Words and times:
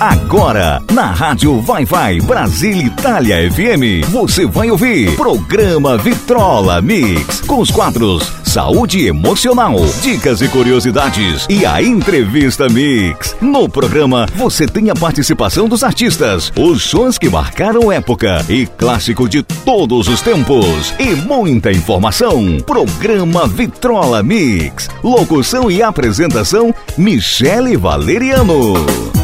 Agora, 0.00 0.80
na 0.92 1.06
Rádio 1.06 1.60
Vai 1.60 1.84
Vai 1.84 2.20
Brasília 2.20 2.84
Itália 2.84 3.50
FM, 3.50 4.08
você 4.08 4.46
vai 4.46 4.70
ouvir 4.70 5.16
Programa 5.16 5.98
Vitrola 5.98 6.80
Mix, 6.80 7.40
com 7.40 7.58
os 7.58 7.68
quadros 7.68 8.32
Saúde 8.44 9.06
Emocional, 9.06 9.74
Dicas 10.00 10.40
e 10.40 10.46
Curiosidades 10.48 11.46
e 11.50 11.66
a 11.66 11.82
Entrevista 11.82 12.68
Mix. 12.68 13.36
No 13.40 13.68
programa, 13.68 14.26
você 14.36 14.68
tem 14.68 14.88
a 14.88 14.94
participação 14.94 15.68
dos 15.68 15.82
artistas, 15.82 16.52
os 16.56 16.84
sons 16.84 17.18
que 17.18 17.28
marcaram 17.28 17.90
época 17.90 18.44
e 18.48 18.66
clássico 18.66 19.28
de 19.28 19.42
todos 19.42 20.06
os 20.06 20.22
tempos. 20.22 20.94
E 21.00 21.16
muita 21.16 21.72
informação. 21.72 22.58
Programa 22.64 23.48
Vitrola 23.48 24.22
Mix. 24.22 24.88
Locução 25.02 25.68
e 25.68 25.82
apresentação, 25.82 26.72
Michele 26.96 27.76
Valeriano. 27.76 29.17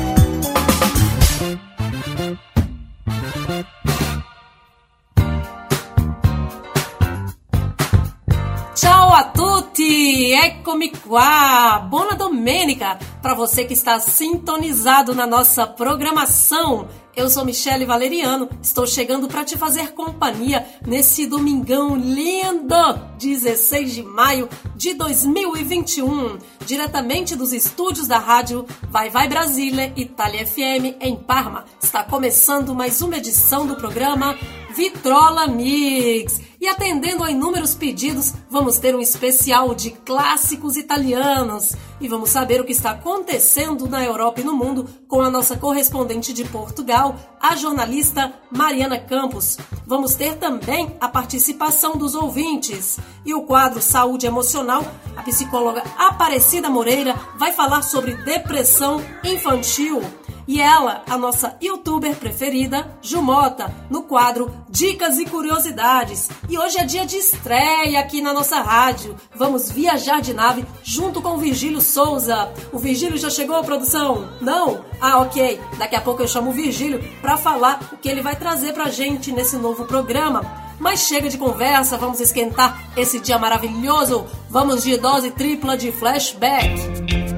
Eccomi 9.86 10.90
qua! 10.90 11.78
Buona 11.78 12.14
domenica 12.14 12.98
para 13.20 13.34
você 13.34 13.64
que 13.64 13.74
está 13.74 14.00
sintonizado 14.00 15.14
na 15.14 15.26
nossa 15.26 15.66
programação. 15.66 16.88
Eu 17.14 17.28
sou 17.28 17.44
Michele 17.44 17.84
Valeriano, 17.84 18.48
estou 18.62 18.86
chegando 18.86 19.28
para 19.28 19.44
te 19.44 19.56
fazer 19.56 19.92
companhia 19.92 20.66
nesse 20.86 21.26
domingão 21.26 21.96
lindo, 21.96 22.74
16 23.18 23.94
de 23.94 24.02
maio 24.02 24.48
de 24.74 24.94
2021, 24.94 26.38
diretamente 26.64 27.36
dos 27.36 27.52
estúdios 27.52 28.08
da 28.08 28.18
rádio 28.18 28.66
Vai 28.90 29.10
Vai 29.10 29.28
Brasília, 29.28 29.92
Itália 29.94 30.46
FM 30.46 30.96
em 31.00 31.14
Parma. 31.14 31.66
Está 31.80 32.02
começando 32.02 32.74
mais 32.74 33.00
uma 33.00 33.18
edição 33.18 33.66
do 33.66 33.76
programa 33.76 34.36
Vitrola 34.74 35.46
Mix. 35.46 36.40
E 36.60 36.66
atendendo 36.66 37.22
a 37.22 37.30
inúmeros 37.30 37.74
pedidos, 37.74 38.32
vamos 38.50 38.78
ter 38.78 38.94
um 38.94 39.00
especial 39.00 39.74
de 39.74 39.90
clássicos 39.90 40.76
italianos. 40.76 41.74
E 42.00 42.08
vamos 42.08 42.30
saber 42.30 42.60
o 42.60 42.64
que 42.64 42.72
está 42.72 42.90
acontecendo 42.90 43.88
na 43.88 44.02
Europa 44.02 44.40
e 44.40 44.44
no 44.44 44.56
mundo 44.56 44.88
com 45.06 45.20
a 45.20 45.30
nossa 45.30 45.56
correspondente 45.56 46.32
de 46.32 46.44
Portugal, 46.44 47.16
a 47.40 47.54
jornalista 47.54 48.32
Mariana 48.50 48.98
Campos. 48.98 49.58
Vamos 49.86 50.14
ter 50.14 50.36
também 50.38 50.96
a 51.00 51.08
participação 51.08 51.96
dos 51.96 52.14
ouvintes. 52.14 52.98
E 53.24 53.34
o 53.34 53.42
quadro 53.42 53.80
Saúde 53.80 54.26
Emocional, 54.26 54.84
a 55.16 55.22
psicóloga 55.22 55.84
Aparecida 55.96 56.68
Moreira 56.68 57.14
vai 57.36 57.52
falar 57.52 57.82
sobre 57.82 58.14
depressão 58.24 59.00
infantil. 59.22 60.02
E 60.46 60.60
ela, 60.60 61.02
a 61.08 61.16
nossa 61.16 61.56
youtuber 61.60 62.14
preferida, 62.16 62.86
Jumota, 63.00 63.74
no 63.88 64.02
quadro 64.02 64.54
Dicas 64.68 65.18
e 65.18 65.24
Curiosidades. 65.24 66.28
E 66.48 66.58
hoje 66.58 66.78
é 66.78 66.84
dia 66.84 67.06
de 67.06 67.16
estreia 67.16 67.98
aqui 67.98 68.20
na 68.20 68.32
nossa 68.32 68.60
rádio. 68.60 69.16
Vamos 69.34 69.70
viajar 69.70 70.20
de 70.20 70.34
nave 70.34 70.66
junto 70.82 71.22
com 71.22 71.30
o 71.30 71.38
Virgílio 71.38 71.80
Souza. 71.80 72.52
O 72.72 72.78
Virgílio 72.78 73.16
já 73.16 73.30
chegou 73.30 73.56
à 73.56 73.64
produção? 73.64 74.28
Não? 74.40 74.84
Ah, 75.00 75.18
ok. 75.20 75.58
Daqui 75.78 75.96
a 75.96 76.00
pouco 76.00 76.22
eu 76.22 76.28
chamo 76.28 76.50
o 76.50 76.54
Virgílio 76.54 77.02
para 77.22 77.36
falar 77.36 77.80
o 77.92 77.96
que 77.96 78.08
ele 78.08 78.22
vai 78.22 78.36
trazer 78.36 78.74
pra 78.74 78.90
gente 78.90 79.32
nesse 79.32 79.56
novo 79.56 79.86
programa. 79.86 80.64
Mas 80.78 81.06
chega 81.06 81.28
de 81.28 81.38
conversa, 81.38 81.96
vamos 81.96 82.20
esquentar 82.20 82.90
esse 82.96 83.18
dia 83.20 83.38
maravilhoso. 83.38 84.26
Vamos 84.50 84.82
de 84.82 84.96
dose 84.96 85.30
tripla 85.30 85.76
de 85.76 85.92
flashback. 85.92 87.33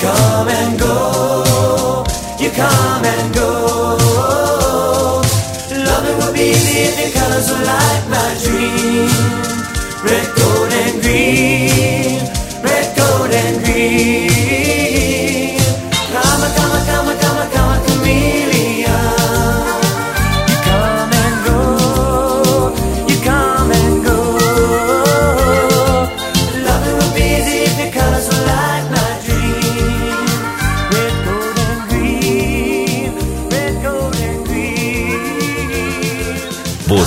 come 0.00 0.48
and 0.48 0.78
go, 0.78 2.04
you 2.38 2.50
come 2.50 3.04
and 3.04 3.34
go. 3.34 4.38
Loving 5.70 6.16
will 6.18 6.32
be 6.32 6.52
the 6.52 7.10
colors 7.14 7.50
of 7.50 7.60
light. 7.62 8.15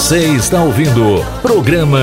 Você 0.10 0.26
está 0.30 0.64
ouvindo 0.64 1.24
programa 1.40 2.00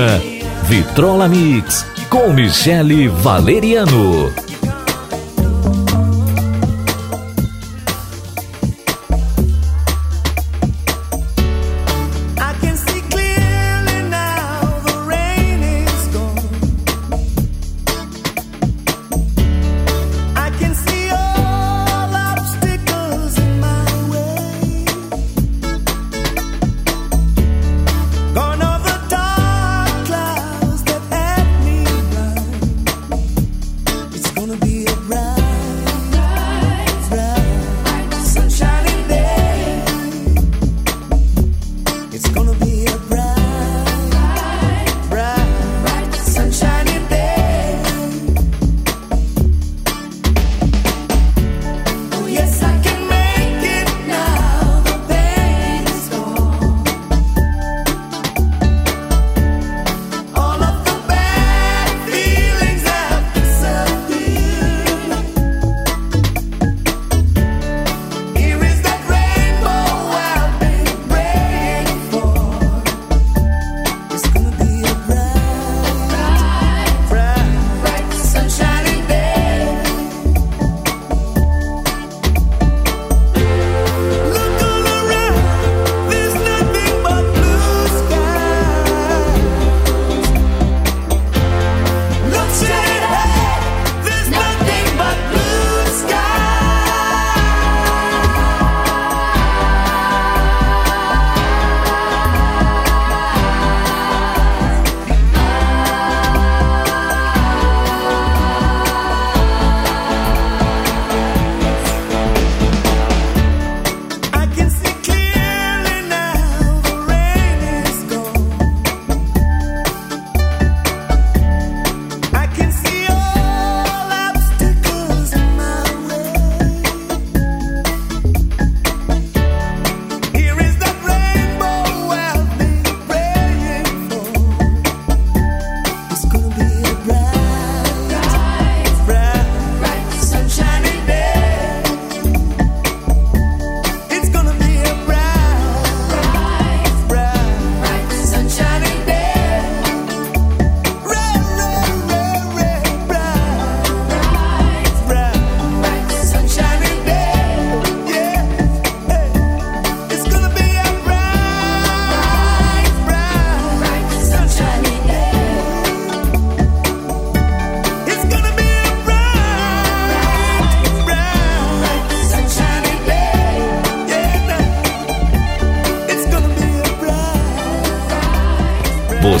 Vitrola 0.63 1.27
Mix 1.27 1.85
com 2.09 2.31
Michele 2.31 3.09
Valeriano. 3.09 4.46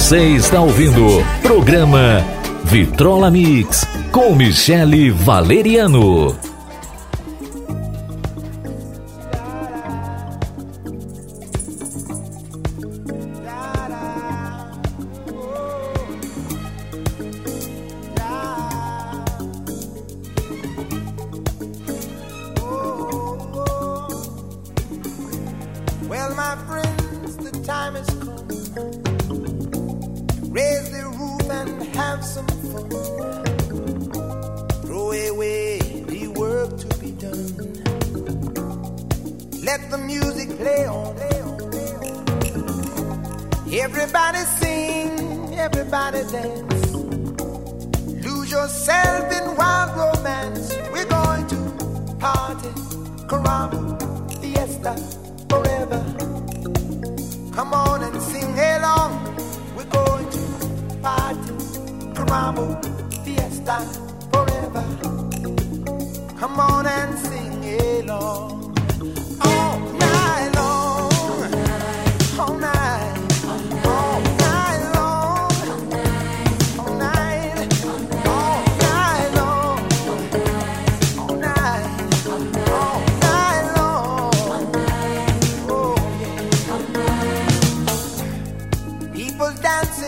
Você 0.07 0.19
está 0.37 0.61
ouvindo 0.61 1.05
programa 1.41 2.25
Vitrola 2.63 3.29
Mix 3.29 3.85
com 4.09 4.33
Michele 4.37 5.11
Valeriano. 5.11 6.46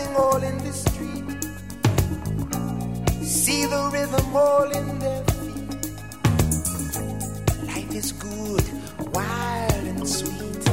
dancing 0.00 0.16
all 0.16 0.42
in 0.42 0.58
the 0.58 0.72
street. 0.72 1.24
See 3.24 3.66
the 3.66 3.90
rhythm 3.92 4.36
all 4.36 4.70
in 4.70 4.98
their 4.98 5.24
feet. 5.24 5.90
Life 7.66 7.94
is 7.94 8.12
good, 8.12 8.64
wild 9.12 9.84
and 9.84 10.08
sweet. 10.08 10.68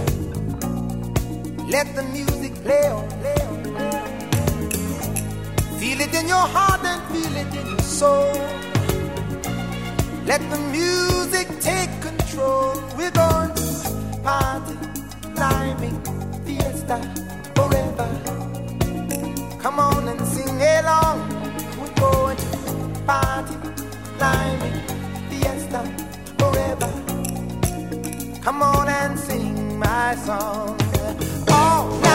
Let 1.70 1.96
the 1.96 2.04
music 2.04 2.54
play 2.64 2.88
on, 2.88 3.10
play 3.10 3.36
on, 3.42 3.64
play 3.64 3.90
on. 4.00 5.80
Feel 5.80 6.02
it 6.02 6.14
in 6.14 6.28
your 6.28 6.48
heart 6.56 6.84
and 6.84 7.02
feel 7.12 7.36
it 7.36 7.56
in 7.56 7.68
your 7.68 7.80
soul. 7.80 8.34
Let 10.26 10.42
the 10.50 10.60
music 10.72 11.48
take 11.60 12.02
control. 12.02 12.82
We're 12.98 13.12
going 13.12 13.54
to 13.56 14.20
party, 14.24 14.78
climbing, 15.36 16.02
fiesta. 16.46 17.27
Come 19.68 19.82
on 19.82 20.08
and 20.08 20.22
sing 20.26 20.62
along. 20.62 21.28
We're 21.78 21.94
going 21.96 22.38
to 22.38 23.02
party, 23.06 23.54
climbing, 24.18 24.80
fiesta, 25.30 25.84
forever. 26.38 26.90
Come 28.42 28.62
on 28.62 28.88
and 28.88 29.20
sing 29.20 29.78
my 29.78 30.16
song 30.16 30.80
all 31.52 32.07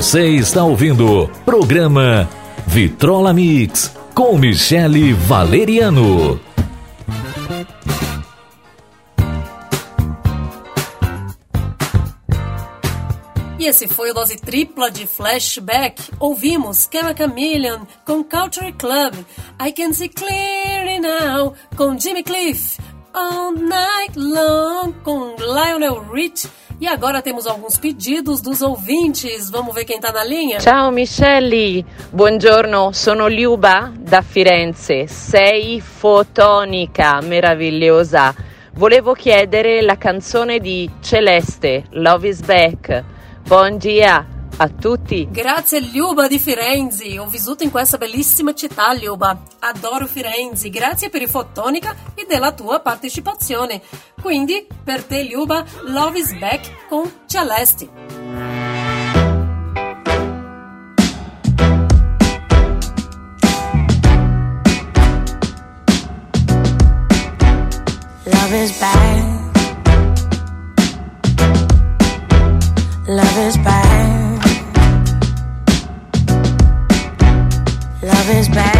Você 0.00 0.30
está 0.30 0.64
ouvindo 0.64 1.30
programa 1.44 2.26
Vitrola 2.66 3.34
Mix 3.34 3.94
com 4.14 4.38
Michele 4.38 5.12
Valeriano. 5.12 6.40
E 13.58 13.66
esse 13.66 13.86
foi 13.86 14.10
o 14.10 14.14
dose 14.14 14.36
tripla 14.36 14.90
de 14.90 15.06
flashback. 15.06 16.02
Ouvimos 16.18 16.86
Kama 16.86 17.14
Chameleon 17.14 17.80
com 18.06 18.24
Culture 18.24 18.72
Club, 18.72 19.16
I 19.62 19.70
Can 19.70 19.92
See 19.92 20.08
Clearly 20.08 20.98
Now 20.98 21.52
com 21.76 21.98
Jimmy 21.98 22.22
Cliff, 22.22 22.78
All 23.12 23.52
Night 23.52 24.18
Long 24.18 24.94
com 25.04 25.36
Lionel 25.36 26.10
Rich 26.10 26.48
E 26.80 26.86
agora 26.86 27.20
temos 27.20 27.46
alguns 27.46 27.76
pedidos 27.76 28.40
dos 28.40 28.62
ouvintes. 28.62 29.50
Vamos 29.50 29.74
ver 29.74 29.84
quem 29.84 29.96
está 29.96 30.10
na 30.10 30.24
linha? 30.24 30.58
Ciao 30.60 30.90
Michele, 30.90 31.84
buongiorno, 32.10 32.90
sono 32.92 33.26
Liuba 33.26 33.92
da 33.98 34.22
Firenze. 34.22 35.06
Sei 35.06 35.82
fotonica, 35.82 37.20
meravigliosa. 37.20 38.34
Volevo 38.72 39.12
chiedere 39.12 39.82
la 39.82 39.98
canzone 39.98 40.58
di 40.58 40.90
Celeste, 41.02 41.84
Love 41.90 42.28
is 42.28 42.40
Back. 42.40 43.04
Buongiorno 43.46 44.39
a 44.60 44.68
tutti. 44.68 45.26
Grazie 45.30 45.80
Liuba 45.80 46.28
di 46.28 46.38
Firenze, 46.38 47.18
ho 47.18 47.26
vissuto 47.26 47.64
in 47.64 47.70
questa 47.70 47.96
bellissima 47.96 48.52
città 48.52 48.92
Liuba. 48.92 49.40
Adoro 49.60 50.06
Firenze, 50.06 50.68
grazie 50.68 51.08
per 51.08 51.22
il 51.22 51.28
Fotonica 51.28 51.96
e 52.14 52.26
della 52.28 52.52
tua 52.52 52.80
partecipazione. 52.80 53.80
Quindi 54.20 54.66
per 54.84 55.02
te 55.04 55.22
Liuba, 55.22 55.64
Love 55.84 56.18
is 56.18 56.38
Back 56.38 56.88
con 56.88 57.10
Celeste. 57.26 57.88
Love 68.24 68.62
is 68.62 68.78
back. 68.78 69.38
Love 73.06 73.46
is 73.48 73.56
back. 73.58 73.89
It's 78.32 78.48
back. 78.48 78.79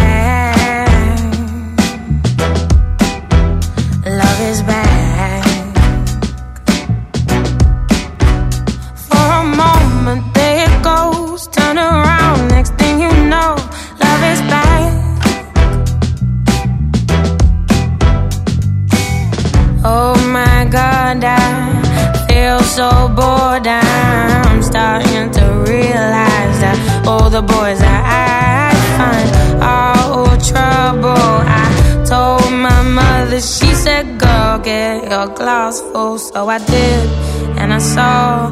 glass 35.27 35.81
full, 35.81 36.17
so 36.17 36.49
I 36.49 36.57
did, 36.59 37.09
and 37.57 37.73
I 37.73 37.79
saw 37.79 38.51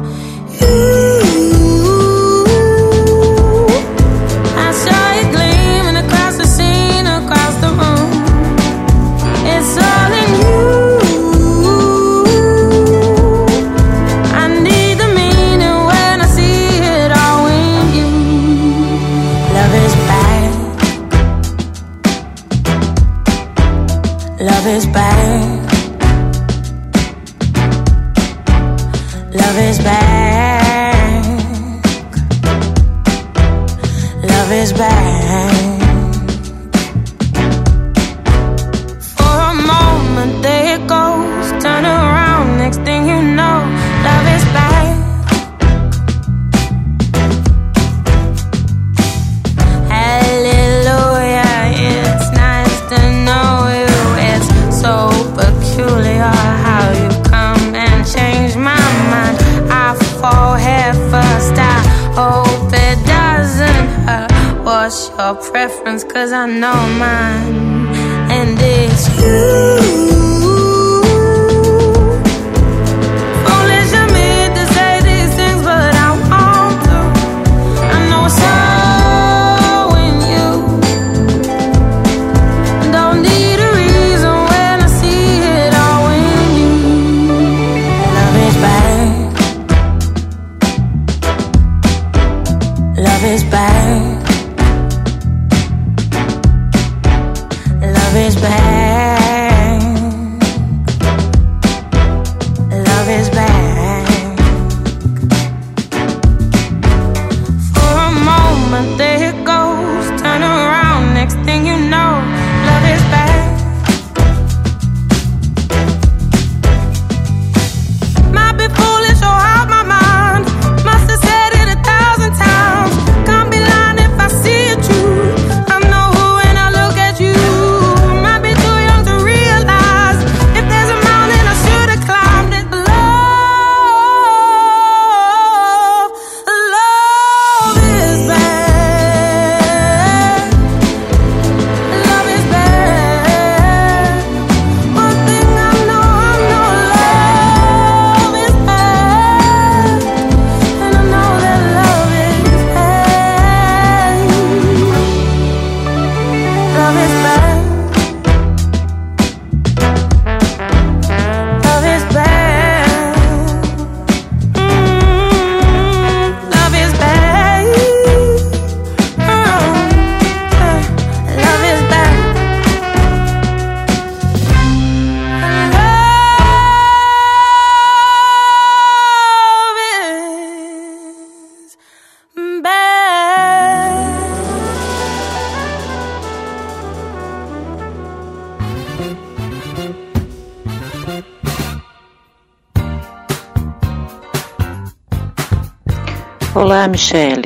you. 0.60 1.09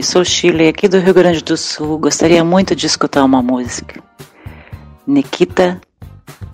sou 0.05 0.25
Chile, 0.25 0.69
aqui 0.69 0.87
do 0.87 0.99
Rio 0.99 1.15
Grande 1.15 1.43
do 1.43 1.57
Sul. 1.57 1.99
Gostaria 1.99 2.45
muito 2.45 2.77
de 2.77 2.87
escutar 2.87 3.25
uma 3.25 3.43
música. 3.43 4.03
Nikita 5.07 5.81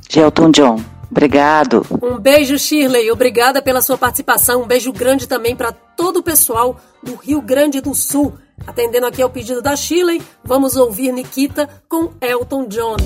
de 0.08 0.20
Elton 0.20 0.50
John. 0.50 0.80
Obrigado. 1.10 1.84
Um 2.00 2.18
beijo, 2.18 2.56
Shirley. 2.58 3.10
Obrigada 3.10 3.60
pela 3.60 3.82
sua 3.82 3.98
participação. 3.98 4.62
Um 4.62 4.66
beijo 4.66 4.92
grande 4.92 5.26
também 5.26 5.56
para 5.56 5.72
todo 5.72 6.18
o 6.18 6.22
pessoal 6.22 6.80
do 7.02 7.16
Rio 7.16 7.42
Grande 7.42 7.80
do 7.80 7.94
Sul. 7.94 8.32
Atendendo 8.66 9.06
aqui 9.06 9.20
ao 9.20 9.30
pedido 9.30 9.60
da 9.60 9.74
Shirley, 9.74 10.22
vamos 10.44 10.76
ouvir 10.76 11.12
Nikita 11.12 11.68
com 11.88 12.12
Elton 12.20 12.68
John. 12.68 12.96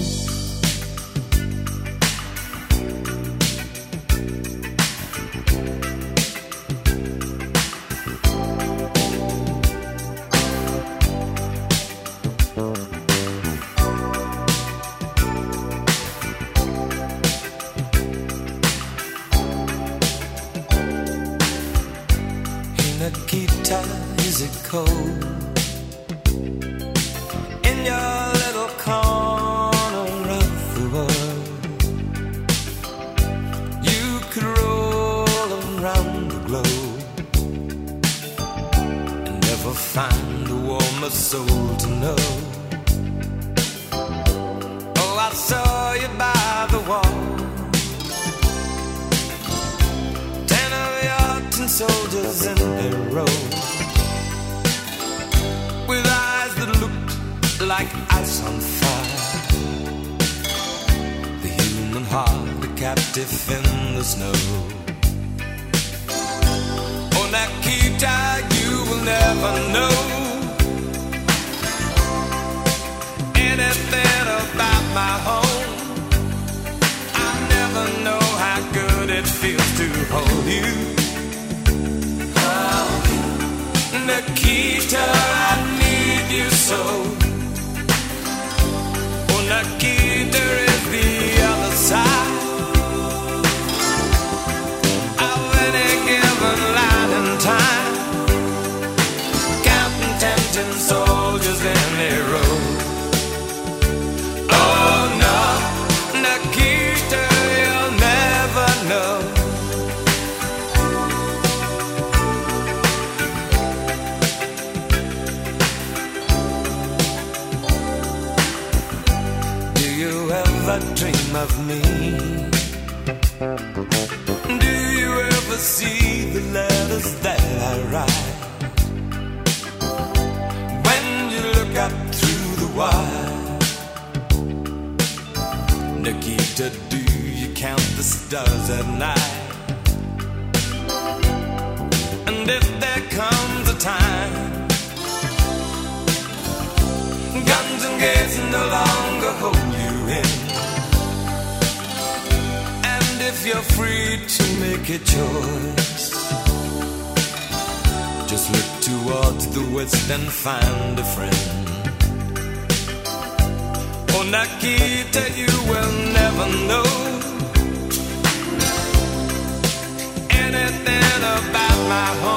about 171.49 171.89
my 171.89 172.07
home. 172.21 172.34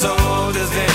soldiers 0.00 0.89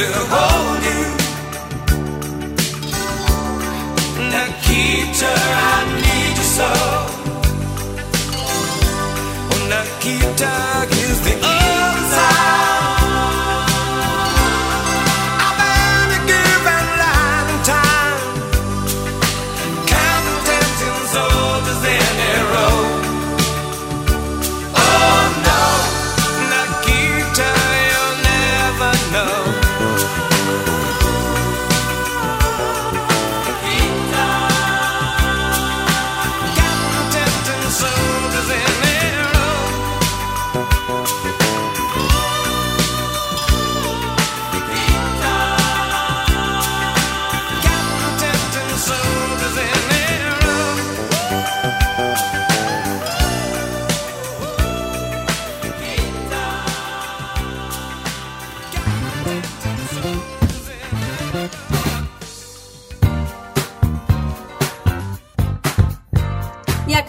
to 0.00 0.18
hold. 0.30 0.49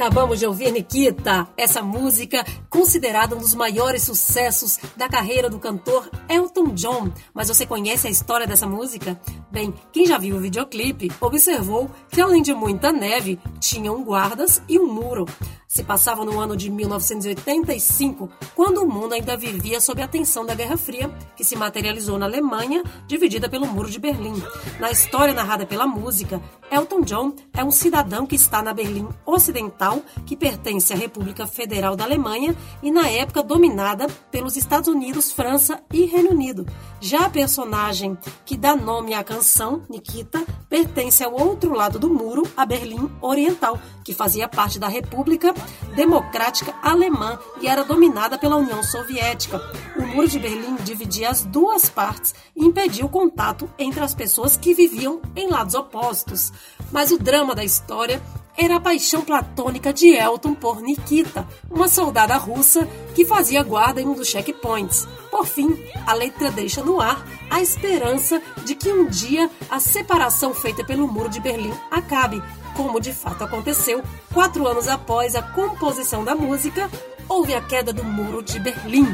Acabamos 0.01 0.39
de 0.39 0.47
ouvir 0.47 0.71
Nikita, 0.71 1.47
essa 1.55 1.83
música 1.83 2.43
considerada 2.71 3.35
um 3.35 3.37
dos 3.37 3.53
maiores 3.53 4.01
sucessos 4.01 4.79
da 4.97 5.07
carreira 5.07 5.47
do 5.47 5.59
cantor 5.59 6.09
Elton 6.27 6.69
John. 6.73 7.11
Mas 7.31 7.49
você 7.49 7.67
conhece 7.67 8.07
a 8.07 8.09
história 8.09 8.47
dessa 8.47 8.65
música? 8.65 9.21
Bem, 9.51 9.71
quem 9.93 10.07
já 10.07 10.17
viu 10.17 10.37
o 10.37 10.39
videoclipe 10.39 11.11
observou 11.21 11.87
que 12.09 12.19
além 12.19 12.41
de 12.41 12.51
muita 12.51 12.91
neve, 12.91 13.37
tinham 13.59 14.03
guardas 14.03 14.59
e 14.67 14.79
um 14.79 14.91
muro 14.91 15.27
se 15.71 15.85
passava 15.85 16.25
no 16.25 16.37
ano 16.37 16.57
de 16.57 16.69
1985, 16.69 18.29
quando 18.53 18.79
o 18.83 18.85
mundo 18.85 19.13
ainda 19.13 19.37
vivia 19.37 19.79
sob 19.79 20.01
a 20.01 20.07
tensão 20.07 20.45
da 20.45 20.53
Guerra 20.53 20.75
Fria, 20.75 21.09
que 21.33 21.45
se 21.45 21.55
materializou 21.55 22.19
na 22.19 22.25
Alemanha, 22.25 22.83
dividida 23.07 23.47
pelo 23.47 23.65
Muro 23.65 23.89
de 23.89 23.97
Berlim. 23.97 24.43
Na 24.81 24.91
história 24.91 25.33
narrada 25.33 25.65
pela 25.65 25.87
música, 25.87 26.41
Elton 26.69 27.01
John 27.01 27.33
é 27.53 27.63
um 27.63 27.71
cidadão 27.71 28.25
que 28.27 28.35
está 28.35 28.61
na 28.61 28.73
Berlim 28.73 29.07
Ocidental, 29.25 30.01
que 30.25 30.35
pertence 30.35 30.91
à 30.91 30.95
República 30.95 31.47
Federal 31.47 31.95
da 31.95 32.03
Alemanha 32.03 32.53
e 32.83 32.91
na 32.91 33.09
época 33.09 33.41
dominada 33.41 34.07
pelos 34.29 34.57
Estados 34.57 34.89
Unidos, 34.89 35.31
França 35.31 35.81
e 35.93 36.05
Reino 36.05 36.31
Unido. 36.31 36.65
Já 36.99 37.25
a 37.25 37.29
personagem 37.29 38.17
que 38.45 38.57
dá 38.57 38.75
nome 38.75 39.13
à 39.13 39.23
canção, 39.23 39.83
Nikita, 39.89 40.45
pertence 40.69 41.23
ao 41.23 41.33
outro 41.33 41.73
lado 41.73 41.97
do 41.97 42.09
muro, 42.09 42.43
a 42.57 42.65
Berlim 42.65 43.09
Oriental, 43.21 43.79
que 44.03 44.13
fazia 44.13 44.49
parte 44.49 44.77
da 44.77 44.89
República 44.89 45.53
Democrática 45.95 46.73
Alemã 46.81 47.39
e 47.59 47.67
era 47.67 47.83
dominada 47.83 48.37
pela 48.37 48.55
União 48.55 48.81
Soviética. 48.83 49.61
O 49.95 50.01
Muro 50.03 50.27
de 50.27 50.39
Berlim 50.39 50.75
dividia 50.83 51.29
as 51.29 51.43
duas 51.43 51.89
partes 51.89 52.33
e 52.55 52.65
impedia 52.65 53.05
o 53.05 53.09
contato 53.09 53.69
entre 53.77 54.03
as 54.03 54.15
pessoas 54.15 54.55
que 54.55 54.73
viviam 54.73 55.21
em 55.35 55.47
lados 55.47 55.75
opostos. 55.75 56.51
Mas 56.91 57.11
o 57.11 57.17
drama 57.17 57.53
da 57.53 57.63
história 57.63 58.21
era 58.57 58.75
a 58.75 58.79
paixão 58.79 59.21
platônica 59.21 59.93
de 59.93 60.09
Elton 60.09 60.53
por 60.53 60.81
Nikita, 60.81 61.47
uma 61.69 61.87
soldada 61.87 62.35
russa 62.35 62.87
que 63.15 63.25
fazia 63.25 63.63
guarda 63.63 64.01
em 64.01 64.07
um 64.07 64.13
dos 64.13 64.27
checkpoints. 64.27 65.07
Por 65.29 65.45
fim, 65.45 65.77
a 66.05 66.13
letra 66.13 66.51
deixa 66.51 66.83
no 66.83 66.99
ar 66.99 67.25
a 67.49 67.61
esperança 67.61 68.41
de 68.63 68.75
que 68.75 68.91
um 68.91 69.07
dia 69.07 69.49
a 69.69 69.79
separação 69.79 70.53
feita 70.53 70.83
pelo 70.83 71.07
Muro 71.07 71.29
de 71.29 71.39
Berlim 71.39 71.73
acabe, 71.89 72.41
como 72.75 72.99
de 72.99 73.13
fato 73.13 73.43
aconteceu, 73.43 74.03
quatro 74.33 74.67
anos 74.67 74.87
após 74.87 75.35
a 75.35 75.41
composição 75.41 76.23
da 76.23 76.35
música, 76.35 76.89
houve 77.27 77.53
a 77.53 77.61
queda 77.61 77.93
do 77.93 78.03
Muro 78.03 78.43
de 78.43 78.59
Berlim. 78.59 79.07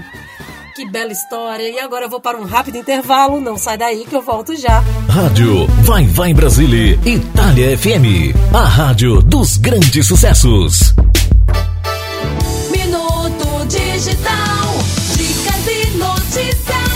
Que 0.76 0.88
bela 0.88 1.12
história! 1.12 1.68
E 1.70 1.80
agora 1.80 2.06
eu 2.06 2.10
vou 2.10 2.22
para 2.22 2.38
um 2.38 2.46
rápido 2.46 2.78
intervalo, 2.78 3.42
não 3.42 3.58
sai 3.58 3.78
daí 3.78 4.06
que 4.06 4.16
eu 4.16 4.22
volto 4.22 4.56
já. 4.56 4.84
Rádio 5.10 5.66
Vai 5.84 6.06
Vai 6.06 6.34
Brasília, 6.34 7.00
Itália 7.04 7.76
FM, 7.76 8.36
a 8.54 8.64
rádio 8.64 9.22
dos 9.22 9.58
grandes 9.58 10.06
sucessos. 10.08 10.94
Minuto 12.70 13.66
Digital, 13.68 14.74
dicas 15.16 15.68
e 15.68 15.98
notícias 15.98 16.87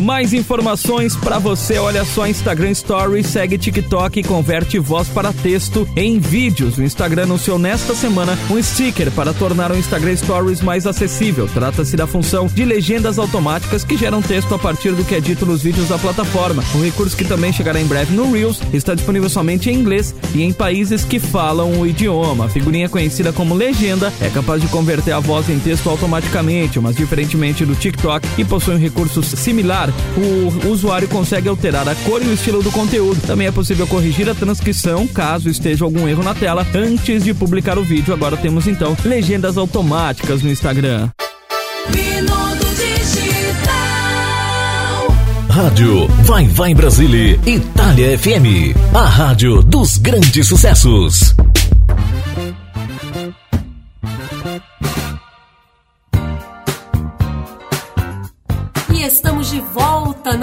Mais 0.00 0.32
informações 0.32 1.14
pra 1.14 1.38
você, 1.38 1.78
olha 1.78 2.06
só, 2.06 2.26
Instagram 2.26 2.72
Stories, 2.72 3.26
segue 3.26 3.58
TikTok 3.58 4.20
e 4.20 4.24
converte 4.24 4.78
voz 4.78 5.08
para 5.08 5.30
texto 5.30 5.86
em 5.94 6.18
vídeos. 6.18 6.78
O 6.78 6.82
Instagram 6.82 7.24
anunciou 7.24 7.58
nesta 7.58 7.94
semana 7.94 8.36
um 8.50 8.60
sticker 8.62 9.10
para 9.10 9.34
tornar 9.34 9.70
o 9.70 9.76
Instagram 9.76 10.16
Stories 10.16 10.62
mais 10.62 10.86
acessível. 10.86 11.46
Trata-se 11.52 11.96
da 11.96 12.06
função 12.06 12.46
de 12.46 12.64
legendas 12.64 13.18
automáticas 13.18 13.84
que 13.84 13.96
geram 13.96 14.22
texto 14.22 14.54
a 14.54 14.58
partir 14.58 14.92
do 14.92 15.04
que 15.04 15.14
é 15.14 15.20
dito 15.20 15.44
nos 15.44 15.62
vídeos 15.62 15.88
da 15.88 15.98
plataforma. 15.98 16.64
Um 16.74 16.82
recurso 16.82 17.14
que 17.14 17.24
também 17.24 17.52
chegará 17.52 17.78
em 17.78 17.86
breve 17.86 18.14
no 18.14 18.32
Reels, 18.32 18.60
está 18.72 18.94
disponível 18.94 19.28
somente 19.28 19.68
em 19.68 19.74
inglês 19.74 20.14
e 20.34 20.42
em 20.42 20.52
países 20.52 21.04
que 21.04 21.18
falam 21.18 21.78
o 21.78 21.86
idioma. 21.86 22.46
A 22.46 22.48
figurinha 22.48 22.88
conhecida 22.88 23.34
como 23.34 23.54
legenda 23.54 24.10
é 24.20 24.30
capaz 24.30 24.62
de 24.62 24.68
converter 24.68 25.12
a 25.12 25.20
voz 25.20 25.50
em 25.50 25.58
texto 25.58 25.90
automaticamente, 25.90 26.80
mas 26.80 26.96
diferentemente 26.96 27.66
do 27.66 27.74
TikTok, 27.74 28.26
que 28.34 28.44
possui 28.46 28.74
um 28.74 28.78
recurso 28.78 29.22
similar, 29.22 29.89
o 30.16 30.68
usuário 30.68 31.08
consegue 31.08 31.48
alterar 31.48 31.88
a 31.88 31.94
cor 31.94 32.22
e 32.22 32.26
o 32.26 32.32
estilo 32.32 32.62
do 32.62 32.70
conteúdo. 32.70 33.20
Também 33.26 33.46
é 33.46 33.52
possível 33.52 33.86
corrigir 33.86 34.28
a 34.28 34.34
transcrição 34.34 35.06
caso 35.06 35.48
esteja 35.48 35.84
algum 35.84 36.08
erro 36.08 36.22
na 36.22 36.34
tela 36.34 36.66
antes 36.74 37.24
de 37.24 37.34
publicar 37.34 37.78
o 37.78 37.84
vídeo. 37.84 38.14
Agora 38.14 38.36
temos 38.36 38.66
então 38.66 38.96
legendas 39.04 39.56
automáticas 39.56 40.42
no 40.42 40.50
Instagram. 40.50 41.08
Minuto 41.94 42.66
Digital. 42.76 43.70
Rádio 45.48 46.08
Vai 46.24 46.46
Vai 46.46 46.74
Brasília, 46.74 47.38
Itália 47.46 48.18
FM, 48.18 48.76
a 48.94 49.06
rádio 49.06 49.62
dos 49.62 49.98
grandes 49.98 50.46
sucessos. 50.46 51.34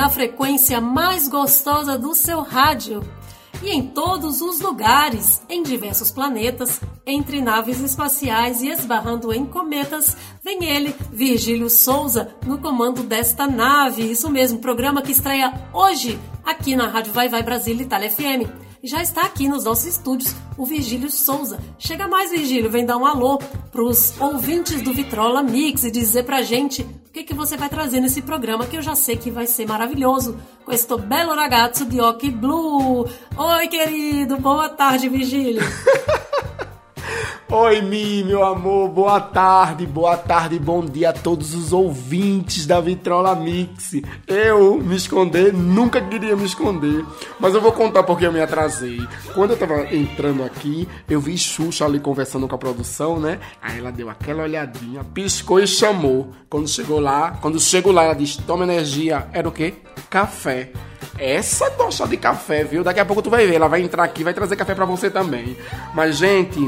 Frequência 0.10 0.80
mais 0.82 1.28
gostosa 1.28 1.98
do 1.98 2.14
seu 2.14 2.42
rádio. 2.42 3.02
E 3.62 3.72
em 3.72 3.88
todos 3.88 4.42
os 4.42 4.62
lugares, 4.62 5.42
em 5.50 5.64
diversos 5.64 6.12
planetas, 6.12 6.80
entre 7.06 7.42
naves 7.42 7.80
espaciais 7.80 8.62
e 8.62 8.70
esbarrando 8.70 9.34
em 9.34 9.46
cometas, 9.46 10.16
vem 10.44 10.66
ele, 10.66 10.96
Virgílio 11.12 11.70
Souza, 11.70 12.36
no 12.46 12.60
comando 12.60 13.02
desta 13.02 13.48
nave. 13.48 14.04
Isso 14.04 14.30
mesmo, 14.30 14.60
programa 14.60 15.02
que 15.02 15.12
estreia 15.12 15.52
hoje 15.74 16.20
aqui 16.46 16.76
na 16.76 16.88
Rádio 16.88 17.14
Vai 17.14 17.30
Vai 17.30 17.42
Brasília 17.42 17.84
Itália 17.84 18.12
FM. 18.12 18.67
Já 18.88 19.02
está 19.04 19.24
aqui 19.24 19.50
nos 19.50 19.66
nossos 19.66 19.86
estúdios 19.86 20.34
o 20.58 20.66
Virgílio 20.66 21.12
Souza. 21.12 21.60
Chega 21.78 22.08
mais, 22.08 22.32
Virgílio, 22.32 22.72
vem 22.72 22.86
dar 22.86 22.96
um 22.96 23.06
alô 23.06 23.38
pros 23.70 24.14
ouvintes 24.18 24.82
do 24.82 24.94
Vitrola 24.94 25.44
Mix 25.44 25.84
e 25.84 25.92
dizer 25.92 26.24
pra 26.24 26.42
gente 26.42 26.84
o 26.84 27.12
que, 27.12 27.26
que 27.26 27.34
você 27.34 27.58
vai 27.58 27.68
trazer 27.68 28.00
nesse 28.00 28.22
programa, 28.22 28.66
que 28.66 28.78
eu 28.78 28.82
já 28.82 28.96
sei 28.96 29.18
que 29.18 29.30
vai 29.30 29.46
ser 29.46 29.68
maravilhoso. 29.68 30.38
Com 30.64 30.72
este 30.72 30.98
belo 31.00 31.36
ragazzo 31.36 31.84
de 31.84 32.00
Occhi 32.00 32.32
Blue. 32.32 33.06
Oi, 33.36 33.68
querido, 33.68 34.38
boa 34.38 34.70
tarde, 34.70 35.10
Virgílio. 35.10 35.62
Oi, 37.50 37.82
Mi, 37.82 38.24
meu 38.26 38.44
amor, 38.44 38.90
boa 38.90 39.22
tarde, 39.22 39.86
boa 39.86 40.18
tarde, 40.18 40.60
bom 40.60 40.84
dia 40.84 41.12
a 41.12 41.14
todos 41.14 41.54
os 41.54 41.72
ouvintes 41.72 42.66
da 42.66 42.82
Vitrola 42.82 43.34
Mix. 43.36 44.02
Eu 44.28 44.78
me 44.78 44.96
esconder, 44.96 45.54
nunca 45.54 46.02
queria 46.02 46.36
me 46.36 46.46
esconder, 46.46 47.06
mas 47.40 47.56
eu 47.56 47.62
vou 47.62 47.72
contar 47.72 48.04
porque 48.04 48.26
eu 48.26 48.34
me 48.34 48.42
atrasei. 48.42 49.00
Quando 49.34 49.52
eu 49.52 49.58
tava 49.58 49.96
entrando 49.96 50.44
aqui, 50.44 50.88
eu 51.10 51.22
vi 51.22 51.38
Xuxa 51.38 51.86
ali 51.86 52.00
conversando 52.00 52.48
com 52.48 52.56
a 52.56 52.58
produção, 52.58 53.18
né? 53.20 53.40
Aí 53.62 53.80
ela 53.80 53.92
deu 53.92 54.10
aquela 54.10 54.44
olhadinha, 54.44 55.04
piscou 55.06 55.60
e 55.60 55.68
chamou. 55.68 56.34
Quando 56.50 56.68
chegou 56.68 57.00
lá, 57.00 57.38
quando 57.42 57.60
chegou 57.60 57.94
lá, 57.94 58.04
ela 58.04 58.14
disse: 58.14 58.42
Toma 58.42 58.66
energia. 58.66 59.28
Era 59.32 59.48
o 59.48 59.52
quê? 59.52 59.76
Café. 60.10 60.72
Essa 61.20 61.70
gosta 61.72 62.08
de 62.08 62.16
café, 62.16 62.64
viu? 62.64 62.84
Daqui 62.84 63.00
a 63.00 63.06
pouco 63.06 63.22
tu 63.22 63.30
vai 63.30 63.46
ver. 63.48 63.56
Ela 63.56 63.68
vai 63.68 63.82
entrar 63.82 64.04
aqui 64.04 64.24
vai 64.24 64.34
trazer 64.34 64.56
café 64.56 64.76
pra 64.76 64.86
você 64.86 65.10
também. 65.10 65.58
Mas, 65.94 66.18
gente, 66.18 66.60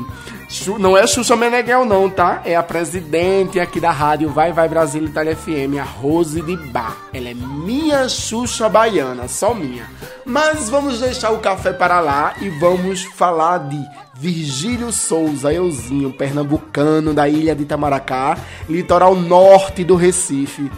não 0.79 0.97
é 0.97 1.05
Xuxa 1.05 1.35
Meneghel, 1.35 1.85
não, 1.85 2.09
tá? 2.09 2.41
É 2.45 2.55
a 2.55 2.63
presidente 2.63 3.59
aqui 3.59 3.79
da 3.79 3.91
rádio 3.91 4.29
Vai 4.29 4.51
Vai 4.51 4.67
Brasil 4.67 5.03
Itália 5.05 5.35
FM, 5.35 5.77
a 5.79 5.83
Rose 5.83 6.41
de 6.41 6.55
Bar. 6.55 6.97
Ela 7.13 7.29
é 7.29 7.33
minha 7.33 8.07
Xuxa 8.09 8.67
baiana, 8.67 9.27
só 9.27 9.53
minha. 9.53 9.89
Mas 10.25 10.69
vamos 10.69 10.99
deixar 10.99 11.31
o 11.31 11.39
café 11.39 11.73
para 11.73 11.99
lá 11.99 12.33
e 12.41 12.49
vamos 12.49 13.03
falar 13.03 13.59
de 13.69 13.79
Virgílio 14.15 14.91
Souza, 14.91 15.53
euzinho, 15.53 16.11
pernambucano 16.11 17.13
da 17.13 17.29
ilha 17.29 17.55
de 17.55 17.63
Itamaracá, 17.63 18.37
litoral 18.67 19.15
norte 19.15 19.83
do 19.83 19.95
Recife. 19.95 20.69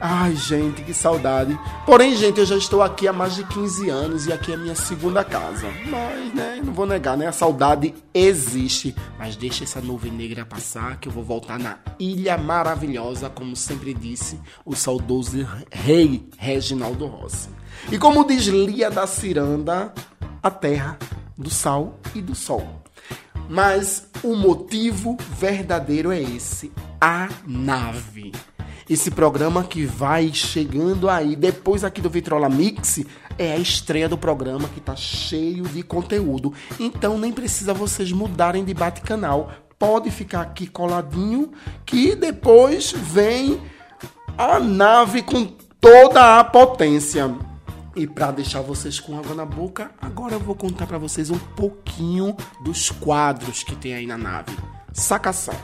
Ai, 0.00 0.34
gente, 0.34 0.82
que 0.82 0.92
saudade. 0.92 1.58
Porém, 1.84 2.14
gente, 2.14 2.38
eu 2.38 2.46
já 2.46 2.56
estou 2.56 2.82
aqui 2.82 3.08
há 3.08 3.12
mais 3.12 3.34
de 3.34 3.44
15 3.44 3.88
anos 3.88 4.26
e 4.26 4.32
aqui 4.32 4.52
é 4.52 4.54
a 4.54 4.58
minha 4.58 4.74
segunda 4.74 5.24
casa. 5.24 5.68
Mas, 5.88 6.34
né, 6.34 6.60
não 6.64 6.72
vou 6.72 6.86
negar, 6.86 7.16
né? 7.16 7.26
A 7.26 7.32
saudade 7.32 7.94
existe. 8.12 8.94
Mas 9.18 9.36
deixa 9.36 9.64
essa 9.64 9.80
nuvem 9.80 10.12
negra 10.12 10.44
passar 10.44 10.98
que 10.98 11.08
eu 11.08 11.12
vou 11.12 11.24
voltar 11.24 11.58
na 11.58 11.78
Ilha 11.98 12.36
Maravilhosa, 12.36 13.30
como 13.30 13.56
sempre 13.56 13.94
disse 13.94 14.38
o 14.64 14.74
saudoso 14.74 15.46
rei 15.70 16.28
Reginaldo 16.36 17.06
Rossi. 17.06 17.48
E 17.90 17.98
como 17.98 18.26
diz 18.26 18.46
Lia 18.46 18.90
da 18.90 19.06
Ciranda, 19.06 19.92
a 20.42 20.50
terra 20.50 20.98
do 21.36 21.50
sal 21.50 21.98
e 22.14 22.20
do 22.20 22.34
sol. 22.34 22.82
Mas 23.48 24.08
o 24.22 24.34
motivo 24.34 25.16
verdadeiro 25.38 26.10
é 26.10 26.20
esse: 26.20 26.72
a 27.00 27.28
nave. 27.46 28.32
Esse 28.88 29.10
programa 29.10 29.64
que 29.64 29.84
vai 29.84 30.32
chegando 30.32 31.10
aí, 31.10 31.34
depois 31.34 31.82
aqui 31.82 32.00
do 32.00 32.08
Vitrola 32.08 32.48
Mix, 32.48 33.00
é 33.36 33.52
a 33.52 33.56
estreia 33.56 34.08
do 34.08 34.16
programa 34.16 34.68
que 34.68 34.80
tá 34.80 34.94
cheio 34.94 35.64
de 35.64 35.82
conteúdo. 35.82 36.52
Então 36.78 37.18
nem 37.18 37.32
precisa 37.32 37.74
vocês 37.74 38.12
mudarem 38.12 38.64
de 38.64 38.72
bate-canal. 38.72 39.50
Pode 39.76 40.10
ficar 40.12 40.42
aqui 40.42 40.68
coladinho, 40.68 41.50
que 41.84 42.14
depois 42.14 42.92
vem 42.92 43.60
a 44.38 44.60
nave 44.60 45.20
com 45.22 45.44
toda 45.80 46.38
a 46.38 46.44
potência. 46.44 47.34
E 47.96 48.06
para 48.06 48.30
deixar 48.30 48.60
vocês 48.60 49.00
com 49.00 49.18
água 49.18 49.34
na 49.34 49.44
boca, 49.44 49.90
agora 50.00 50.34
eu 50.34 50.40
vou 50.40 50.54
contar 50.54 50.86
para 50.86 50.98
vocês 50.98 51.28
um 51.28 51.38
pouquinho 51.38 52.36
dos 52.62 52.90
quadros 52.90 53.64
que 53.64 53.74
tem 53.74 53.94
aí 53.94 54.06
na 54.06 54.16
nave. 54.16 54.56
Sacação. 54.92 55.56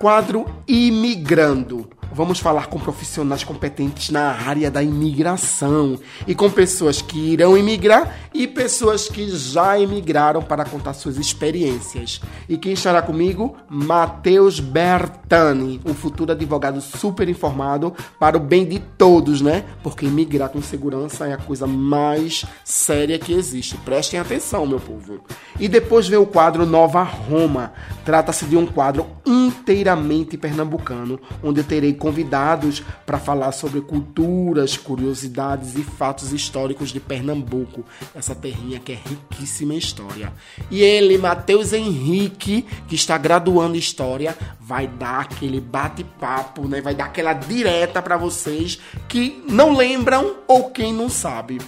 Quadro 0.00 0.46
Imigrando. 0.66 1.99
Vamos 2.12 2.40
falar 2.40 2.66
com 2.66 2.78
profissionais 2.78 3.44
competentes 3.44 4.10
na 4.10 4.32
área 4.32 4.68
da 4.68 4.82
imigração 4.82 5.96
e 6.26 6.34
com 6.34 6.50
pessoas 6.50 7.00
que 7.00 7.32
irão 7.32 7.56
imigrar 7.56 8.16
e 8.34 8.48
pessoas 8.48 9.08
que 9.08 9.30
já 9.30 9.78
imigraram 9.78 10.42
para 10.42 10.64
contar 10.64 10.92
suas 10.94 11.16
experiências. 11.16 12.20
E 12.48 12.58
quem 12.58 12.72
estará 12.72 13.00
comigo? 13.00 13.56
Matheus 13.68 14.58
Bertani, 14.58 15.80
um 15.86 15.94
futuro 15.94 16.32
advogado 16.32 16.80
super 16.80 17.28
informado 17.28 17.94
para 18.18 18.36
o 18.36 18.40
bem 18.40 18.66
de 18.66 18.80
todos, 18.80 19.40
né? 19.40 19.64
Porque 19.82 20.06
imigrar 20.06 20.48
com 20.48 20.60
segurança 20.60 21.28
é 21.28 21.32
a 21.32 21.38
coisa 21.38 21.66
mais 21.66 22.44
séria 22.64 23.20
que 23.20 23.32
existe. 23.32 23.76
Prestem 23.76 24.18
atenção, 24.18 24.66
meu 24.66 24.80
povo. 24.80 25.20
E 25.60 25.68
depois 25.68 26.08
vem 26.08 26.18
o 26.18 26.26
quadro 26.26 26.66
Nova 26.66 27.02
Roma. 27.02 27.72
Trata-se 28.04 28.46
de 28.46 28.56
um 28.56 28.66
quadro 28.66 29.06
inteiramente 29.24 30.36
pernambucano, 30.36 31.20
onde 31.42 31.60
eu 31.60 31.64
terei 31.64 31.99
convidados 32.00 32.82
para 33.04 33.18
falar 33.18 33.52
sobre 33.52 33.82
culturas, 33.82 34.76
curiosidades 34.76 35.76
e 35.76 35.82
fatos 35.84 36.32
históricos 36.32 36.88
de 36.88 36.98
Pernambuco, 36.98 37.84
essa 38.14 38.34
terrinha 38.34 38.80
que 38.80 38.92
é 38.92 38.94
riquíssima 38.96 39.74
em 39.74 39.78
história. 39.78 40.32
E 40.70 40.82
ele, 40.82 41.18
Matheus 41.18 41.74
Henrique, 41.74 42.66
que 42.88 42.94
está 42.94 43.18
graduando 43.18 43.76
em 43.76 43.78
história, 43.78 44.36
vai 44.58 44.88
dar 44.88 45.20
aquele 45.20 45.60
bate-papo, 45.60 46.66
né? 46.66 46.80
Vai 46.80 46.94
dar 46.94 47.04
aquela 47.04 47.34
direta 47.34 48.00
para 48.00 48.16
vocês 48.16 48.80
que 49.06 49.44
não 49.46 49.76
lembram 49.76 50.36
ou 50.48 50.70
quem 50.70 50.92
não 50.92 51.10
sabe. 51.10 51.58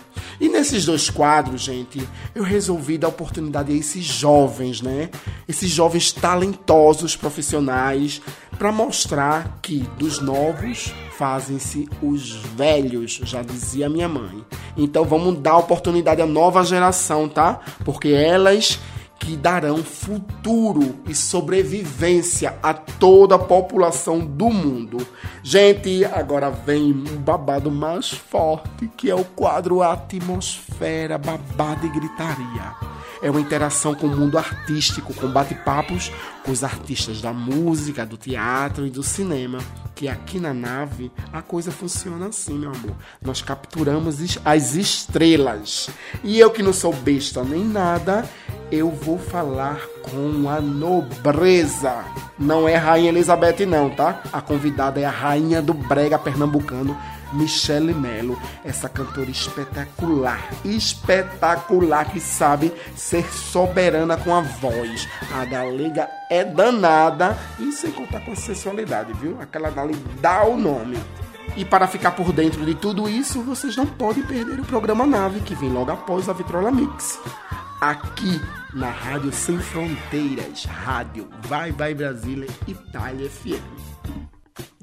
E 0.41 0.49
nesses 0.49 0.87
dois 0.87 1.11
quadros, 1.11 1.61
gente, 1.61 2.07
eu 2.35 2.43
resolvi 2.43 2.97
dar 2.97 3.09
oportunidade 3.09 3.71
a 3.73 3.77
esses 3.77 4.05
jovens, 4.05 4.81
né? 4.81 5.11
Esses 5.47 5.71
jovens 5.71 6.11
talentosos 6.11 7.15
profissionais 7.15 8.21
para 8.59 8.73
mostrar 8.73 9.59
que 9.61 9.81
dos 9.99 10.21
novos 10.21 10.93
fazem-se 11.17 11.89
os 12.03 12.37
velhos, 12.37 13.21
já 13.25 13.43
dizia 13.43 13.89
minha 13.89 14.09
mãe. 14.09 14.45
Então 14.77 15.05
vamos 15.05 15.39
dar 15.39 15.57
oportunidade 15.57 16.23
à 16.23 16.27
nova 16.27 16.65
geração, 16.65 17.29
tá? 17.29 17.61
Porque 17.85 18.09
elas 18.09 18.79
que 19.23 19.37
darão 19.37 19.79
futuro 19.85 20.97
e 21.09 21.15
sobrevivência 21.15 22.59
a 22.61 22.75
toda 22.75 23.37
a 23.37 23.39
população 23.39 24.19
do 24.19 24.51
mundo. 24.51 25.07
Gente, 25.45 26.05
agora 26.05 26.51
vem 26.51 26.93
um 26.93 27.19
babado 27.19 27.71
mais 27.71 28.11
forte, 28.11 28.91
que 28.97 29.09
é 29.09 29.15
o 29.15 29.25
quadro 29.25 29.81
Atmosfera, 29.81 31.19
babado 31.19 31.87
e 31.87 31.91
gritaria. 31.91 32.75
É 33.23 33.31
uma 33.31 33.41
interação 33.41 33.95
com 33.95 34.09
o 34.09 34.17
mundo 34.17 34.37
artístico, 34.37 35.15
com 35.15 35.29
bate-papos 35.29 36.11
com 36.45 36.51
os 36.51 36.65
artistas 36.65 37.21
da 37.21 37.33
música, 37.33 38.05
do 38.05 38.17
teatro 38.17 38.87
e 38.87 38.91
do 38.91 39.03
cinema. 39.03 39.59
Que 39.95 40.09
aqui 40.09 40.41
na 40.41 40.53
nave 40.53 41.11
a 41.33 41.41
coisa 41.41 41.71
funciona 41.71 42.27
assim, 42.27 42.59
meu 42.59 42.71
amor. 42.71 42.97
Nós 43.23 43.41
capturamos 43.41 44.19
as 44.45 44.75
estrelas. 44.75 45.89
E 46.25 46.39
eu 46.39 46.51
que 46.51 46.63
não 46.63 46.73
sou 46.73 46.93
besta 46.93 47.45
nem 47.45 47.65
nada, 47.65 48.29
eu 48.71 48.91
vou 48.91 49.19
falar 49.19 49.81
com 50.03 50.49
a 50.49 50.61
nobreza. 50.61 52.05
Não 52.39 52.69
é 52.69 52.75
Rainha 52.75 53.11
Elizabeth, 53.11 53.65
não, 53.67 53.91
tá? 53.91 54.21
A 54.33 54.41
convidada 54.41 54.99
é 54.99 55.05
a 55.05 55.11
rainha 55.11 55.63
do 55.63 55.75
brega 55.75 56.19
pernambucano, 56.19 56.97
Michele 57.33 57.95
Melo, 57.95 58.41
essa 58.65 58.89
cantora 58.89 59.31
espetacular, 59.31 60.51
espetacular 60.65 62.11
que 62.11 62.21
sabe 62.21 62.73
ser 62.97 63.25
soberana 63.33 64.17
com 64.17 64.35
a 64.35 64.41
voz. 64.41 65.09
A 65.35 65.45
galega 65.45 66.09
é 66.31 66.45
danada 66.45 67.37
e 67.59 67.73
sem 67.73 67.91
contar 67.91 68.21
com 68.21 68.33
a 68.33 68.37
sensualidade, 68.37 69.13
viu? 69.15 69.41
Aquela 69.41 69.71
dali 69.71 69.95
dá 70.21 70.45
o 70.45 70.57
nome. 70.57 70.99
E 71.57 71.65
para 71.65 71.87
ficar 71.87 72.13
por 72.13 72.33
dentro 72.33 72.65
de 72.65 72.75
tudo 72.75 73.09
isso, 73.09 73.43
vocês 73.43 73.77
não 73.77 73.87
podem 73.87 74.23
perder 74.23 74.59
o 74.59 74.65
programa 74.65 75.07
Nave, 75.07 75.41
que 75.41 75.55
vem 75.55 75.71
logo 75.71 75.91
após 75.91 76.29
a 76.29 76.33
Vitrola 76.33 76.71
Mix. 76.71 77.21
Aqui 77.81 78.41
na 78.73 78.91
Rádio 78.91 79.33
Sem 79.33 79.59
Fronteiras, 79.59 80.65
Rádio 80.65 81.29
Vai 81.43 81.73
Vai 81.73 81.95
Brasília, 81.95 82.49
Itália 82.67 83.29
FM. 83.29 84.32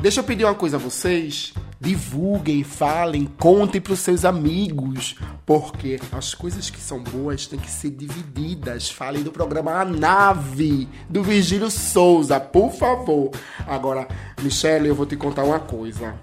Deixa 0.01 0.21
eu 0.21 0.23
pedir 0.23 0.45
uma 0.45 0.55
coisa 0.55 0.77
a 0.77 0.79
vocês. 0.79 1.53
Divulguem, 1.77 2.63
falem, 2.63 3.25
contem 3.38 3.81
para 3.81 3.91
os 3.91 3.99
seus 3.99 4.23
amigos, 4.23 5.17
porque 5.45 5.99
as 6.13 6.33
coisas 6.33 6.69
que 6.69 6.79
são 6.79 7.03
boas 7.03 7.47
têm 7.47 7.59
que 7.59 7.69
ser 7.69 7.89
divididas. 7.89 8.89
Falem 8.89 9.23
do 9.23 9.31
programa 9.31 9.73
A 9.73 9.83
Nave, 9.83 10.88
do 11.09 11.21
Virgílio 11.21 11.69
Souza, 11.69 12.39
por 12.39 12.71
favor. 12.71 13.31
Agora, 13.67 14.07
Michele, 14.41 14.88
eu 14.88 14.95
vou 14.95 15.05
te 15.05 15.17
contar 15.17 15.43
uma 15.43 15.59
coisa. 15.59 16.15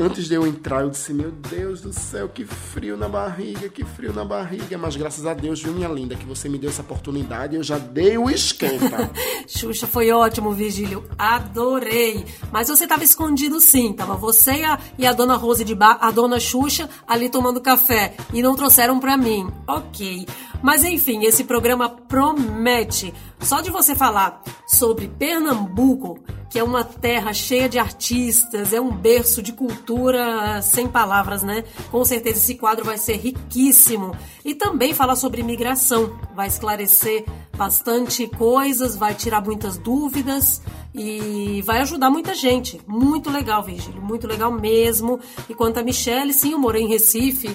Antes 0.00 0.28
de 0.28 0.34
eu 0.34 0.46
entrar, 0.46 0.82
eu 0.82 0.90
disse: 0.90 1.12
Meu 1.12 1.30
Deus 1.30 1.80
do 1.80 1.92
céu, 1.92 2.28
que 2.28 2.44
frio 2.44 2.96
na 2.96 3.08
barriga, 3.08 3.68
que 3.68 3.84
frio 3.84 4.12
na 4.12 4.24
barriga. 4.24 4.78
Mas 4.78 4.94
graças 4.94 5.26
a 5.26 5.34
Deus, 5.34 5.60
viu, 5.60 5.72
minha 5.72 5.88
linda, 5.88 6.14
que 6.14 6.24
você 6.24 6.48
me 6.48 6.56
deu 6.56 6.70
essa 6.70 6.82
oportunidade 6.82 7.56
eu 7.56 7.62
já 7.62 7.78
dei 7.78 8.16
o 8.16 8.30
esquenta. 8.30 9.10
Xuxa, 9.46 9.86
foi 9.86 10.10
ótimo, 10.10 10.52
Virgílio. 10.52 11.04
Adorei. 11.18 12.24
Mas 12.52 12.68
você 12.68 12.86
tava 12.86 13.02
escondido 13.02 13.60
sim. 13.60 13.92
Tava 13.92 14.14
você 14.14 14.52
e 14.52 14.64
a, 14.64 14.78
e 14.98 15.06
a 15.06 15.12
dona 15.12 15.34
Rose 15.34 15.64
de 15.64 15.74
Bar, 15.74 15.98
a 16.00 16.10
dona 16.10 16.38
Xuxa, 16.38 16.88
ali 17.06 17.28
tomando 17.28 17.60
café. 17.60 18.14
E 18.32 18.40
não 18.40 18.54
trouxeram 18.54 19.00
pra 19.00 19.16
mim. 19.16 19.50
Ok. 19.66 20.26
Mas 20.62 20.84
enfim, 20.84 21.24
esse 21.24 21.44
programa 21.44 21.88
promete. 21.88 23.14
Só 23.40 23.60
de 23.60 23.70
você 23.70 23.94
falar 23.94 24.42
sobre 24.66 25.08
Pernambuco, 25.08 26.18
que 26.50 26.58
é 26.58 26.64
uma 26.64 26.82
terra 26.82 27.32
cheia 27.32 27.68
de 27.68 27.78
artistas, 27.78 28.72
é 28.72 28.80
um 28.80 28.90
berço 28.90 29.42
de 29.42 29.52
cultura 29.52 30.60
sem 30.62 30.88
palavras, 30.88 31.42
né? 31.42 31.64
Com 31.90 32.04
certeza 32.04 32.38
esse 32.38 32.54
quadro 32.54 32.84
vai 32.84 32.98
ser 32.98 33.16
riquíssimo. 33.16 34.16
E 34.44 34.54
também 34.54 34.94
falar 34.94 35.16
sobre 35.16 35.42
imigração. 35.42 36.18
Vai 36.34 36.48
esclarecer 36.48 37.24
bastante 37.56 38.26
coisas, 38.26 38.96
vai 38.96 39.14
tirar 39.14 39.42
muitas 39.42 39.76
dúvidas 39.76 40.62
e 40.94 41.62
vai 41.64 41.80
ajudar 41.80 42.10
muita 42.10 42.34
gente. 42.34 42.80
Muito 42.86 43.30
legal, 43.30 43.62
Virgílio, 43.62 44.02
muito 44.02 44.26
legal 44.26 44.50
mesmo. 44.50 45.20
E 45.48 45.54
quanto 45.54 45.78
a 45.78 45.82
Michelle, 45.82 46.32
sim, 46.32 46.52
eu 46.52 46.58
morei 46.58 46.82
em 46.82 46.88
Recife, 46.88 47.54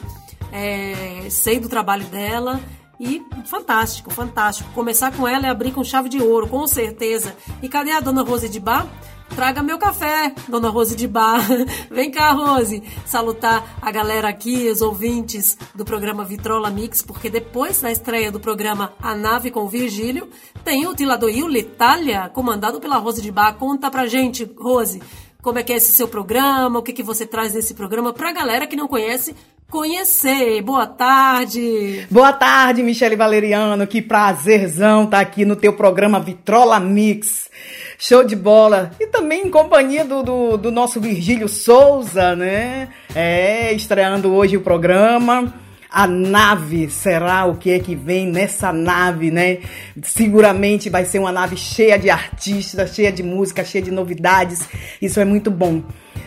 é, 0.52 1.28
sei 1.30 1.60
do 1.60 1.68
trabalho 1.68 2.06
dela. 2.06 2.62
E 3.00 3.26
fantástico, 3.46 4.12
fantástico. 4.12 4.72
Começar 4.74 5.12
com 5.16 5.28
ela 5.28 5.48
é 5.48 5.50
abrir 5.50 5.72
com 5.72 5.84
chave 5.84 6.10
de 6.10 6.22
ouro, 6.22 6.48
com 6.48 6.66
certeza. 6.68 7.36
E 7.62 7.68
cadê 7.68 7.92
a 7.92 8.00
dona 8.00 8.22
Rose 8.22 8.48
de 8.48 8.60
Bar? 8.60 8.88
Traga 9.36 9.64
meu 9.64 9.80
café, 9.80 10.34
dona 10.48 10.70
Rose 10.70 10.96
de 10.96 11.08
Bar. 11.08 11.42
Vem 11.90 12.12
cá, 12.12 12.32
Rose, 12.32 12.84
salutar 13.04 13.78
a 13.82 13.90
galera 13.90 14.30
aqui, 14.30 14.70
os 14.70 14.82
ouvintes 14.82 15.58
do 15.74 15.84
programa 15.84 16.24
Vitrola 16.24 16.70
Mix, 16.70 17.02
porque 17.02 17.32
depois 17.32 17.82
da 17.82 17.92
estreia 17.92 18.32
do 18.32 18.40
programa 18.40 18.94
A 19.02 19.16
Nave 19.16 19.50
com 19.50 19.68
Virgílio, 19.68 20.30
tem 20.64 20.86
o 20.86 20.94
Tiladoil 20.94 21.48
Letália, 21.48 22.30
comandado 22.30 22.80
pela 22.80 22.98
Rose 22.98 23.24
de 23.24 23.32
Bar. 23.32 23.54
Conta 23.56 23.90
pra 23.90 24.06
gente, 24.06 24.44
Rose, 24.56 25.02
como 25.42 25.58
é 25.58 25.64
que 25.64 25.74
é 25.74 25.78
esse 25.78 25.92
seu 25.92 26.08
programa, 26.08 26.80
o 26.80 26.84
que, 26.84 26.94
que 26.94 27.04
você 27.04 27.26
traz 27.26 27.56
nesse 27.56 27.74
programa 27.74 28.14
pra 28.14 28.32
galera 28.32 28.68
que 28.68 28.76
não 28.76 28.88
conhece 28.88 29.36
conhecer. 29.74 30.62
Boa 30.62 30.86
tarde. 30.86 32.06
Boa 32.12 32.32
tarde, 32.32 32.84
Michele 32.84 33.16
Valeriano. 33.16 33.88
Que 33.88 34.04
prazerzão 34.04 35.06
estar 35.06 35.20
aqui 35.20 35.44
no 35.46 35.56
teu 35.56 35.74
programa 35.74 36.20
Vitrola 36.20 36.80
Mix. 36.80 37.50
Show 37.98 38.24
de 38.24 38.36
bola. 38.36 38.92
E 39.00 39.08
também 39.08 39.48
em 39.48 39.50
companhia 39.50 40.06
do, 40.06 40.22
do, 40.22 40.58
do 40.58 40.72
nosso 40.72 41.02
Virgílio 41.02 41.50
Souza, 41.50 42.36
né? 42.36 42.90
É, 43.16 43.74
estreando 43.74 44.32
hoje 44.32 44.56
o 44.56 44.62
programa. 44.62 45.52
A 45.94 46.08
nave 46.08 46.90
será 46.90 47.46
o 47.46 47.56
que 47.56 47.70
é 47.70 47.78
que 47.78 47.96
vem 47.96 48.26
nessa 48.26 48.74
nave, 48.74 49.30
né? 49.30 49.60
Seguramente 50.02 50.90
vai 50.90 51.06
ser 51.06 51.20
uma 51.20 51.32
nave 51.32 51.56
cheia 51.56 52.00
de 52.00 52.10
artistas, 52.10 52.96
cheia 52.96 53.12
de 53.12 53.22
música, 53.22 53.64
cheia 53.64 53.84
de 53.84 53.92
novidades. 53.92 54.68
Isso 55.00 55.20
é 55.20 55.26
muito 55.26 55.52
bom. 55.52 55.84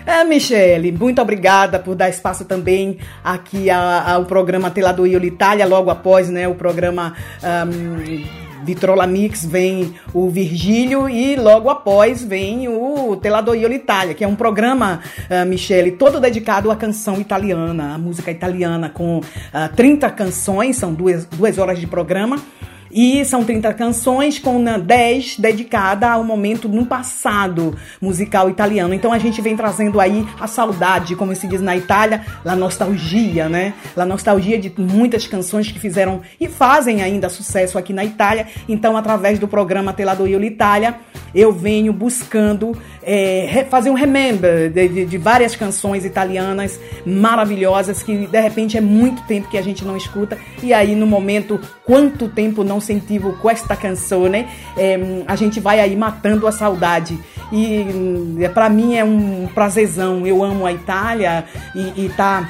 É, 0.07 0.23
Michele, 0.23 0.93
muito 0.93 1.21
obrigada 1.21 1.81
por 1.81 1.97
dar 1.97 2.09
espaço 2.09 2.45
também 2.45 2.99
aqui 3.25 3.69
ao 3.69 4.25
programa 4.25 4.71
Teladoio 4.71 5.25
Itália, 5.25 5.67
logo 5.67 5.91
após 5.91 6.31
né, 6.31 6.47
o 6.47 6.55
programa 6.55 7.17
ahm, 7.43 8.46
Vitrola 8.67 9.07
Mix 9.07 9.47
vem 9.47 9.95
o 10.13 10.29
Virgílio 10.29 11.09
e 11.09 11.37
logo 11.37 11.71
após 11.71 12.25
vem 12.25 12.67
o 12.67 13.17
Teladoio 13.17 13.73
Itália, 13.73 14.13
que 14.13 14.25
é 14.25 14.29
um 14.29 14.35
programa, 14.35 15.01
ah, 15.31 15.45
Michele, 15.45 15.93
todo 15.93 16.19
dedicado 16.19 16.69
à 16.69 16.75
canção 16.75 17.21
italiana, 17.21 17.95
à 17.95 17.99
música 17.99 18.29
italiana, 18.29 18.91
com 18.91 19.21
ah, 19.53 19.69
30 19.69 20.11
canções, 20.11 20.77
são 20.77 20.93
duas, 20.93 21.25
duas 21.27 21.59
horas 21.59 21.79
de 21.79 21.87
programa. 21.87 22.43
E 22.91 23.25
são 23.25 23.45
30 23.45 23.73
canções 23.75 24.39
com 24.39 24.59
né, 24.59 24.79
10 24.79 25.39
dedicadas 25.39 26.09
ao 26.11 26.23
momento 26.25 26.69
no 26.69 26.87
passado 26.87 27.77
musical 28.01 28.49
italiano. 28.49 28.95
Então 28.95 29.13
a 29.13 29.19
gente 29.19 29.41
vem 29.43 29.57
trazendo 29.57 30.01
aí 30.01 30.27
a 30.41 30.47
saudade, 30.47 31.17
como 31.17 31.35
se 31.35 31.47
diz 31.47 31.61
na 31.61 31.77
Itália, 31.77 32.23
a 32.45 32.55
nostalgia, 32.57 33.49
né? 33.49 33.75
A 33.97 34.05
nostalgia 34.05 34.59
de 34.59 34.73
muitas 34.79 35.27
canções 35.27 35.71
que 35.71 35.79
fizeram 35.79 36.21
e 36.41 36.47
fazem 36.49 37.03
ainda 37.03 37.29
sucesso 37.29 37.77
aqui 37.79 37.93
na 37.93 38.05
Itália. 38.05 38.47
Então, 38.69 38.97
através 38.97 39.39
do 39.39 39.49
programa 39.49 39.93
Teladoio 39.93 40.43
Itália, 40.45 40.95
eu 41.35 41.53
venho 41.53 41.93
buscando 41.93 42.77
é, 43.03 43.67
fazer 43.69 43.91
um 43.91 43.95
remember 43.95 44.71
de, 44.71 44.89
de- 44.89 45.05
de 45.07 45.19
várias 45.19 45.55
canções 45.57 46.05
italianas 46.05 46.79
maravilhosas 47.05 48.03
que 48.03 48.27
de 48.27 48.41
repente 48.41 48.77
é 48.77 48.81
muito 48.81 49.23
tempo 49.23 49.49
que 49.49 49.59
a 49.59 49.63
gente 49.63 49.85
não 49.85 49.97
escuta 49.97 50.39
e 50.63 50.73
aí 50.73 50.95
no 50.95 51.07
momento 51.07 51.61
quanto 51.85 52.29
tempo 52.29 52.63
não 52.63 52.76
sentivo 52.81 53.35
com 53.39 53.51
esta 53.51 53.77
canção? 53.77 54.25
É, 54.35 54.99
a 55.27 55.37
gente 55.37 55.61
vai 55.61 55.81
aí 55.81 55.97
matando 55.97 56.47
a 56.47 56.53
saudade 56.53 57.19
e 57.53 57.81
hum, 57.83 58.39
para 58.53 58.69
mim 58.69 58.97
é 58.97 59.05
um 59.05 59.49
prazerzão. 59.55 60.27
Eu 60.27 60.43
amo 60.43 60.67
a 60.67 60.73
Itália 60.73 61.45
e, 61.75 62.07
e 62.07 62.09
tá 62.11 62.49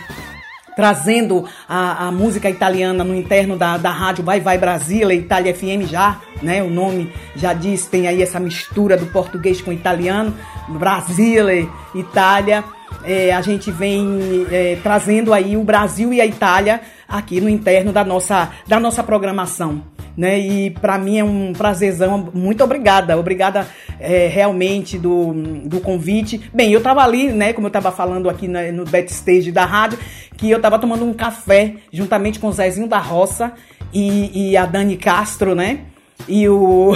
trazendo 0.76 1.46
a, 1.66 2.08
a 2.08 2.12
música 2.12 2.50
italiana 2.50 3.02
no 3.02 3.14
interno 3.14 3.56
da, 3.56 3.78
da 3.78 3.90
rádio 3.90 4.22
Vai 4.22 4.40
Vai 4.40 4.58
Brasília, 4.58 5.14
Itália 5.14 5.54
FM 5.54 5.88
já, 5.88 6.20
né? 6.42 6.62
O 6.62 6.68
nome 6.68 7.10
já 7.34 7.54
diz, 7.54 7.86
tem 7.86 8.06
aí 8.06 8.22
essa 8.22 8.38
mistura 8.38 8.96
do 8.96 9.06
português 9.06 9.62
com 9.62 9.72
italiano, 9.72 10.34
Brasília, 10.68 11.66
Itália. 11.94 12.62
É, 13.02 13.32
a 13.32 13.40
gente 13.40 13.70
vem 13.70 14.46
é, 14.50 14.78
trazendo 14.82 15.32
aí 15.32 15.56
o 15.56 15.64
Brasil 15.64 16.12
e 16.12 16.20
a 16.20 16.26
Itália 16.26 16.80
aqui 17.08 17.40
no 17.40 17.48
interno 17.48 17.92
da 17.92 18.04
nossa, 18.04 18.50
da 18.66 18.78
nossa 18.78 19.02
programação. 19.02 19.95
Né? 20.16 20.38
E 20.38 20.70
para 20.70 20.98
mim 20.98 21.18
é 21.18 21.24
um 21.24 21.52
prazerzão. 21.52 22.30
Muito 22.32 22.64
obrigada, 22.64 23.18
obrigada 23.18 23.66
é, 24.00 24.28
realmente 24.28 24.98
do, 24.98 25.32
do 25.64 25.80
convite. 25.80 26.40
Bem, 26.54 26.72
eu 26.72 26.80
tava 26.80 27.02
ali, 27.02 27.32
né, 27.32 27.52
como 27.52 27.66
eu 27.66 27.70
tava 27.70 27.92
falando 27.92 28.30
aqui 28.30 28.48
na- 28.48 28.72
no 28.72 28.84
backstage 28.86 29.52
da 29.52 29.64
rádio, 29.66 29.98
que 30.36 30.50
eu 30.50 30.60
tava 30.60 30.78
tomando 30.78 31.04
um 31.04 31.12
café 31.12 31.74
juntamente 31.92 32.38
com 32.38 32.48
o 32.48 32.52
Zezinho 32.52 32.88
da 32.88 32.98
Roça 32.98 33.52
e, 33.92 34.50
e 34.52 34.56
a 34.56 34.64
Dani 34.64 34.96
Castro, 34.96 35.54
né? 35.54 35.80
E 36.26 36.48
o, 36.48 36.92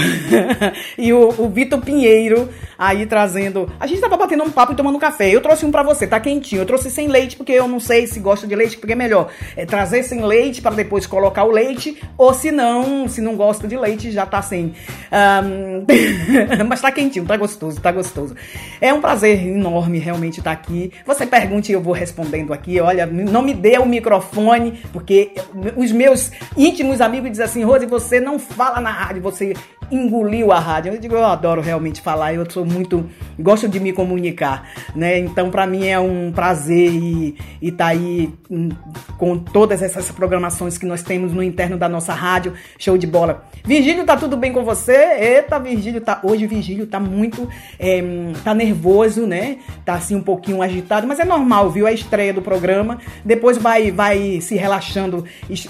e 0.97 1.13
o, 1.13 1.29
o 1.39 1.49
Vitor 1.51 1.81
Pinheiro 1.83 2.49
aí 2.81 3.05
trazendo. 3.05 3.71
A 3.79 3.87
gente 3.87 4.01
tava 4.01 4.17
batendo 4.17 4.43
um 4.43 4.51
papo 4.51 4.73
e 4.73 4.77
tomando 4.77 4.97
um 4.97 4.99
café. 4.99 5.29
Eu 5.29 5.43
trouxe 5.43 5.67
um 5.67 5.71
pra 5.71 5.83
você, 5.83 6.07
tá 6.07 6.19
quentinho. 6.19 6.63
Eu 6.63 6.67
trouxe 6.67 6.91
sem 6.91 7.09
leite, 7.09 7.37
porque 7.37 7.53
eu 7.53 7.69
não 7.69 7.79
sei 7.79 8.07
se 8.07 8.19
gosta 8.19 8.47
de 8.47 8.57
leite, 8.57 8.79
porque 8.79 8.95
é 8.95 8.97
melhor 8.97 9.29
é 9.55 9.67
trazer 9.67 10.03
sem 10.03 10.25
leite 10.25 10.63
para 10.63 10.75
depois 10.75 11.07
colocar 11.07 11.45
o 11.45 11.51
leite, 11.51 12.03
ou 12.17 12.33
se 12.33 12.51
não, 12.51 13.07
se 13.07 13.21
não 13.21 13.37
gosta 13.37 13.69
de 13.69 13.77
leite, 13.77 14.11
já 14.11 14.25
tá 14.25 14.41
sem. 14.41 14.73
Ahn, 15.13 15.85
mas 16.67 16.81
tá 16.81 16.91
quentinho, 16.91 17.27
tá 17.27 17.37
gostoso, 17.37 17.79
tá 17.79 17.93
gostoso. 17.93 18.35
É 18.81 18.95
um 18.95 19.01
prazer 19.01 19.47
enorme 19.47 19.99
realmente 19.99 20.39
estar 20.39 20.53
aqui. 20.53 20.91
Você 21.05 21.27
pergunte 21.27 21.71
e 21.71 21.75
eu 21.75 21.83
vou 21.83 21.93
respondendo 21.93 22.55
aqui. 22.55 22.81
Olha, 22.81 23.05
não 23.05 23.43
me 23.43 23.53
dê 23.53 23.77
o 23.77 23.85
microfone, 23.85 24.81
porque 24.91 25.35
os 25.77 25.93
meus 25.93 26.31
íntimos 26.57 27.03
amigos 27.03 27.31
dizem 27.31 27.45
assim, 27.45 27.63
Rose, 27.63 27.85
você 27.85 28.19
não 28.21 28.39
fala 28.39 28.81
na 28.81 28.91
rádio, 28.91 29.21
você 29.21 29.53
engoliu 29.91 30.53
a 30.53 30.59
rádio. 30.59 30.95
Eu 30.95 30.99
digo, 30.99 31.15
eu 31.15 31.25
adoro 31.25 31.61
realmente 31.61 32.01
falar, 32.01 32.33
eu 32.33 32.49
sou 32.51 32.65
muito, 32.71 33.09
gosto 33.39 33.69
de 33.69 33.81
me 33.81 33.93
comunicar, 33.93 34.71
né? 34.95 35.19
Então, 35.19 35.51
para 35.51 35.67
mim 35.67 35.87
é 35.87 35.99
um 35.99 36.33
prazer 36.33 36.91
e 36.93 37.37
estar 37.61 37.89
aí 37.89 38.33
hum, 38.51 38.71
com 39.19 39.39
todas 39.39 39.83
essas 39.83 40.11
programações 40.11 40.79
que 40.79 40.87
nós 40.87 41.03
temos 41.03 41.33
no 41.33 41.43
interno 41.43 41.77
da 41.77 41.89
nossa 41.89 42.13
rádio, 42.13 42.55
show 42.79 42.97
de 42.97 43.07
bola. 43.07 43.45
Virgílio, 43.65 44.05
tá 44.05 44.17
tudo 44.17 44.37
bem 44.37 44.53
com 44.53 44.65
você? 44.65 44.97
Eita, 45.19 45.59
Virgílio, 45.59 46.01
tá, 46.01 46.21
hoje 46.23 46.47
Virgílio 46.47 46.87
tá 46.87 46.99
muito, 46.99 47.49
é, 47.79 48.03
tá 48.43 48.55
nervoso, 48.55 49.27
né? 49.27 49.59
Tá 49.85 49.95
assim 49.95 50.15
um 50.15 50.23
pouquinho 50.23 50.63
agitado, 50.63 51.07
mas 51.07 51.21
é 51.21 51.25
normal, 51.25 51.71
viu? 51.71 51.87
É 51.87 51.91
a 51.91 51.93
estreia 51.93 52.33
do 52.33 52.41
programa, 52.41 52.99
depois 53.25 53.59
vai, 53.59 53.91
vai 53.91 54.41
se 54.41 54.55
relaxando, 54.55 55.25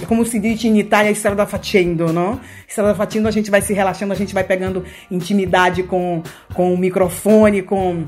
como 0.07 0.25
se 0.25 0.39
diz 0.39 0.63
em 0.65 0.79
Itália, 0.79 1.11
strada 1.13 1.47
facendo, 1.47 2.13
não? 2.13 2.41
Strada 2.69 2.95
facendo, 2.95 3.27
a 3.27 3.31
gente 3.31 3.51
vai 3.51 3.63
se 3.63 3.73
relaxando, 3.73 4.13
a 4.13 4.17
gente 4.17 4.33
vai 4.33 4.45
pegando 4.45 4.85
intimidade 5.11 5.83
com, 5.83 6.23
com 6.55 6.73
o 6.73 6.77
microfone, 6.91 7.63
com 7.63 8.05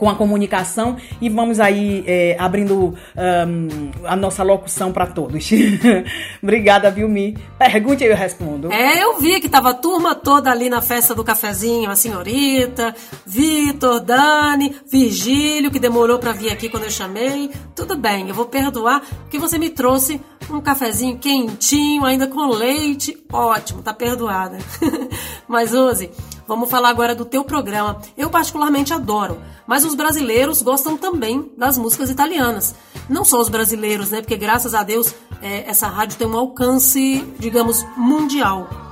com 0.00 0.08
a 0.08 0.14
comunicação 0.14 0.96
e 1.20 1.28
vamos 1.28 1.60
aí 1.60 2.02
é, 2.06 2.34
abrindo 2.38 2.94
ahn, 3.14 3.68
a 4.04 4.16
nossa 4.16 4.42
locução 4.42 4.92
para 4.92 5.06
todos. 5.06 5.50
Obrigada, 6.42 6.90
Vilmi. 6.90 7.36
Pergunte 7.58 8.02
e 8.02 8.06
eu 8.06 8.16
respondo. 8.16 8.72
É, 8.72 9.02
eu 9.02 9.20
vi 9.20 9.38
que 9.40 9.48
tava 9.48 9.70
a 9.70 9.74
turma 9.74 10.14
toda 10.14 10.50
ali 10.50 10.70
na 10.70 10.80
festa 10.80 11.14
do 11.14 11.22
cafezinho, 11.22 11.90
a 11.90 11.96
senhorita, 11.96 12.94
Vitor, 13.26 14.00
Dani, 14.00 14.74
Virgílio, 14.90 15.70
que 15.70 15.78
demorou 15.78 16.18
pra 16.18 16.32
vir 16.32 16.50
aqui 16.50 16.70
quando 16.70 16.84
eu 16.84 16.90
chamei. 16.90 17.50
Tudo 17.76 17.94
bem, 17.94 18.26
eu 18.26 18.34
vou 18.34 18.46
perdoar, 18.46 19.02
porque 19.02 19.38
você 19.38 19.58
me 19.58 19.68
trouxe 19.68 20.18
um 20.48 20.62
cafezinho 20.62 21.18
quentinho, 21.18 22.06
ainda 22.06 22.26
com 22.26 22.46
leite. 22.46 23.22
Ótimo, 23.30 23.82
tá 23.82 23.92
perdoada. 23.92 24.56
Mas, 25.46 25.74
Ose, 25.74 26.10
vamos 26.50 26.68
falar 26.68 26.88
agora 26.88 27.14
do 27.14 27.24
teu 27.24 27.44
programa. 27.44 28.00
Eu 28.18 28.28
particularmente 28.28 28.92
adoro, 28.92 29.40
mas 29.68 29.84
os 29.84 29.94
brasileiros 29.94 30.62
gostam 30.62 30.96
também 30.96 31.48
das 31.56 31.78
músicas 31.78 32.10
italianas. 32.10 32.74
Não 33.08 33.24
só 33.24 33.38
os 33.38 33.48
brasileiros, 33.48 34.10
né? 34.10 34.20
Porque 34.20 34.36
graças 34.36 34.74
a 34.74 34.82
Deus 34.82 35.14
é, 35.40 35.70
essa 35.70 35.86
rádio 35.86 36.18
tem 36.18 36.26
um 36.26 36.36
alcance, 36.36 37.24
digamos, 37.38 37.86
mundial. 37.96 38.89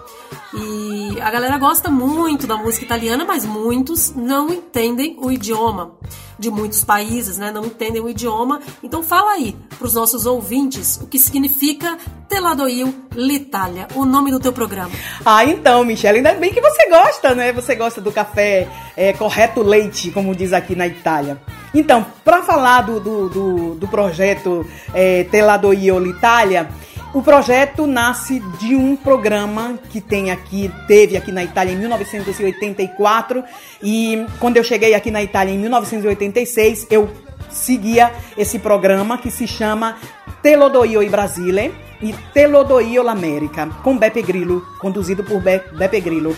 E 0.55 1.21
a 1.21 1.31
galera 1.31 1.59
gosta 1.59 1.91
muito 1.91 2.47
da 2.47 2.57
música 2.57 2.85
italiana, 2.85 3.25
mas 3.25 3.45
muitos 3.45 4.15
não 4.15 4.49
entendem 4.49 5.17
o 5.21 5.31
idioma 5.31 5.93
de 6.39 6.51
muitos 6.51 6.85
países, 6.85 7.37
né? 7.37 7.51
Não 7.51 7.65
entendem 7.65 8.01
o 8.01 8.09
idioma. 8.09 8.61
Então 8.83 9.03
fala 9.03 9.33
aí 9.33 9.57
para 9.77 9.87
os 9.87 9.95
nossos 9.95 10.25
ouvintes 10.25 10.99
o 11.03 11.07
que 11.07 11.19
significa 11.19 11.99
Teladoio 12.29 12.95
l'Italia, 13.15 13.89
o 13.95 14.05
nome 14.05 14.31
do 14.31 14.39
teu 14.41 14.53
programa. 14.53 14.93
Ah, 15.25 15.45
então, 15.45 15.85
Michelle, 15.85 16.19
ainda 16.19 16.35
bem 16.35 16.53
que 16.53 16.61
você 16.61 16.89
gosta, 16.89 17.35
né? 17.35 17.53
Você 17.53 17.75
gosta 17.75 18.01
do 18.01 18.13
café 18.13 18.69
é, 18.97 19.13
correto 19.13 19.63
leite, 19.63 20.11
como 20.11 20.35
diz 20.35 20.53
aqui 20.53 20.75
na 20.75 20.87
Itália. 20.87 21.41
Então, 21.75 22.07
para 22.25 22.43
falar 22.43 22.83
do, 22.83 23.01
do, 23.01 23.29
do, 23.29 23.75
do 23.75 23.89
projeto 23.89 24.67
é, 24.95 25.25
Teladoio 25.25 25.99
l'Italia, 25.99 26.71
o 27.15 27.23
projeto 27.23 27.87
nasce 27.87 28.41
de 28.59 28.75
um 28.75 28.95
programa 28.95 29.79
que 29.91 30.01
tem 30.01 30.31
aqui, 30.31 30.71
teve 30.87 31.17
aqui 31.17 31.33
na 31.33 31.43
Itália 31.43 31.73
em 31.73 31.77
1984 31.77 33.43
e 33.83 34.27
quando 34.39 34.59
eu 34.59 34.65
cheguei 34.65 34.95
aqui 34.95 35.11
na 35.11 35.23
Itália 35.23 35.53
em 35.53 35.59
1986, 35.59 36.87
eu 36.91 37.09
seguia 37.51 38.13
esse 38.37 38.59
programa 38.59 39.17
que 39.17 39.31
se 39.31 39.47
chama 39.47 39.97
Telodoio 40.43 41.03
e 41.03 41.09
Brasile 41.09 41.73
e 42.03 42.13
Telodoio 42.35 43.03
l'América, 43.03 43.67
com 43.83 43.97
Beppe 43.97 44.23
Grillo, 44.23 44.63
conduzido 44.79 45.25
por 45.25 45.41
Be 45.41 45.65
Beppe 45.73 46.01
Grillo. 46.01 46.37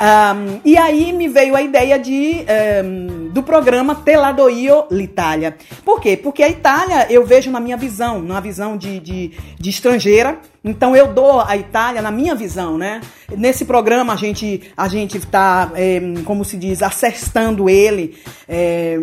Um, 0.00 0.60
e 0.64 0.78
aí 0.78 1.12
me 1.12 1.28
veio 1.28 1.54
a 1.54 1.60
ideia 1.60 1.98
de, 1.98 2.46
um, 2.82 3.28
do 3.28 3.42
programa 3.42 3.94
Teladoio 3.94 4.84
l'Italia. 4.90 5.54
Por 5.84 6.00
quê? 6.00 6.16
Porque 6.16 6.42
a 6.42 6.48
Itália 6.48 7.06
eu 7.10 7.26
vejo 7.26 7.50
na 7.50 7.60
minha 7.60 7.76
visão, 7.76 8.22
na 8.22 8.40
visão 8.40 8.78
de, 8.78 8.98
de, 8.98 9.32
de 9.58 9.68
estrangeira. 9.68 10.38
Então 10.64 10.96
eu 10.96 11.12
dou 11.12 11.40
a 11.40 11.54
Itália 11.54 12.00
na 12.00 12.10
minha 12.10 12.34
visão, 12.34 12.78
né? 12.78 13.02
Nesse 13.36 13.66
programa 13.66 14.14
a 14.14 14.16
gente 14.16 14.62
a 14.74 14.88
gente 14.88 15.18
está, 15.18 15.70
é, 15.74 16.00
como 16.24 16.46
se 16.46 16.56
diz, 16.56 16.82
acessando 16.82 17.68
ele. 17.68 18.16
É, 18.48 18.98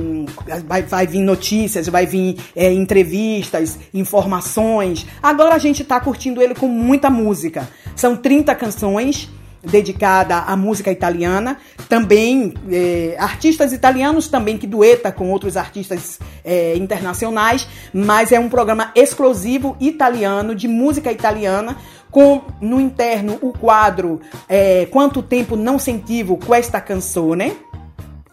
vai, 0.66 0.82
vai 0.82 1.06
vir 1.06 1.22
notícias, 1.22 1.88
vai 1.88 2.08
vir 2.08 2.38
é, 2.56 2.74
entrevistas, 2.74 3.78
informações. 3.94 5.06
Agora 5.22 5.54
a 5.54 5.60
gente 5.60 5.84
está 5.84 6.00
curtindo 6.00 6.42
ele 6.42 6.56
com 6.56 6.68
muita 6.68 7.08
música. 7.08 7.70
São 7.96 8.16
30 8.16 8.56
canções 8.56 9.30
dedicada 9.70 10.38
à 10.40 10.56
música 10.56 10.92
italiana, 10.92 11.58
também 11.88 12.54
é, 12.72 13.16
artistas 13.20 13.74
italianos 13.74 14.28
também 14.28 14.58
que 14.58 14.66
dueta 14.66 15.12
com 15.12 15.30
outros 15.32 15.58
artistas 15.58 16.20
é, 16.44 16.76
internacionais, 16.76 17.68
mas 17.94 18.32
é 18.32 18.40
um 18.40 18.50
programa 18.50 18.92
exclusivo 18.96 19.76
italiano 19.80 20.56
de 20.56 20.68
música 20.68 21.12
italiana 21.12 21.78
com 22.10 22.42
no 22.62 22.80
interno 22.80 23.38
o 23.42 23.52
quadro 23.52 24.22
é, 24.48 24.88
Quanto 24.88 25.22
tempo 25.22 25.56
não 25.56 25.78
sentivo 25.78 26.38
com 26.38 26.56
esta 26.56 26.80
canzone 26.80 27.54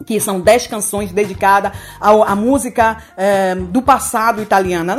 que 0.03 0.19
são 0.19 0.39
10 0.39 0.67
canções 0.67 1.11
dedicadas 1.11 1.71
à, 1.99 2.35
música 2.35 2.97
eh, 3.15 3.55
do 3.55 3.81
passado 3.81 4.41
italiana, 4.41 4.95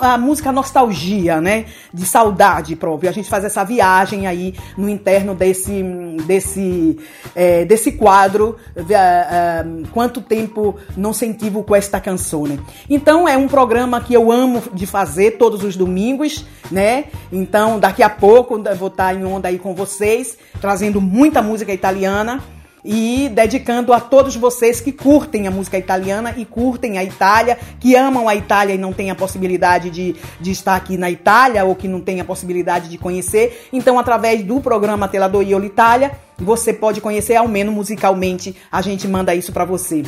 a 0.00 0.18
música 0.18 0.52
nostalgia, 0.52 1.40
né, 1.40 1.66
de 1.92 2.04
saudade 2.04 2.76
própria. 2.76 3.10
A 3.10 3.12
gente 3.12 3.28
faz 3.28 3.44
essa 3.44 3.64
viagem 3.64 4.26
aí 4.26 4.54
no 4.76 4.88
interno 4.88 5.34
desse 5.34 5.82
desse 6.26 6.98
eh, 7.34 7.64
desse 7.64 7.92
quadro, 7.92 8.56
eh, 8.76 9.64
quanto 9.92 10.20
tempo 10.20 10.76
não 10.96 11.12
sentivo 11.12 11.62
com 11.62 11.74
esta 11.74 12.00
canção, 12.00 12.46
né? 12.46 12.58
Então 12.88 13.28
é 13.28 13.36
um 13.36 13.48
programa 13.48 14.00
que 14.00 14.14
eu 14.14 14.30
amo 14.30 14.62
de 14.72 14.86
fazer 14.86 15.32
todos 15.32 15.64
os 15.64 15.76
domingos, 15.76 16.44
né? 16.70 17.06
Então 17.32 17.78
daqui 17.78 18.02
a 18.02 18.10
pouco 18.10 18.60
eu 18.64 18.76
vou 18.76 18.88
estar 18.88 19.14
em 19.14 19.24
onda 19.24 19.48
aí 19.48 19.58
com 19.58 19.74
vocês, 19.74 20.36
trazendo 20.60 21.00
muita 21.00 21.40
música 21.40 21.72
italiana 21.72 22.42
e 22.84 23.30
dedicando 23.32 23.92
a 23.92 24.00
todos 24.00 24.36
vocês 24.36 24.80
que 24.80 24.92
curtem 24.92 25.46
a 25.46 25.50
música 25.50 25.78
italiana 25.78 26.34
e 26.36 26.44
curtem 26.44 26.98
a 26.98 27.04
Itália, 27.04 27.58
que 27.80 27.96
amam 27.96 28.28
a 28.28 28.34
Itália 28.34 28.74
e 28.74 28.78
não 28.78 28.92
têm 28.92 29.10
a 29.10 29.14
possibilidade 29.14 29.88
de, 29.88 30.14
de 30.40 30.50
estar 30.50 30.76
aqui 30.76 30.96
na 30.96 31.10
Itália 31.10 31.64
ou 31.64 31.74
que 31.74 31.88
não 31.88 32.00
têm 32.00 32.20
a 32.20 32.24
possibilidade 32.24 32.90
de 32.90 32.98
conhecer. 32.98 33.68
Então, 33.72 33.98
através 33.98 34.42
do 34.42 34.60
programa 34.60 35.08
Teladoio 35.08 35.58
l'Itália, 35.58 36.12
você 36.36 36.72
pode 36.72 37.00
conhecer 37.00 37.36
ao 37.36 37.48
menos 37.48 37.74
musicalmente. 37.74 38.54
A 38.70 38.82
gente 38.82 39.08
manda 39.08 39.34
isso 39.34 39.52
para 39.52 39.64
você. 39.64 40.02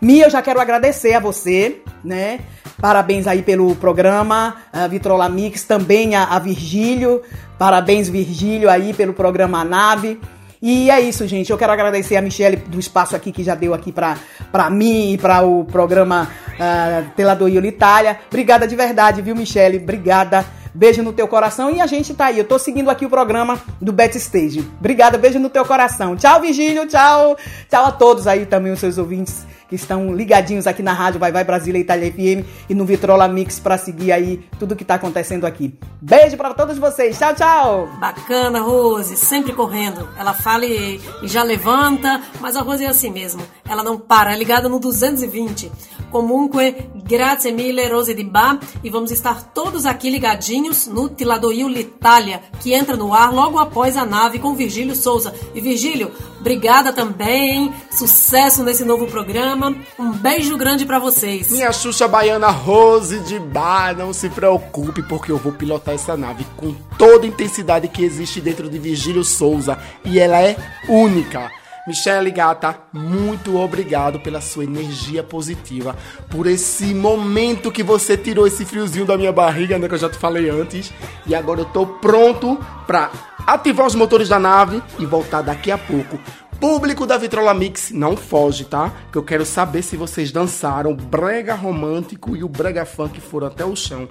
Mia, 0.00 0.24
eu 0.24 0.30
já 0.30 0.40
quero 0.40 0.60
agradecer 0.60 1.12
a 1.12 1.20
você, 1.20 1.82
né? 2.02 2.40
Parabéns 2.80 3.26
aí 3.26 3.42
pelo 3.42 3.76
programa, 3.76 4.56
a 4.72 4.86
Vitrola 4.86 5.28
Mix, 5.28 5.64
também 5.64 6.14
a, 6.14 6.24
a 6.24 6.38
Virgílio. 6.38 7.20
Parabéns, 7.58 8.08
Virgílio, 8.08 8.70
aí 8.70 8.94
pelo 8.94 9.12
programa 9.12 9.62
Nave. 9.62 10.18
E 10.62 10.90
é 10.90 11.00
isso, 11.00 11.26
gente. 11.26 11.50
Eu 11.50 11.56
quero 11.56 11.72
agradecer 11.72 12.16
a 12.16 12.22
Michelle 12.22 12.56
do 12.56 12.78
espaço 12.78 13.16
aqui 13.16 13.32
que 13.32 13.42
já 13.42 13.54
deu 13.54 13.72
aqui 13.72 13.90
pra, 13.90 14.18
pra 14.52 14.68
mim 14.68 15.12
e 15.12 15.18
para 15.18 15.42
o 15.42 15.64
programa 15.64 16.28
uh, 16.50 17.10
Teladoio 17.16 17.64
Itália. 17.64 18.18
Obrigada 18.28 18.66
de 18.66 18.76
verdade, 18.76 19.22
viu, 19.22 19.34
Michelle? 19.34 19.78
Obrigada. 19.78 20.59
Beijo 20.74 21.02
no 21.02 21.12
teu 21.12 21.26
coração. 21.28 21.70
E 21.70 21.80
a 21.80 21.86
gente 21.86 22.14
tá 22.14 22.26
aí. 22.26 22.38
Eu 22.38 22.44
tô 22.44 22.58
seguindo 22.58 22.90
aqui 22.90 23.04
o 23.04 23.10
programa 23.10 23.60
do 23.80 23.92
Backstage. 23.92 24.60
Obrigada, 24.78 25.18
beijo 25.18 25.38
no 25.38 25.50
teu 25.50 25.64
coração. 25.64 26.16
Tchau, 26.16 26.40
Virgílio. 26.40 26.86
Tchau. 26.86 27.36
Tchau 27.68 27.86
a 27.86 27.92
todos 27.92 28.26
aí 28.26 28.46
também, 28.46 28.72
os 28.72 28.80
seus 28.80 28.98
ouvintes 28.98 29.44
que 29.70 29.76
estão 29.76 30.12
ligadinhos 30.12 30.66
aqui 30.66 30.82
na 30.82 30.92
rádio 30.92 31.20
Vai 31.20 31.30
Vai 31.30 31.44
Brasília 31.44 31.78
Itália 31.78 32.12
FM 32.12 32.44
e 32.68 32.74
no 32.74 32.84
Vitrola 32.84 33.28
Mix 33.28 33.60
para 33.60 33.78
seguir 33.78 34.10
aí 34.10 34.44
tudo 34.58 34.74
que 34.74 34.84
tá 34.84 34.96
acontecendo 34.96 35.46
aqui. 35.46 35.78
Beijo 36.02 36.36
para 36.36 36.52
todos 36.52 36.76
vocês. 36.76 37.16
Tchau, 37.16 37.34
tchau. 37.36 37.88
Bacana, 38.00 38.60
Rose, 38.60 39.16
sempre 39.16 39.52
correndo. 39.52 40.08
Ela 40.18 40.34
fala 40.34 40.66
e, 40.66 41.00
e 41.22 41.28
já 41.28 41.44
levanta, 41.44 42.20
mas 42.40 42.56
a 42.56 42.62
Rose 42.62 42.84
é 42.84 42.88
assim 42.88 43.10
mesmo. 43.10 43.42
Ela 43.68 43.84
não 43.84 43.96
para, 43.96 44.34
é 44.34 44.36
ligada 44.36 44.68
no 44.68 44.80
220. 44.80 45.70
Comunque, 46.10 46.90
grazie 47.04 47.52
mille, 47.52 47.86
Rose 47.88 48.14
di 48.14 48.24
Bar. 48.24 48.58
E 48.82 48.90
vamos 48.90 49.10
estar 49.10 49.42
todos 49.52 49.86
aqui 49.86 50.10
ligadinhos 50.10 50.86
no 50.86 51.08
Tiladoio 51.08 51.68
l'Italia, 51.68 52.42
que 52.60 52.72
entra 52.72 52.96
no 52.96 53.14
ar 53.14 53.32
logo 53.32 53.58
após 53.58 53.96
a 53.96 54.04
nave 54.04 54.38
com 54.38 54.54
Virgílio 54.54 54.94
Souza. 54.94 55.34
E 55.54 55.60
Virgílio, 55.60 56.10
obrigada 56.40 56.92
também. 56.92 57.72
Sucesso 57.90 58.62
nesse 58.64 58.84
novo 58.84 59.06
programa. 59.06 59.74
Um 59.98 60.10
beijo 60.12 60.56
grande 60.56 60.84
para 60.84 60.98
vocês. 60.98 61.50
Minha 61.50 61.72
Xuxa 61.72 62.08
Baiana 62.08 62.50
Rose 62.50 63.20
de 63.20 63.38
Bar, 63.38 63.96
não 63.96 64.12
se 64.12 64.28
preocupe, 64.28 65.02
porque 65.02 65.30
eu 65.30 65.38
vou 65.38 65.52
pilotar 65.52 65.94
essa 65.94 66.16
nave 66.16 66.44
com 66.56 66.74
toda 66.98 67.24
a 67.24 67.28
intensidade 67.28 67.88
que 67.88 68.04
existe 68.04 68.40
dentro 68.40 68.68
de 68.68 68.78
Virgílio 68.78 69.24
Souza. 69.24 69.78
E 70.04 70.18
ela 70.18 70.40
é 70.40 70.56
única. 70.88 71.59
Michele 71.90 72.30
Gata, 72.30 72.76
muito 72.92 73.58
obrigado 73.58 74.20
pela 74.20 74.40
sua 74.40 74.62
energia 74.62 75.24
positiva, 75.24 75.96
por 76.28 76.46
esse 76.46 76.94
momento 76.94 77.72
que 77.72 77.82
você 77.82 78.16
tirou 78.16 78.46
esse 78.46 78.64
friozinho 78.64 79.04
da 79.04 79.18
minha 79.18 79.32
barriga, 79.32 79.76
né, 79.76 79.88
que 79.88 79.94
eu 79.94 79.98
já 79.98 80.08
te 80.08 80.16
falei 80.16 80.48
antes. 80.48 80.92
E 81.26 81.34
agora 81.34 81.62
eu 81.62 81.64
tô 81.64 81.84
pronto 81.84 82.56
pra 82.86 83.10
ativar 83.44 83.88
os 83.88 83.96
motores 83.96 84.28
da 84.28 84.38
nave 84.38 84.80
e 85.00 85.04
voltar 85.04 85.42
daqui 85.42 85.72
a 85.72 85.76
pouco. 85.76 86.16
Público 86.60 87.04
da 87.06 87.18
Vitrola 87.18 87.52
Mix, 87.52 87.90
não 87.90 88.16
foge, 88.16 88.66
tá? 88.66 88.92
Que 89.10 89.18
eu 89.18 89.24
quero 89.24 89.44
saber 89.44 89.82
se 89.82 89.96
vocês 89.96 90.30
dançaram 90.30 90.94
brega 90.94 91.56
romântico 91.56 92.36
e 92.36 92.44
o 92.44 92.48
brega 92.48 92.84
funk 92.84 93.20
foram 93.20 93.48
até 93.48 93.64
o 93.64 93.74
chão. 93.74 94.06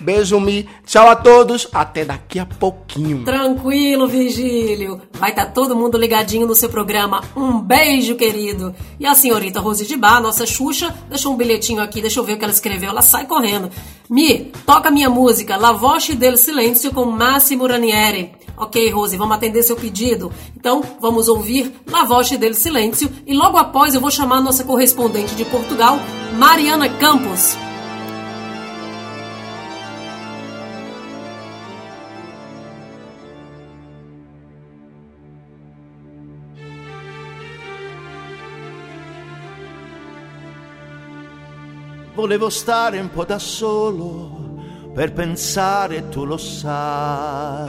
Beijo, 0.00 0.38
Mi. 0.40 0.68
Tchau 0.86 1.08
a 1.08 1.16
todos. 1.16 1.68
Até 1.72 2.04
daqui 2.04 2.38
a 2.38 2.46
pouquinho. 2.46 3.24
Tranquilo, 3.24 4.06
Virgílio. 4.06 5.00
Vai 5.12 5.30
estar 5.30 5.46
todo 5.46 5.76
mundo 5.76 5.98
ligadinho 5.98 6.46
no 6.46 6.54
seu 6.54 6.68
programa. 6.68 7.22
Um 7.36 7.60
beijo, 7.60 8.14
querido. 8.14 8.74
E 8.98 9.06
a 9.06 9.14
senhorita 9.14 9.60
Rose 9.60 9.86
de 9.86 9.96
Bar, 9.96 10.20
nossa 10.20 10.46
Xuxa, 10.46 10.94
deixou 11.08 11.32
um 11.32 11.36
bilhetinho 11.36 11.82
aqui, 11.82 12.00
deixa 12.00 12.20
eu 12.20 12.24
ver 12.24 12.34
o 12.34 12.38
que 12.38 12.44
ela 12.44 12.52
escreveu. 12.52 12.90
Ela 12.90 13.02
sai 13.02 13.26
correndo. 13.26 13.70
Mi, 14.08 14.52
toca 14.64 14.90
minha 14.90 15.10
música 15.10 15.56
La 15.56 15.72
Voce 15.72 16.14
del 16.14 16.36
Silêncio 16.36 16.92
com 16.92 17.04
Massimo 17.04 17.66
Ranieri. 17.66 18.32
Ok, 18.56 18.90
Rose, 18.90 19.16
vamos 19.16 19.36
atender 19.36 19.62
seu 19.62 19.76
pedido. 19.76 20.32
Então, 20.56 20.82
vamos 21.00 21.28
ouvir 21.28 21.72
La 21.86 22.04
Voce 22.04 22.36
del 22.36 22.54
Silêncio 22.54 23.10
e 23.26 23.34
logo 23.34 23.56
após 23.56 23.94
eu 23.94 24.00
vou 24.00 24.10
chamar 24.10 24.40
nossa 24.40 24.64
correspondente 24.64 25.34
de 25.34 25.44
Portugal, 25.44 25.98
Mariana 26.36 26.88
Campos. 26.88 27.56
Volevo 42.18 42.50
stare 42.50 42.98
un 42.98 43.10
po' 43.10 43.24
da 43.24 43.38
solo 43.38 44.90
per 44.92 45.12
pensare, 45.12 46.08
tu 46.08 46.24
lo 46.24 46.36
sai. 46.36 47.68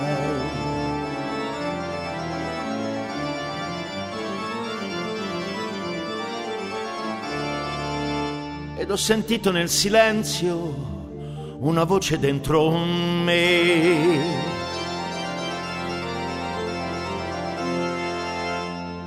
Ed 8.76 8.89
ho 8.89 8.95
sentito 8.95 9.52
nel 9.52 9.70
silenzio 9.70 11.58
una 11.60 11.84
voce 11.84 12.18
dentro 12.18 12.72
me. 12.76 14.34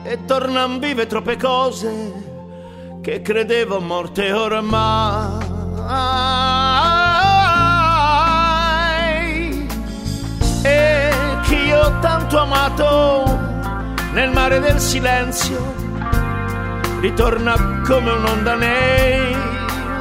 E 0.05 0.25
tornan 0.25 0.79
vive 0.79 1.09
troppe 1.09 1.37
cose 1.37 2.31
che 3.03 3.21
credevo 3.21 3.81
morte 3.81 4.31
ormai. 4.31 5.41
E 10.63 11.11
che 11.43 11.55
io 11.55 11.81
ho 11.81 11.99
tanto 11.99 12.39
amato 12.39 13.25
nel 14.13 14.31
mare 14.31 14.61
del 14.61 14.79
silenzio 14.79 15.75
ritorna 17.01 17.81
come 17.85 18.13
un'onda 18.13 18.55
nei 18.55 19.37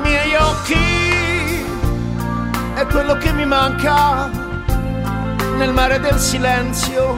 miei 0.04 0.36
occhi. 0.36 1.66
È 2.76 2.86
quello 2.86 3.18
che 3.18 3.34
mi 3.34 3.47
manca 3.47 4.30
nel 5.58 5.74
mare 5.74 5.99
del 5.99 6.20
silenzio. 6.20 7.18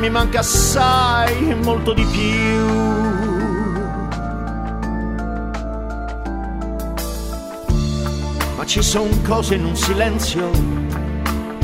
Mi 0.00 0.10
manca 0.10 0.40
assai 0.40 1.54
molto 1.62 1.92
di 1.92 2.04
più 2.04 2.97
ci 8.68 8.82
sono 8.82 9.08
cose 9.26 9.54
in 9.54 9.64
un 9.64 9.74
silenzio 9.74 10.50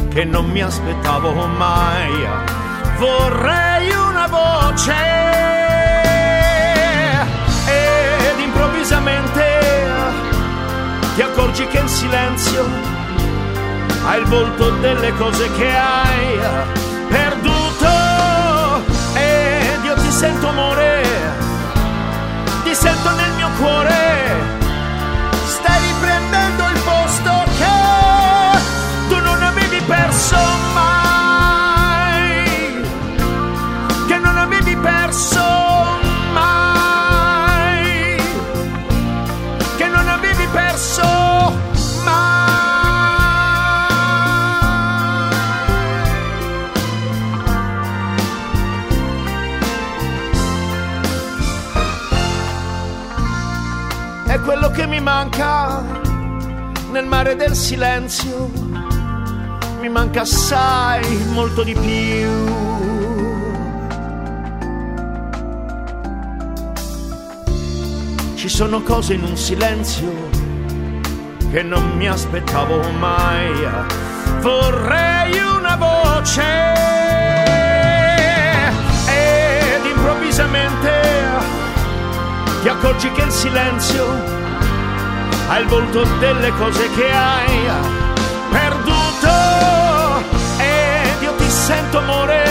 che 0.08 0.24
non 0.24 0.48
mi 0.48 0.62
aspettavo 0.62 1.32
mai. 1.48 2.26
Vorrei 2.96 3.90
una 3.92 4.26
voce 4.26 4.94
ed 7.66 8.40
improvvisamente 8.40 9.60
ti 11.14 11.20
accorgi 11.20 11.66
che 11.66 11.78
il 11.80 11.88
silenzio 11.90 12.64
ha 14.06 14.16
il 14.16 14.24
volto 14.24 14.70
delle 14.78 15.12
cose 15.16 15.52
che 15.52 15.76
hai 15.76 16.38
perduto 17.08 18.82
ed 19.12 19.84
io 19.84 19.94
ti 19.94 20.10
sento 20.10 20.48
amore, 20.48 21.02
ti 22.62 22.74
sento 22.74 23.10
nel 23.10 23.30
mio 23.36 23.48
cuore 23.58 24.63
pezzo 30.14 30.38
mai, 30.74 32.44
che 34.06 34.18
non 34.18 34.36
avevi 34.36 34.76
perso 34.76 35.42
mai, 36.32 38.16
che 39.76 39.88
non 39.88 40.08
avevi 40.08 40.46
perso 40.52 41.02
mai. 42.04 42.52
È 54.26 54.40
quello 54.40 54.70
che 54.70 54.86
mi 54.86 55.00
manca 55.00 55.82
nel 56.92 57.06
mare 57.06 57.34
del 57.34 57.56
silenzio 57.56 58.63
mi 59.84 59.90
manca 59.90 60.22
assai, 60.22 61.26
molto 61.26 61.62
di 61.62 61.74
più. 61.74 62.30
Ci 68.34 68.48
sono 68.48 68.80
cose 68.80 69.12
in 69.12 69.24
un 69.24 69.36
silenzio 69.36 70.10
che 71.50 71.62
non 71.62 71.98
mi 71.98 72.08
aspettavo 72.08 72.80
mai. 72.92 73.52
Vorrei 74.40 75.38
una 75.38 75.76
voce 75.76 76.42
ed 79.06 79.84
improvvisamente 79.84 81.02
ti 82.62 82.68
accorgi 82.70 83.12
che 83.12 83.20
il 83.20 83.30
silenzio 83.30 84.06
ha 85.48 85.58
il 85.58 85.66
volto 85.66 86.04
delle 86.20 86.50
cose 86.52 86.88
che 86.92 87.10
hai 87.12 87.68
perduto 88.50 88.93
sento 91.64 91.96
amore, 91.96 92.44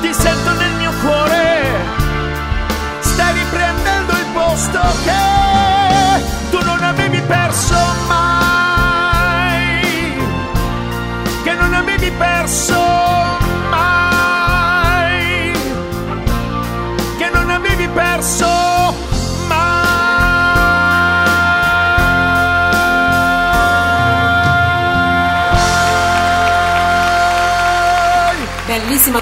ti 0.00 0.14
sento 0.14 0.52
nel 0.52 0.72
mio 0.74 0.92
cuore, 1.02 1.64
stai 3.00 3.32
riprendendo 3.34 4.12
il 4.12 4.26
posto 4.32 4.80
che 5.02 6.22
tu 6.50 6.64
non 6.64 6.80
avevi 6.84 7.20
perso 7.22 7.74
mai, 8.06 9.80
che 11.42 11.54
non 11.54 11.74
avevi 11.74 12.12
perso 12.12 12.76
mai, 12.76 12.87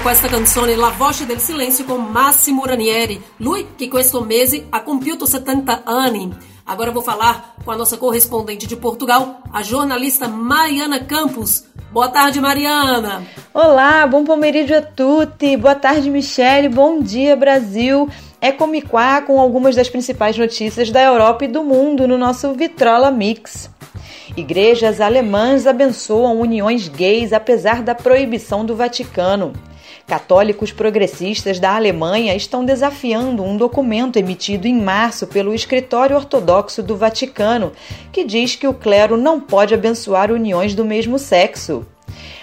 questa 0.01 0.27
canzone, 0.27 0.75
La 0.75 0.89
voce 0.89 1.25
del 1.25 1.39
silenzio 1.39 1.85
con 1.85 2.11
Massimo 2.11 2.65
Ranieri, 2.65 3.21
lui 3.37 3.67
che 3.75 3.87
questo 3.87 4.21
mese 4.21 4.65
ha 4.69 4.83
compiuto 4.83 5.25
70 5.25 5.83
anni. 5.85 6.29
Agora 6.65 6.91
vou 6.91 7.01
falar 7.01 7.55
com 7.63 7.71
a 7.71 7.77
nossa 7.77 7.97
correspondente 7.97 8.67
de 8.67 8.75
Portugal, 8.75 9.41
a 9.51 9.63
jornalista 9.63 10.27
Mariana 10.27 11.05
Campos. 11.05 11.63
Boa 11.91 12.09
tarde, 12.09 12.41
Mariana. 12.41 13.23
Olá, 13.53 14.05
bom 14.05 14.25
pomeriggio 14.25 14.75
a 14.75 14.81
tutti. 14.81 15.55
Boa 15.55 15.75
tarde, 15.75 16.09
Michele. 16.09 16.67
Bom 16.67 16.99
dia, 16.99 17.35
Brasil. 17.35 18.09
É 18.41 18.51
Comiquá 18.51 19.21
com 19.21 19.39
algumas 19.39 19.75
das 19.75 19.89
principais 19.89 20.37
notícias 20.37 20.91
da 20.91 21.01
Europa 21.01 21.45
e 21.45 21.47
do 21.47 21.63
mundo 21.63 22.07
no 22.07 22.17
nosso 22.17 22.53
Vitrola 22.53 23.09
Mix. 23.09 23.69
Igrejas 24.35 24.99
alemãs 24.99 25.65
abençoam 25.65 26.39
uniões 26.39 26.89
gays 26.89 27.31
apesar 27.31 27.81
da 27.81 27.95
proibição 27.95 28.65
do 28.65 28.75
Vaticano. 28.75 29.53
Católicos 30.07 30.71
progressistas 30.71 31.59
da 31.59 31.75
Alemanha 31.75 32.33
estão 32.33 32.63
desafiando 32.63 33.43
um 33.43 33.57
documento 33.57 34.15
emitido 34.15 34.65
em 34.65 34.81
março 34.81 35.27
pelo 35.27 35.53
Escritório 35.53 36.15
Ortodoxo 36.15 36.81
do 36.81 36.95
Vaticano, 36.95 37.73
que 38.09 38.23
diz 38.23 38.55
que 38.55 38.65
o 38.65 38.73
clero 38.73 39.17
não 39.17 39.37
pode 39.37 39.73
abençoar 39.73 40.31
uniões 40.31 40.73
do 40.73 40.85
mesmo 40.85 41.19
sexo. 41.19 41.85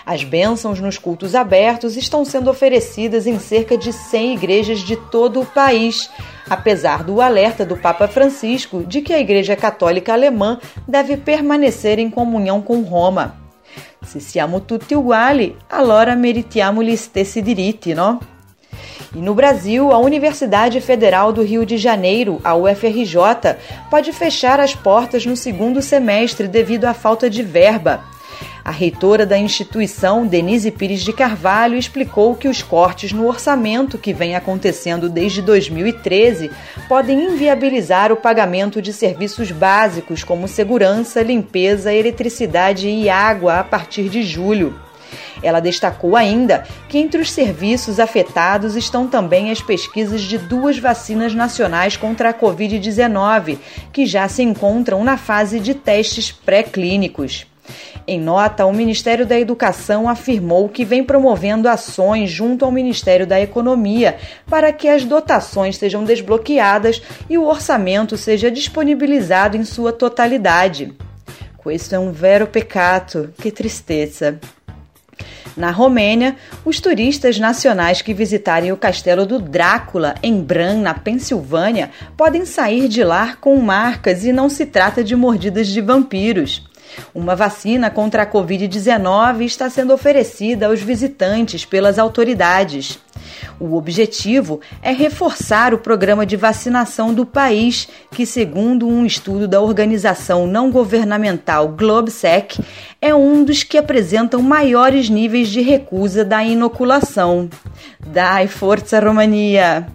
As 0.04 0.22
bênçãos 0.22 0.78
nos 0.78 0.98
cultos 0.98 1.34
abertos 1.34 1.96
estão 1.96 2.22
sendo 2.22 2.50
oferecidas 2.50 3.26
em 3.26 3.38
cerca 3.38 3.78
de 3.78 3.94
100 3.94 4.34
igrejas 4.34 4.80
de 4.80 4.96
todo 4.96 5.40
o 5.40 5.46
país, 5.46 6.10
apesar 6.50 7.02
do 7.02 7.22
alerta 7.22 7.64
do 7.64 7.78
Papa 7.78 8.06
Francisco 8.06 8.84
de 8.84 9.00
que 9.00 9.14
a 9.14 9.18
Igreja 9.18 9.56
Católica 9.56 10.12
Alemã 10.12 10.60
deve 10.86 11.16
permanecer 11.16 11.98
em 11.98 12.10
comunhão 12.10 12.60
com 12.60 12.82
Roma. 12.82 13.42
Se 14.06 14.20
siamo 14.20 14.62
tutti 14.62 14.94
uguali, 14.94 15.56
allora 15.68 16.14
meritiamo 16.14 16.82
gli 16.82 16.94
stessi 16.96 17.42
diritti, 17.42 17.94
no? 17.94 18.20
E 19.14 19.18
no 19.18 19.34
Brasil, 19.34 19.90
a 19.92 19.98
Universidade 19.98 20.80
Federal 20.80 21.32
do 21.32 21.42
Rio 21.42 21.64
de 21.64 21.76
Janeiro, 21.76 22.40
a 22.42 22.54
UFRJ, 22.54 23.56
pode 23.88 24.12
fechar 24.12 24.60
as 24.60 24.74
portas 24.74 25.24
no 25.24 25.36
segundo 25.36 25.80
semestre 25.80 26.48
devido 26.48 26.84
à 26.84 26.94
falta 26.94 27.30
de 27.30 27.42
verba. 27.42 28.02
A 28.64 28.70
reitora 28.70 29.26
da 29.26 29.36
instituição, 29.36 30.26
Denise 30.26 30.70
Pires 30.70 31.02
de 31.02 31.12
Carvalho, 31.12 31.76
explicou 31.76 32.34
que 32.34 32.48
os 32.48 32.62
cortes 32.62 33.12
no 33.12 33.26
orçamento, 33.26 33.98
que 33.98 34.14
vem 34.14 34.34
acontecendo 34.34 35.10
desde 35.10 35.42
2013, 35.42 36.50
podem 36.88 37.26
inviabilizar 37.26 38.10
o 38.10 38.16
pagamento 38.16 38.80
de 38.80 38.90
serviços 38.90 39.50
básicos 39.50 40.24
como 40.24 40.48
segurança, 40.48 41.20
limpeza, 41.20 41.92
eletricidade 41.92 42.88
e 42.88 43.10
água 43.10 43.58
a 43.58 43.64
partir 43.64 44.08
de 44.08 44.22
julho. 44.22 44.74
Ela 45.42 45.60
destacou 45.60 46.16
ainda 46.16 46.64
que 46.88 46.96
entre 46.96 47.20
os 47.20 47.30
serviços 47.30 48.00
afetados 48.00 48.76
estão 48.76 49.06
também 49.06 49.50
as 49.50 49.60
pesquisas 49.60 50.22
de 50.22 50.38
duas 50.38 50.78
vacinas 50.78 51.34
nacionais 51.34 51.98
contra 51.98 52.30
a 52.30 52.34
Covid-19, 52.34 53.58
que 53.92 54.06
já 54.06 54.26
se 54.26 54.42
encontram 54.42 55.04
na 55.04 55.18
fase 55.18 55.60
de 55.60 55.74
testes 55.74 56.32
pré-clínicos. 56.32 57.44
Em 58.06 58.20
nota, 58.20 58.66
o 58.66 58.72
Ministério 58.72 59.24
da 59.24 59.38
Educação 59.38 60.08
afirmou 60.08 60.68
que 60.68 60.84
vem 60.84 61.02
promovendo 61.02 61.68
ações 61.68 62.30
junto 62.30 62.64
ao 62.64 62.70
Ministério 62.70 63.26
da 63.26 63.40
Economia 63.40 64.16
para 64.46 64.72
que 64.72 64.88
as 64.88 65.04
dotações 65.04 65.76
sejam 65.76 66.04
desbloqueadas 66.04 67.00
e 67.30 67.38
o 67.38 67.46
orçamento 67.46 68.16
seja 68.16 68.50
disponibilizado 68.50 69.56
em 69.56 69.64
sua 69.64 69.92
totalidade. 69.92 70.92
Questo 71.62 71.94
é 71.94 71.98
um 71.98 72.12
vero 72.12 72.46
peccato, 72.46 73.32
que 73.40 73.50
tristeza. 73.50 74.38
Na 75.56 75.70
Romênia, 75.70 76.36
os 76.64 76.80
turistas 76.80 77.38
nacionais 77.38 78.02
que 78.02 78.12
visitarem 78.12 78.72
o 78.72 78.76
castelo 78.76 79.24
do 79.24 79.38
Drácula, 79.38 80.16
em 80.22 80.42
Bran, 80.42 80.78
na 80.78 80.92
Pensilvânia, 80.92 81.90
podem 82.16 82.44
sair 82.44 82.88
de 82.88 83.04
lá 83.04 83.36
com 83.36 83.56
marcas 83.60 84.24
e 84.24 84.32
não 84.32 84.48
se 84.48 84.66
trata 84.66 85.02
de 85.02 85.14
mordidas 85.14 85.68
de 85.68 85.80
vampiros. 85.80 86.68
Uma 87.14 87.36
vacina 87.36 87.90
contra 87.90 88.22
a 88.22 88.26
Covid-19 88.26 89.42
está 89.42 89.70
sendo 89.70 89.92
oferecida 89.92 90.66
aos 90.66 90.80
visitantes 90.80 91.64
pelas 91.64 91.98
autoridades. 91.98 92.98
O 93.58 93.76
objetivo 93.76 94.60
é 94.82 94.92
reforçar 94.92 95.72
o 95.72 95.78
programa 95.78 96.26
de 96.26 96.36
vacinação 96.36 97.14
do 97.14 97.24
país, 97.24 97.88
que, 98.10 98.26
segundo 98.26 98.86
um 98.86 99.06
estudo 99.06 99.46
da 99.46 99.60
organização 99.60 100.46
não 100.46 100.70
governamental 100.70 101.68
Globsec, 101.68 102.62
é 103.00 103.14
um 103.14 103.44
dos 103.44 103.62
que 103.62 103.78
apresentam 103.78 104.42
maiores 104.42 105.08
níveis 105.08 105.48
de 105.48 105.60
recusa 105.60 106.24
da 106.24 106.42
inoculação. 106.42 107.48
Dai 108.00 108.46
Forza 108.48 109.00
Romania! 109.00 109.86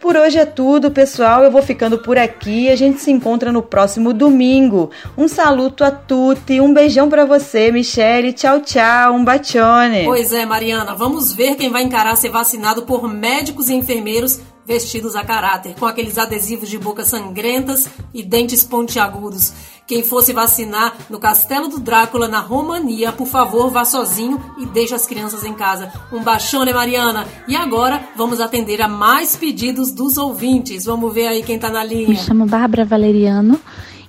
Por 0.00 0.16
hoje 0.16 0.38
é 0.38 0.46
tudo, 0.46 0.92
pessoal. 0.92 1.42
Eu 1.42 1.50
vou 1.50 1.60
ficando 1.60 1.98
por 1.98 2.16
aqui. 2.16 2.70
A 2.70 2.76
gente 2.76 3.00
se 3.00 3.10
encontra 3.10 3.50
no 3.50 3.62
próximo 3.62 4.12
domingo. 4.12 4.90
Um 5.16 5.26
saluto 5.26 5.82
a 5.82 5.90
tutti, 5.90 6.60
um 6.60 6.72
beijão 6.72 7.08
para 7.08 7.24
você, 7.24 7.72
Michele. 7.72 8.32
Tchau, 8.32 8.60
tchau, 8.60 9.14
um 9.14 9.24
bacione. 9.24 10.04
Pois 10.04 10.32
é, 10.32 10.46
Mariana, 10.46 10.94
vamos 10.94 11.32
ver 11.32 11.56
quem 11.56 11.70
vai 11.70 11.82
encarar 11.82 12.14
ser 12.16 12.30
vacinado 12.30 12.82
por 12.82 13.08
médicos 13.08 13.68
e 13.68 13.74
enfermeiros 13.74 14.40
vestidos 14.68 15.16
a 15.16 15.24
caráter, 15.24 15.74
com 15.78 15.86
aqueles 15.86 16.18
adesivos 16.18 16.68
de 16.68 16.76
boca 16.76 17.02
sangrentas 17.02 17.88
e 18.12 18.22
dentes 18.22 18.62
pontiagudos. 18.62 19.54
Quem 19.86 20.02
fosse 20.02 20.34
vacinar 20.34 20.94
no 21.08 21.18
Castelo 21.18 21.68
do 21.68 21.80
Drácula, 21.80 22.28
na 22.28 22.40
Romania, 22.40 23.10
por 23.10 23.26
favor, 23.26 23.70
vá 23.70 23.86
sozinho 23.86 24.38
e 24.58 24.66
deixe 24.66 24.94
as 24.94 25.06
crianças 25.06 25.42
em 25.42 25.54
casa. 25.54 25.90
Um 26.12 26.22
baixone, 26.22 26.74
Mariana. 26.74 27.26
E 27.48 27.56
agora 27.56 28.06
vamos 28.14 28.38
atender 28.38 28.82
a 28.82 28.88
mais 28.88 29.34
pedidos 29.34 29.90
dos 29.90 30.18
ouvintes. 30.18 30.84
Vamos 30.84 31.14
ver 31.14 31.28
aí 31.28 31.42
quem 31.42 31.58
tá 31.58 31.70
na 31.70 31.82
linha. 31.82 32.06
Me 32.06 32.16
chamo 32.18 32.44
Bárbara 32.44 32.84
Valeriano 32.84 33.58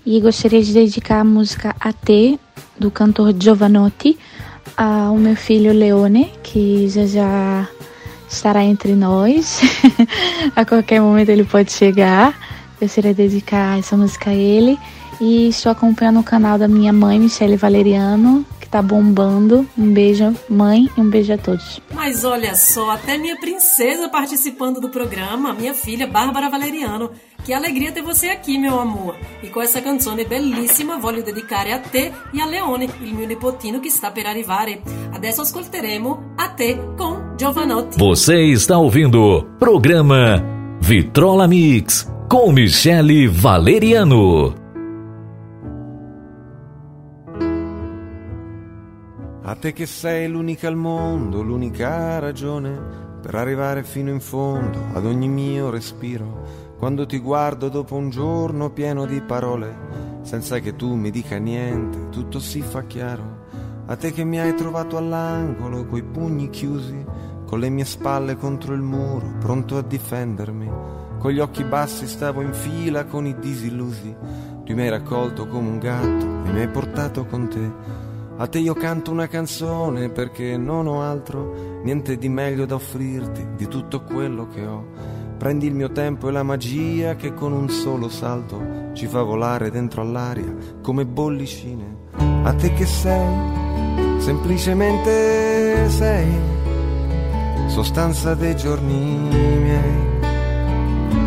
e 0.05 0.19
gostaria 0.19 0.61
de 0.61 0.73
dedicar 0.73 1.21
a 1.21 1.23
música 1.23 1.73
AT 1.79 2.37
do 2.77 2.91
cantor 2.91 3.33
Giovanotti 3.39 4.19
ao 4.75 5.15
meu 5.15 5.37
filho 5.37 5.71
Leone, 5.71 6.33
que 6.43 6.89
já 6.89 7.05
já 7.05 7.69
estará 8.29 8.63
entre 8.63 8.93
nós. 8.93 9.59
a 10.55 10.63
qualquer 10.63 11.01
momento 11.01 11.29
ele 11.29 11.43
pode 11.43 11.71
chegar. 11.71 12.37
Gostaria 12.79 13.13
de 13.13 13.27
dedicar 13.27 13.79
essa 13.79 13.97
música 13.97 14.29
a 14.29 14.35
ele. 14.35 14.77
E 15.19 15.49
estou 15.49 15.71
acompanhando 15.71 16.19
o 16.19 16.23
canal 16.23 16.57
da 16.57 16.67
minha 16.67 16.93
mãe, 16.93 17.19
Michele 17.19 17.57
Valeriano, 17.57 18.45
tá 18.69 18.81
bombando. 18.81 19.67
Um 19.77 19.91
beijo, 19.91 20.33
mãe, 20.49 20.89
e 20.95 21.01
um 21.01 21.09
beijo 21.09 21.33
a 21.33 21.37
todos. 21.37 21.81
Mas 21.93 22.23
olha 22.23 22.55
só, 22.55 22.91
até 22.91 23.17
minha 23.17 23.37
princesa 23.37 24.09
participando 24.09 24.79
do 24.79 24.89
programa, 24.89 25.53
minha 25.53 25.73
filha 25.73 26.07
Bárbara 26.07 26.49
Valeriano. 26.49 27.11
Que 27.43 27.53
alegria 27.53 27.91
ter 27.91 28.01
você 28.01 28.27
aqui, 28.27 28.57
meu 28.57 28.79
amor. 28.79 29.15
E 29.41 29.47
com 29.47 29.61
essa 29.61 29.81
canzone 29.81 30.25
bellissima 30.25 30.99
voglio 30.99 31.23
dedicare 31.23 31.71
a 31.71 31.79
te 31.79 32.11
e 32.33 32.41
a 32.41 32.45
Leone, 32.45 32.89
il 33.01 33.13
mio 33.13 33.25
nipotino 33.25 33.79
che 33.79 33.89
sta 33.89 34.11
per 34.11 34.25
arrivare. 34.25 34.81
Adesso 35.13 35.41
ascolteremo 35.41 36.33
a 36.37 36.49
te 36.49 36.77
con 36.97 37.35
Giovanotti. 37.37 37.97
Você 37.97 38.51
está 38.51 38.77
ouvindo 38.77 39.21
o 39.21 39.43
programa 39.57 40.43
Vitrola 40.81 41.47
Mix. 41.47 42.19
com 42.29 42.51
Michele 42.51 43.27
Valeriano. 43.27 44.68
A 49.49 49.55
te 49.55 49.73
che 49.73 49.87
sei 49.87 50.29
l'unica 50.29 50.67
al 50.67 50.75
mondo, 50.75 51.41
l'unica 51.41 52.19
ragione 52.19 52.79
per 53.19 53.33
arrivare 53.33 53.81
fino 53.81 54.11
in 54.11 54.19
fondo 54.19 54.79
ad 54.93 55.07
ogni 55.07 55.27
mio 55.27 55.71
respiro. 55.71 56.75
Quando 56.77 57.07
ti 57.07 57.17
guardo 57.17 57.67
dopo 57.67 57.95
un 57.95 58.11
giorno 58.11 58.69
pieno 58.69 59.07
di 59.07 59.19
parole, 59.21 59.75
senza 60.21 60.59
che 60.59 60.75
tu 60.75 60.93
mi 60.93 61.09
dica 61.09 61.37
niente, 61.37 62.09
tutto 62.09 62.39
si 62.39 62.61
fa 62.61 62.83
chiaro. 62.83 63.47
A 63.87 63.95
te 63.95 64.11
che 64.11 64.23
mi 64.23 64.39
hai 64.39 64.53
trovato 64.53 64.97
all'angolo, 64.97 65.87
coi 65.87 66.03
pugni 66.03 66.51
chiusi, 66.51 67.03
con 67.47 67.59
le 67.59 67.69
mie 67.69 67.85
spalle 67.85 68.35
contro 68.35 68.75
il 68.75 68.81
muro, 68.81 69.33
pronto 69.39 69.77
a 69.77 69.81
difendermi. 69.81 70.71
Con 71.17 71.31
gli 71.31 71.39
occhi 71.39 71.63
bassi 71.63 72.05
stavo 72.05 72.41
in 72.41 72.53
fila 72.53 73.05
con 73.05 73.25
i 73.25 73.35
disillusi. 73.39 74.15
Tu 74.63 74.75
mi 74.75 74.83
hai 74.83 74.89
raccolto 74.89 75.47
come 75.47 75.69
un 75.69 75.79
gatto 75.79 76.25
e 76.45 76.51
mi 76.51 76.59
hai 76.59 76.69
portato 76.69 77.25
con 77.25 77.47
te. 77.47 78.07
A 78.41 78.47
te 78.47 78.59
io 78.59 78.73
canto 78.73 79.11
una 79.11 79.27
canzone 79.27 80.07
perché 80.11 80.55
non 80.55 80.87
ho 80.87 81.01
altro, 81.01 81.81
niente 81.83 82.17
di 82.17 82.29
meglio 82.29 82.65
da 82.65 82.75
offrirti 82.75 83.45
di 83.57 83.67
tutto 83.67 84.03
quello 84.03 84.47
che 84.47 84.65
ho. 84.65 84.85
Prendi 85.37 85.67
il 85.67 85.75
mio 85.75 85.91
tempo 85.91 86.29
e 86.29 86.31
la 86.31 86.41
magia 86.41 87.17
che 87.17 87.33
con 87.33 87.51
un 87.51 87.67
solo 87.67 88.07
salto 88.07 88.91
ci 88.93 89.07
fa 89.07 89.23
volare 89.23 89.69
dentro 89.71 90.03
all'aria 90.03 90.55
come 90.81 91.05
bollicine. 91.05 91.97
A 92.43 92.53
te 92.53 92.71
che 92.71 92.85
sei, 92.85 93.27
semplicemente 94.19 95.89
sei, 95.89 96.31
sostanza 97.67 98.35
dei 98.35 98.55
giorni 98.55 99.17
miei, 99.59 99.97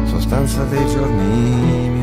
sostanza 0.06 0.64
dei 0.64 0.86
giorni 0.86 1.90
miei. 1.90 2.01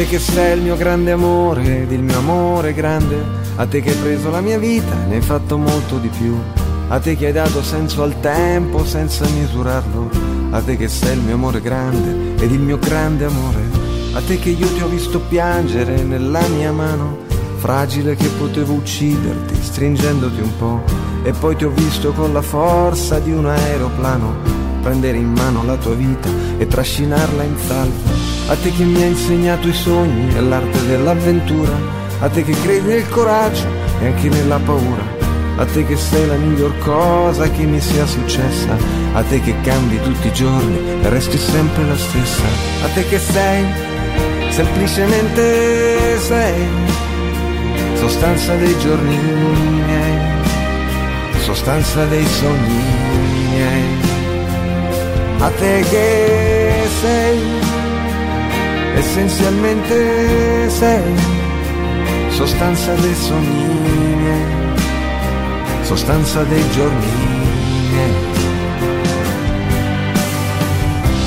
Te 0.00 0.06
che 0.06 0.18
sei 0.18 0.56
il 0.56 0.62
mio 0.62 0.78
grande 0.78 1.10
amore 1.10 1.82
ed 1.82 1.92
il 1.92 2.02
mio 2.02 2.16
amore 2.16 2.72
grande, 2.72 3.22
a 3.56 3.66
te 3.66 3.82
che 3.82 3.90
hai 3.90 3.96
preso 3.96 4.30
la 4.30 4.40
mia 4.40 4.58
vita 4.58 4.94
e 4.94 5.06
ne 5.08 5.16
hai 5.16 5.20
fatto 5.20 5.58
molto 5.58 5.98
di 5.98 6.08
più, 6.08 6.34
a 6.88 6.98
te 6.98 7.16
che 7.16 7.26
hai 7.26 7.32
dato 7.32 7.62
senso 7.62 8.02
al 8.02 8.18
tempo 8.20 8.82
senza 8.82 9.28
misurarlo, 9.28 10.08
a 10.52 10.62
te 10.62 10.78
che 10.78 10.88
sei 10.88 11.18
il 11.18 11.20
mio 11.20 11.34
amore 11.34 11.60
grande 11.60 12.42
ed 12.42 12.50
il 12.50 12.60
mio 12.60 12.78
grande 12.78 13.26
amore, 13.26 13.60
a 14.14 14.22
te 14.22 14.38
che 14.38 14.48
io 14.48 14.72
ti 14.72 14.80
ho 14.80 14.88
visto 14.88 15.20
piangere 15.20 16.02
nella 16.02 16.48
mia 16.48 16.72
mano, 16.72 17.18
fragile 17.56 18.16
che 18.16 18.28
potevo 18.28 18.72
ucciderti 18.72 19.62
stringendoti 19.62 20.40
un 20.40 20.56
po', 20.56 20.82
e 21.24 21.32
poi 21.32 21.56
ti 21.56 21.64
ho 21.64 21.70
visto 21.70 22.12
con 22.12 22.32
la 22.32 22.42
forza 22.42 23.18
di 23.18 23.32
un 23.32 23.44
aeroplano 23.44 24.60
prendere 24.80 25.18
in 25.18 25.30
mano 25.30 25.62
la 25.62 25.76
tua 25.76 25.92
vita 25.92 26.30
e 26.56 26.66
trascinarla 26.66 27.42
in 27.42 27.56
salvo. 27.66 28.29
A 28.50 28.56
te 28.56 28.72
che 28.72 28.82
mi 28.82 29.00
hai 29.00 29.10
insegnato 29.10 29.68
i 29.68 29.72
sogni 29.72 30.34
e 30.34 30.40
l'arte 30.40 30.84
dell'avventura, 30.84 31.70
a 32.18 32.28
te 32.28 32.42
che 32.42 32.50
credi 32.50 32.88
nel 32.88 33.08
coraggio 33.08 33.64
e 34.00 34.06
anche 34.06 34.28
nella 34.28 34.58
paura, 34.58 35.04
a 35.56 35.64
te 35.66 35.86
che 35.86 35.96
sei 35.96 36.26
la 36.26 36.34
miglior 36.34 36.76
cosa 36.78 37.48
che 37.48 37.62
mi 37.62 37.80
sia 37.80 38.04
successa, 38.06 38.76
a 39.12 39.22
te 39.22 39.40
che 39.40 39.54
cambi 39.60 40.00
tutti 40.00 40.26
i 40.26 40.32
giorni 40.32 40.78
e 41.00 41.08
resti 41.10 41.38
sempre 41.38 41.84
la 41.84 41.96
stessa, 41.96 42.42
a 42.82 42.88
te 42.88 43.06
che 43.06 43.20
sei, 43.20 43.64
semplicemente 44.50 46.18
sei, 46.18 46.66
sostanza 47.94 48.56
dei 48.56 48.76
giorni 48.80 49.16
miei, 49.16 50.18
sostanza 51.38 52.04
dei 52.06 52.26
sogni 52.26 52.82
miei. 53.52 54.08
A 55.38 55.50
te 55.50 55.84
che 55.88 56.88
sei, 57.00 57.40
essenzialmente 58.94 60.68
sei, 60.68 61.14
sostanza 62.28 62.92
dei 62.94 63.14
sogni 63.14 63.70
sostanza 65.90 66.44
dei 66.44 66.70
giorni. 66.70 67.06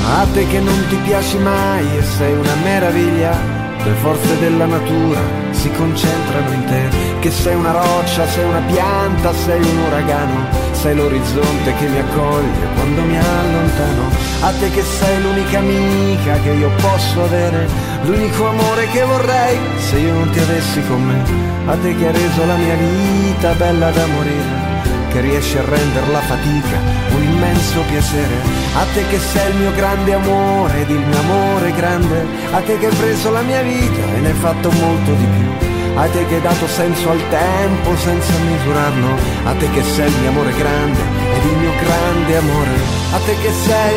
A 0.06 0.26
te 0.32 0.46
che 0.46 0.58
non 0.58 0.86
ti 0.88 0.96
piaci 1.04 1.36
mai 1.36 1.84
e 1.98 2.02
sei 2.02 2.32
una 2.32 2.54
meraviglia, 2.62 3.38
le 3.84 3.92
forze 4.00 4.38
della 4.38 4.64
natura 4.64 5.20
si 5.50 5.70
concentrano 5.70 6.50
in 6.50 6.64
te, 6.64 7.18
che 7.20 7.30
sei 7.30 7.56
una 7.56 7.72
roccia, 7.72 8.26
sei 8.26 8.44
una 8.44 8.60
pianta, 8.60 9.34
sei 9.34 9.60
un 9.60 9.78
uragano 9.86 10.63
sei 10.84 10.94
l'orizzonte 10.96 11.72
che 11.76 11.88
mi 11.88 11.98
accoglie 11.98 12.66
quando 12.74 13.00
mi 13.04 13.16
allontano. 13.16 14.10
A 14.42 14.52
te 14.52 14.68
che 14.68 14.82
sei 14.82 15.22
l'unica 15.22 15.58
amica 15.58 16.38
che 16.42 16.50
io 16.50 16.68
posso 16.76 17.24
avere, 17.24 17.66
l'unico 18.02 18.48
amore 18.48 18.86
che 18.88 19.02
vorrei 19.02 19.58
se 19.78 19.96
io 19.96 20.12
non 20.12 20.28
ti 20.28 20.40
avessi 20.40 20.82
con 20.86 21.02
me. 21.02 21.22
A 21.64 21.74
te 21.76 21.96
che 21.96 22.06
hai 22.06 22.12
reso 22.12 22.44
la 22.44 22.56
mia 22.56 22.74
vita 22.74 23.54
bella 23.54 23.90
da 23.92 24.06
morire 24.08 24.72
che 25.10 25.20
riesci 25.20 25.56
a 25.56 25.64
rendere 25.64 26.10
la 26.10 26.20
fatica 26.20 26.76
un 27.16 27.22
immenso 27.22 27.80
piacere. 27.88 28.34
A 28.76 28.84
te 28.92 29.06
che 29.06 29.18
sei 29.18 29.52
il 29.52 29.56
mio 29.56 29.72
grande 29.72 30.12
amore 30.12 30.82
ed 30.82 30.90
il 30.90 30.98
mio 30.98 31.18
amore 31.18 31.72
grande, 31.72 32.26
a 32.50 32.60
te 32.60 32.76
che 32.78 32.88
hai 32.88 32.94
preso 32.94 33.30
la 33.30 33.40
mia 33.40 33.62
vita 33.62 34.02
e 34.16 34.20
ne 34.20 34.28
hai 34.28 34.34
fatto 34.34 34.70
molto 34.70 35.14
di 35.14 35.26
più. 35.38 35.73
A 35.96 36.08
te 36.08 36.26
che 36.26 36.34
hai 36.34 36.40
dato 36.40 36.66
senso 36.66 37.08
al 37.08 37.22
tempo 37.28 37.96
senza 37.96 38.32
misurarlo, 38.38 39.16
a 39.44 39.52
te 39.52 39.70
che 39.70 39.82
sei 39.82 40.08
il 40.08 40.18
mio 40.18 40.30
amore 40.30 40.52
grande 40.52 41.00
ed 41.36 41.44
il 41.44 41.56
mio 41.56 41.72
grande 41.82 42.36
amore, 42.36 42.76
a 43.12 43.18
te 43.18 43.36
che 43.40 43.52
sei 43.52 43.94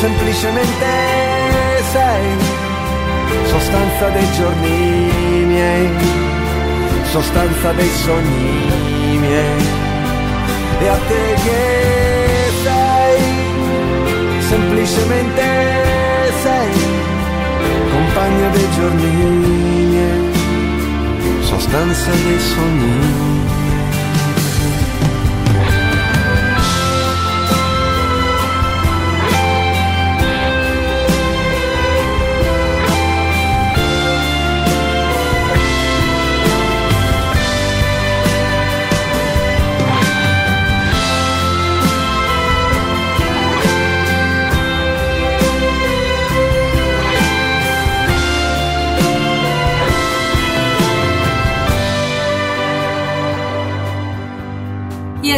semplicemente 0.00 0.86
sei. 1.92 2.26
Sostanza 3.44 4.08
dei 4.08 4.32
giorni 4.32 5.44
miei, 5.44 5.90
sostanza 7.10 7.72
dei 7.72 7.90
sogni 7.90 9.18
miei, 9.18 9.66
e 10.80 10.88
a 10.88 10.98
te 11.08 11.34
che 11.44 12.50
sei 12.64 13.22
semplicemente 14.48 15.42
sei. 16.42 16.72
Compagno 17.90 18.50
dei 18.50 18.70
giorni 18.70 19.10
miei 19.10 19.81
sostanza 21.52 22.10
dei 22.10 22.40
sogni. 22.40 23.41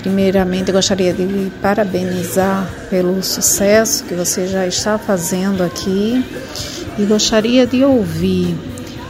Primeiramente, 0.00 0.72
gostaria 0.72 1.12
de 1.12 1.52
parabenizar 1.60 2.68
pelo 2.90 3.22
sucesso 3.22 4.04
que 4.04 4.14
você 4.14 4.48
já 4.48 4.66
está 4.66 4.98
fazendo 4.98 5.62
aqui 5.62 6.24
e 6.98 7.04
gostaria 7.04 7.66
de 7.66 7.84
ouvir 7.84 8.56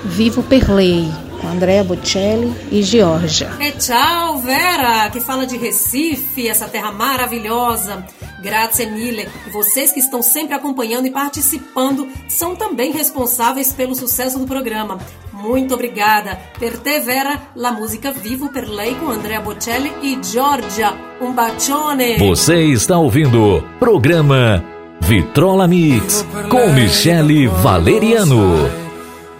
Vivo 0.04 0.42
per 0.42 0.68
lei, 0.68 1.08
com 1.42 1.48
Andrea 1.48 1.82
Bocelli 1.82 2.54
e 2.70 2.82
Giorgia. 2.82 3.50
E 3.60 3.72
tchau, 3.72 4.38
Vera, 4.38 5.10
que 5.10 5.20
fala 5.20 5.44
de 5.44 5.56
Recife, 5.56 6.48
essa 6.48 6.68
terra 6.68 6.92
maravilhosa. 6.92 8.06
Grazie 8.40 8.86
mille. 8.86 9.28
E 9.46 9.50
vocês 9.50 9.92
que 9.92 10.00
estão 10.00 10.22
sempre 10.22 10.54
acompanhando 10.54 11.06
e 11.06 11.10
participando 11.10 12.08
são 12.28 12.54
também 12.56 12.92
responsáveis 12.92 13.72
pelo 13.72 13.94
sucesso 13.94 14.38
do 14.38 14.46
programa. 14.46 14.98
Muito 15.32 15.74
obrigada. 15.74 16.38
Per 16.58 16.78
te, 16.78 17.00
Vera, 17.00 17.40
la 17.56 17.72
música 17.72 18.12
Vivo 18.12 18.48
per 18.48 18.68
lei 18.68 18.94
com 18.94 19.10
Andrea 19.10 19.40
Bocelli 19.40 19.92
e 20.02 20.18
Giorgia. 20.22 20.94
Um 21.20 21.32
bacione. 21.32 22.18
Você 22.18 22.62
está 22.66 22.98
ouvindo 22.98 23.64
programa 23.80 24.64
Vitrola 25.00 25.66
Mix 25.66 26.24
com 26.48 26.72
Michele 26.72 27.48
Valeriano. 27.48 28.70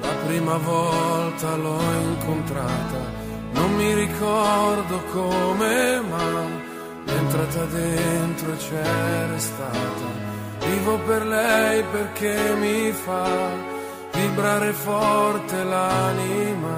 La 0.02 0.14
prima 0.26 0.58
volta 0.58 1.11
l'ho 1.56 1.80
incontrata, 2.10 3.00
non 3.52 3.74
mi 3.74 3.94
ricordo 3.94 5.02
come, 5.12 6.00
ma 6.08 6.70
è 7.04 7.12
entrata 7.12 7.64
dentro 7.64 8.52
e 8.52 8.56
c'è 8.56 9.26
restata. 9.30 10.30
Vivo 10.66 10.98
per 10.98 11.26
lei 11.26 11.82
perché 11.90 12.54
mi 12.58 12.92
fa 12.92 13.70
vibrare 14.12 14.72
forte 14.72 15.64
l'anima. 15.64 16.76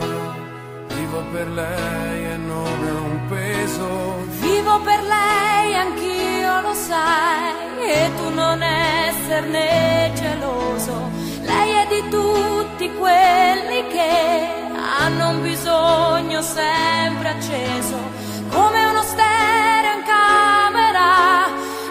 Vivo 0.88 1.22
per 1.32 1.48
lei 1.48 2.24
e 2.24 2.36
non 2.36 2.86
è 2.86 2.90
un 2.90 3.20
peso. 3.28 4.16
Vivo 4.40 4.80
per 4.80 5.02
lei, 5.02 5.74
anch'io 5.74 6.60
lo 6.62 6.74
sai, 6.74 7.86
e 7.86 8.10
tu 8.16 8.30
non 8.30 8.62
esserne 8.62 10.12
geloso. 10.14 11.10
Lei 11.54 11.70
è 11.82 11.86
di 11.88 12.02
tutti 12.08 12.90
quelli 12.98 13.86
che 13.88 14.12
hanno 14.98 15.28
un 15.30 15.42
bisogno 15.42 16.42
sempre 16.42 17.28
acceso, 17.28 17.96
come 18.50 18.84
uno 18.84 19.02
stereo 19.02 19.94
in 19.98 20.02
camera 20.04 21.48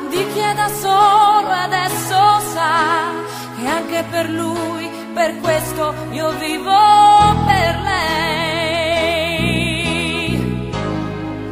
di 0.09 0.28
chi 0.34 0.39
è 0.39 0.53
da 0.53 0.68
solo 0.68 1.49
adesso 1.49 2.39
sa 2.53 3.11
che 3.57 3.66
anche 3.66 4.03
per 4.11 4.30
lui, 4.30 4.89
per 5.14 5.39
questo 5.39 5.93
io 6.11 6.30
vivo 6.32 6.78
per 7.45 7.80
lei. 7.84 8.03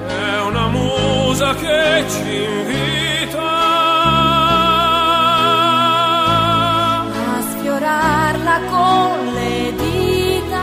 È 0.08 0.42
una 0.42 0.68
musa 0.68 1.56
che 1.56 2.04
ci 2.10 2.44
invita 2.44 3.21
sfiorarla 8.52 8.60
con 8.70 9.34
le 9.34 9.74
dita. 9.76 10.60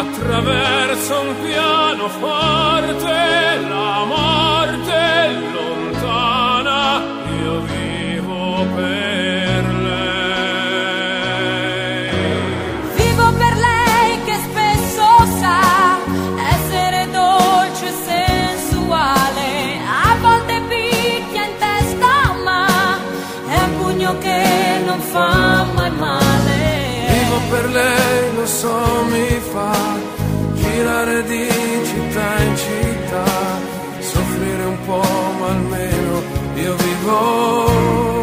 attraverso 0.00 1.20
un 1.20 1.34
piano 1.42 2.08
forte, 2.08 3.68
la 3.68 4.04
morte 4.06 4.37
per 27.58 27.70
lei, 27.70 28.34
lo 28.36 28.46
so, 28.46 29.04
mi 29.10 29.40
fa 29.52 29.76
girare 30.54 31.22
di 31.24 31.48
città 31.90 32.42
in 32.42 32.56
città, 32.56 33.24
soffrire 33.98 34.64
un 34.64 34.78
po', 34.86 35.02
ma 35.40 35.46
almeno 35.46 36.22
io 36.54 36.74
vivo. 36.76 38.17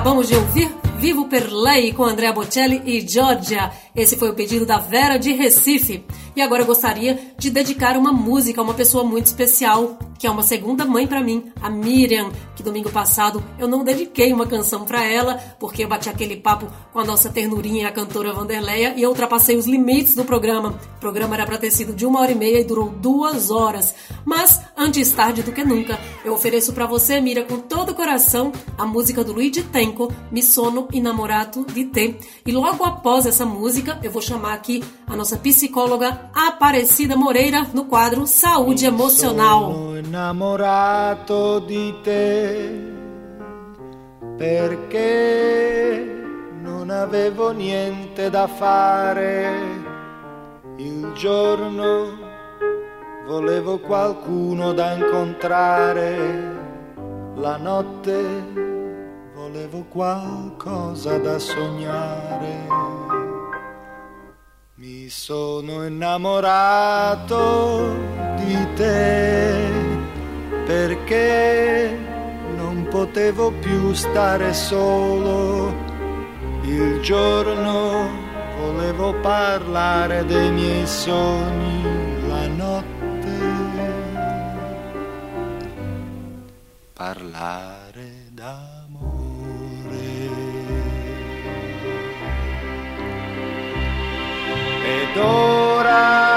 Acabamos 0.00 0.28
de 0.28 0.34
ouvir 0.34 0.74
Vivo 0.96 1.28
per 1.28 1.52
Lei 1.52 1.92
com 1.92 2.04
Andrea 2.04 2.32
Bocelli 2.32 2.80
e 2.86 3.06
Giorgia. 3.06 3.70
Esse 3.94 4.16
foi 4.16 4.30
o 4.30 4.34
pedido 4.34 4.64
da 4.64 4.78
Vera 4.78 5.18
de 5.18 5.30
Recife. 5.34 6.02
E 6.34 6.40
agora 6.40 6.62
eu 6.62 6.66
gostaria 6.66 7.18
de 7.36 7.50
dedicar 7.50 7.98
uma 7.98 8.10
música 8.10 8.62
a 8.62 8.64
uma 8.64 8.72
pessoa 8.72 9.04
muito 9.04 9.26
especial. 9.26 9.98
Que 10.20 10.26
é 10.26 10.30
uma 10.30 10.42
segunda 10.42 10.84
mãe 10.84 11.06
para 11.06 11.22
mim, 11.22 11.50
a 11.62 11.70
Miriam, 11.70 12.30
que 12.54 12.62
domingo 12.62 12.90
passado 12.90 13.42
eu 13.58 13.66
não 13.66 13.82
dediquei 13.82 14.34
uma 14.34 14.46
canção 14.46 14.84
para 14.84 15.02
ela, 15.02 15.36
porque 15.58 15.82
eu 15.82 15.88
bati 15.88 16.10
aquele 16.10 16.36
papo 16.36 16.66
com 16.92 16.98
a 16.98 17.04
nossa 17.04 17.30
ternurinha, 17.30 17.88
a 17.88 17.90
cantora 17.90 18.30
Vanderleia, 18.30 18.92
e 18.98 19.02
eu 19.02 19.08
ultrapassei 19.08 19.56
os 19.56 19.66
limites 19.66 20.14
do 20.14 20.22
programa. 20.22 20.78
O 20.98 21.00
programa 21.00 21.36
era 21.36 21.46
para 21.46 21.56
ter 21.56 21.70
sido 21.70 21.94
de 21.94 22.04
uma 22.04 22.20
hora 22.20 22.32
e 22.32 22.34
meia 22.34 22.60
e 22.60 22.64
durou 22.64 22.90
duas 22.90 23.50
horas. 23.50 23.94
Mas, 24.22 24.60
antes 24.76 25.10
tarde 25.10 25.42
do 25.42 25.52
que 25.52 25.64
nunca, 25.64 25.98
eu 26.22 26.34
ofereço 26.34 26.74
para 26.74 26.84
você, 26.84 27.18
Miriam, 27.18 27.46
com 27.46 27.58
todo 27.58 27.92
o 27.92 27.94
coração, 27.94 28.52
a 28.76 28.84
música 28.84 29.24
do 29.24 29.32
Luigi 29.32 29.62
Tenco, 29.62 30.12
Mi 30.30 30.42
sono 30.42 30.86
innamorato 30.92 31.64
di 31.72 31.86
te. 31.86 32.18
E 32.44 32.52
logo 32.52 32.84
após 32.84 33.24
essa 33.24 33.46
música, 33.46 33.98
eu 34.02 34.10
vou 34.10 34.20
chamar 34.20 34.52
aqui 34.52 34.84
a 35.06 35.16
nossa 35.16 35.38
psicóloga 35.38 36.30
Aparecida 36.34 37.16
Moreira 37.16 37.66
no 37.72 37.86
quadro 37.86 38.26
Saúde 38.26 38.84
Emocional. 38.84 39.94
Innamorato 40.10 41.60
di 41.60 41.94
te 42.02 42.82
perché 44.36 46.04
non 46.60 46.90
avevo 46.90 47.52
niente 47.52 48.28
da 48.28 48.48
fare. 48.48 49.52
Il 50.78 51.12
giorno 51.12 52.18
volevo 53.24 53.78
qualcuno 53.78 54.72
da 54.72 54.94
incontrare, 54.94 56.56
la 57.36 57.56
notte 57.56 58.20
volevo 59.32 59.84
qualcosa 59.88 61.18
da 61.18 61.38
sognare. 61.38 62.66
Mi 64.74 65.08
sono 65.08 65.86
innamorato 65.86 67.28
di 68.38 68.74
te 68.74 69.89
perché 70.70 71.98
non 72.54 72.86
potevo 72.88 73.50
più 73.50 73.92
stare 73.92 74.54
solo. 74.54 75.74
Il 76.62 77.00
giorno 77.00 78.08
volevo 78.60 79.12
parlare 79.20 80.24
dei 80.26 80.52
miei 80.52 80.86
sogni, 80.86 81.82
la 82.28 82.46
notte 82.46 83.38
parlare 86.92 88.28
Ed 94.82 95.16
ora 95.16 96.29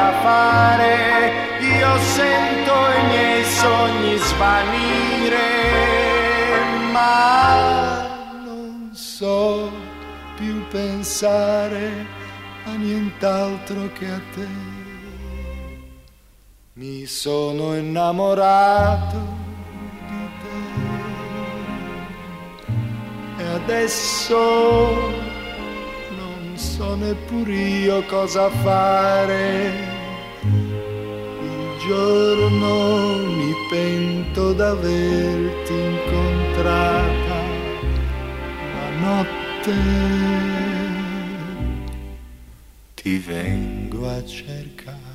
da 0.00 0.12
fare, 0.22 1.30
io 1.60 1.98
sento 1.98 2.72
i 2.98 3.02
miei 3.08 3.44
sogni 3.44 4.16
svanire, 4.16 5.48
ma 6.90 8.08
non 8.44 8.90
so 8.94 9.70
più 10.36 10.66
pensare 10.68 12.06
a 12.64 12.72
nient'altro 12.72 13.90
che 13.92 14.06
a 14.06 14.20
te. 14.34 14.48
Mi 16.74 17.04
sono 17.04 17.76
innamorato 17.76 19.20
e 23.36 23.44
adesso 23.60 25.29
so 26.80 26.94
neppure 26.94 27.52
io 27.52 28.02
cosa 28.06 28.48
fare. 28.48 29.70
Il 30.40 31.78
giorno 31.86 33.18
mi 33.36 33.52
pento 33.68 34.54
d'averti 34.54 35.74
incontrata, 35.74 37.38
la 38.76 38.88
notte 39.04 39.74
ti 42.94 43.18
vengo 43.18 44.08
a 44.08 44.24
cercare. 44.24 45.09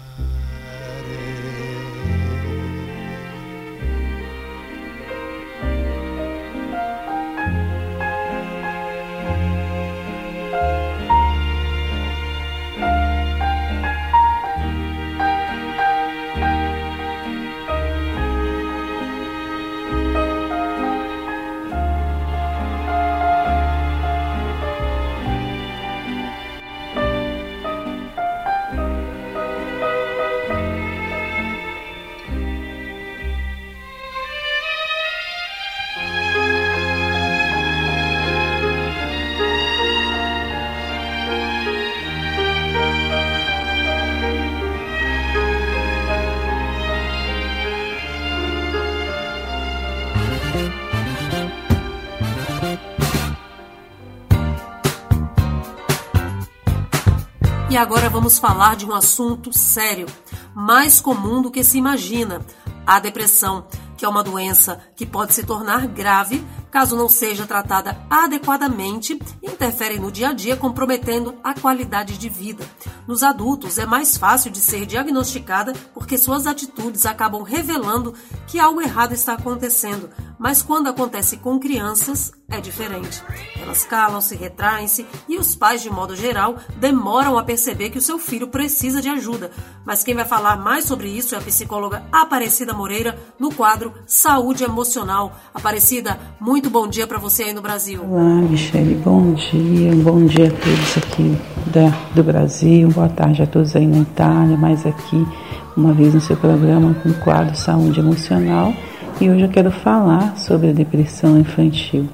E 57.75 57.77
agora 57.77 58.09
vamos 58.09 58.39
falar 58.39 58.77
de 58.77 58.85
um 58.85 58.93
assunto 58.93 59.51
sério, 59.51 60.07
mais 60.55 61.01
comum 61.01 61.41
do 61.41 61.51
que 61.51 61.61
se 61.61 61.77
imagina: 61.77 62.39
a 62.87 63.01
depressão, 63.01 63.67
que 63.97 64.05
é 64.05 64.07
uma 64.07 64.23
doença 64.23 64.79
que 64.95 65.05
pode 65.05 65.33
se 65.33 65.43
tornar 65.43 65.85
grave 65.85 66.41
caso 66.71 66.95
não 66.95 67.09
seja 67.09 67.45
tratada 67.45 67.97
adequadamente 68.09 69.19
e 69.43 69.51
interfere 69.51 69.99
no 69.99 70.09
dia 70.09 70.29
a 70.29 70.33
dia, 70.33 70.55
comprometendo 70.55 71.35
a 71.43 71.53
qualidade 71.53 72.17
de 72.17 72.29
vida. 72.29 72.65
Nos 73.07 73.21
adultos 73.21 73.77
é 73.77 73.85
mais 73.85 74.17
fácil 74.17 74.49
de 74.51 74.59
ser 74.59 74.85
diagnosticada 74.85 75.73
porque 75.93 76.17
suas 76.17 76.47
atitudes 76.47 77.05
acabam 77.05 77.43
revelando 77.43 78.13
que 78.47 78.59
algo 78.59 78.81
errado 78.81 79.13
está 79.13 79.33
acontecendo, 79.33 80.09
mas 80.39 80.61
quando 80.61 80.87
acontece 80.87 81.37
com 81.37 81.59
crianças 81.59 82.31
é 82.49 82.61
diferente. 82.61 83.23
Elas 83.59 83.83
calam-se, 83.83 84.35
retraem-se 84.35 85.05
e 85.27 85.37
os 85.37 85.55
pais, 85.55 85.81
de 85.81 85.89
modo 85.89 86.15
geral, 86.15 86.57
demoram 86.77 87.37
a 87.37 87.43
perceber 87.43 87.89
que 87.89 87.97
o 87.97 88.01
seu 88.01 88.19
filho 88.19 88.47
precisa 88.47 89.01
de 89.01 89.09
ajuda. 89.09 89.49
Mas 89.83 90.03
quem 90.03 90.13
vai 90.13 90.25
falar 90.25 90.57
mais 90.57 90.85
sobre 90.85 91.09
isso 91.09 91.33
é 91.33 91.37
a 91.37 91.41
psicóloga 91.41 92.03
Aparecida 92.11 92.73
Moreira 92.73 93.17
no 93.39 93.51
quadro 93.51 93.93
Saúde 94.05 94.63
Emocional. 94.63 95.35
Aparecida, 95.53 96.19
muito 96.39 96.69
bom 96.69 96.87
dia 96.87 97.07
para 97.07 97.17
você 97.17 97.43
aí 97.43 97.53
no 97.53 97.61
Brasil. 97.61 98.03
Olá, 98.07 98.41
Michele, 98.41 98.95
bom 98.95 99.33
dia. 99.33 99.95
Bom 99.95 100.25
dia 100.25 100.47
a 100.47 100.51
todos 100.51 100.97
aqui 100.97 101.37
da, 101.71 101.89
do 102.13 102.23
Brasil. 102.23 102.89
Boa 102.95 103.09
tarde 103.09 103.43
a 103.43 103.45
todos 103.45 103.75
aí 103.75 103.85
na 103.85 103.97
Itália, 103.97 104.55
mais 104.55 104.85
aqui 104.85 105.27
uma 105.75 105.91
vez 105.91 106.13
no 106.13 106.21
seu 106.21 106.37
programa 106.37 106.95
no 107.03 107.13
quadro 107.15 107.53
Saúde 107.53 107.99
Emocional 107.99 108.73
e 109.19 109.29
hoje 109.29 109.41
eu 109.41 109.49
quero 109.49 109.69
falar 109.69 110.37
sobre 110.37 110.69
a 110.69 110.71
depressão 110.71 111.37
infantil. 111.37 112.07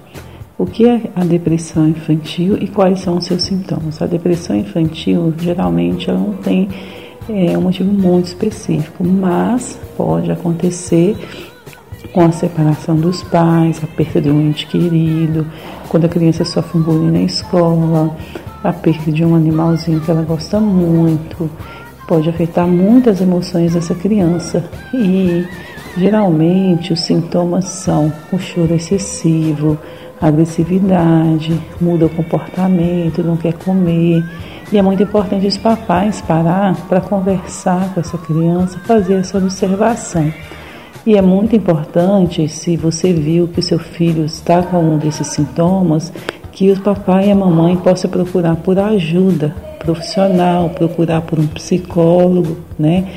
O 0.58 0.66
que 0.66 0.90
é 0.90 1.04
a 1.16 1.24
depressão 1.24 1.88
infantil 1.88 2.58
e 2.60 2.68
quais 2.68 3.02
são 3.02 3.18
os 3.18 3.26
seus 3.26 3.44
sintomas? 3.44 4.02
A 4.02 4.08
depressão 4.08 4.56
infantil 4.56 5.32
geralmente 5.38 6.10
ela 6.10 6.18
não 6.18 6.34
tem 6.34 6.68
é, 7.30 7.56
um 7.56 7.62
motivo 7.62 7.94
muito 7.94 8.26
específico, 8.26 9.04
mas 9.04 9.80
pode 9.96 10.32
acontecer 10.32 11.16
com 12.12 12.26
a 12.26 12.32
separação 12.32 12.96
dos 12.96 13.22
pais, 13.22 13.80
a 13.84 13.88
perda 13.88 14.20
de 14.20 14.32
um 14.32 14.42
ente 14.42 14.66
querido, 14.66 15.46
quando 15.90 16.06
a 16.06 16.10
criança 16.10 16.44
sofre 16.44 16.80
um 16.80 16.82
bullying 16.82 17.12
na 17.12 17.22
escola, 17.22 18.18
a 18.64 18.74
perda 18.74 19.12
de 19.12 19.24
um 19.26 19.36
animalzinho 19.36 20.00
que 20.02 20.12
ela 20.12 20.24
gosta 20.24 20.60
muito, 20.60 21.50
pode 22.08 22.30
afetar 22.30 22.68
muitas 22.68 23.22
emoções 23.22 23.74
dessa 23.74 23.96
criança 23.96 24.64
e 24.94 25.46
Geralmente, 25.98 26.94
os 26.94 27.02
sintomas 27.02 27.66
são 27.66 28.12
o 28.32 28.40
choro 28.40 28.74
excessivo, 28.74 29.78
agressividade, 30.22 31.60
muda 31.82 32.06
o 32.06 32.10
comportamento, 32.10 33.24
não 33.24 33.36
quer 33.36 33.54
comer. 33.54 34.24
E 34.72 34.78
é 34.78 34.82
muito 34.82 35.04
importante 35.04 35.46
os 35.46 35.58
papais 35.58 36.22
parar 36.22 36.76
para 36.88 37.02
conversar 37.02 37.94
com 37.94 38.00
essa 38.00 38.18
criança, 38.18 38.80
fazer 38.80 39.16
essa 39.16 39.38
observação. 39.38 40.32
E 41.06 41.18
é 41.18 41.22
muito 41.22 41.56
importante, 41.56 42.48
se 42.48 42.78
você 42.78 43.12
viu 43.12 43.48
que 43.50 43.60
o 43.60 43.64
seu 43.64 43.80
filho 43.80 44.24
está 44.24 44.64
com 44.64 44.78
um 44.78 44.98
desses 44.98 45.28
sintomas, 45.28 46.14
que 46.52 46.72
o 46.72 46.80
papai 46.82 47.30
e 47.30 47.32
a 47.32 47.36
mamãe 47.36 47.76
possam 47.78 48.10
procurar 48.10 48.56
por 48.58 48.78
ajuda 48.78 49.56
profissional, 49.80 50.70
procurar 50.70 51.22
por 51.22 51.40
um 51.40 51.48
psicólogo, 51.48 52.58
né? 52.78 53.08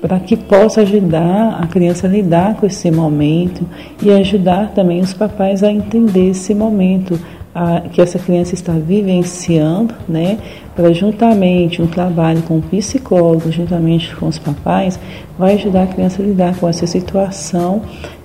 Para 0.00 0.18
que 0.18 0.36
possa 0.36 0.80
ajudar 0.82 1.58
a 1.60 1.66
criança 1.66 2.06
a 2.06 2.10
lidar 2.10 2.56
com 2.56 2.66
esse 2.66 2.90
momento 2.90 3.66
e 4.02 4.10
ajudar 4.10 4.72
também 4.74 5.00
os 5.00 5.14
papais 5.14 5.62
a 5.62 5.70
entender 5.70 6.30
esse 6.30 6.54
momento 6.54 7.18
a, 7.54 7.82
que 7.82 8.00
essa 8.00 8.18
criança 8.18 8.54
está 8.54 8.72
vivenciando, 8.72 9.94
né? 10.08 10.38
Para 10.74 10.92
juntamente 10.92 11.80
um 11.80 11.86
trabalho 11.86 12.42
com 12.42 12.58
o 12.58 12.62
psicólogo, 12.62 13.50
juntamente 13.52 14.14
com 14.16 14.26
os 14.26 14.38
papais, 14.38 14.98
vai 15.38 15.54
ajudar 15.54 15.84
a 15.84 15.86
criança 15.86 16.22
a 16.22 16.26
lidar 16.26 16.56
com 16.56 16.68
essa 16.68 16.86
situação 16.86 17.82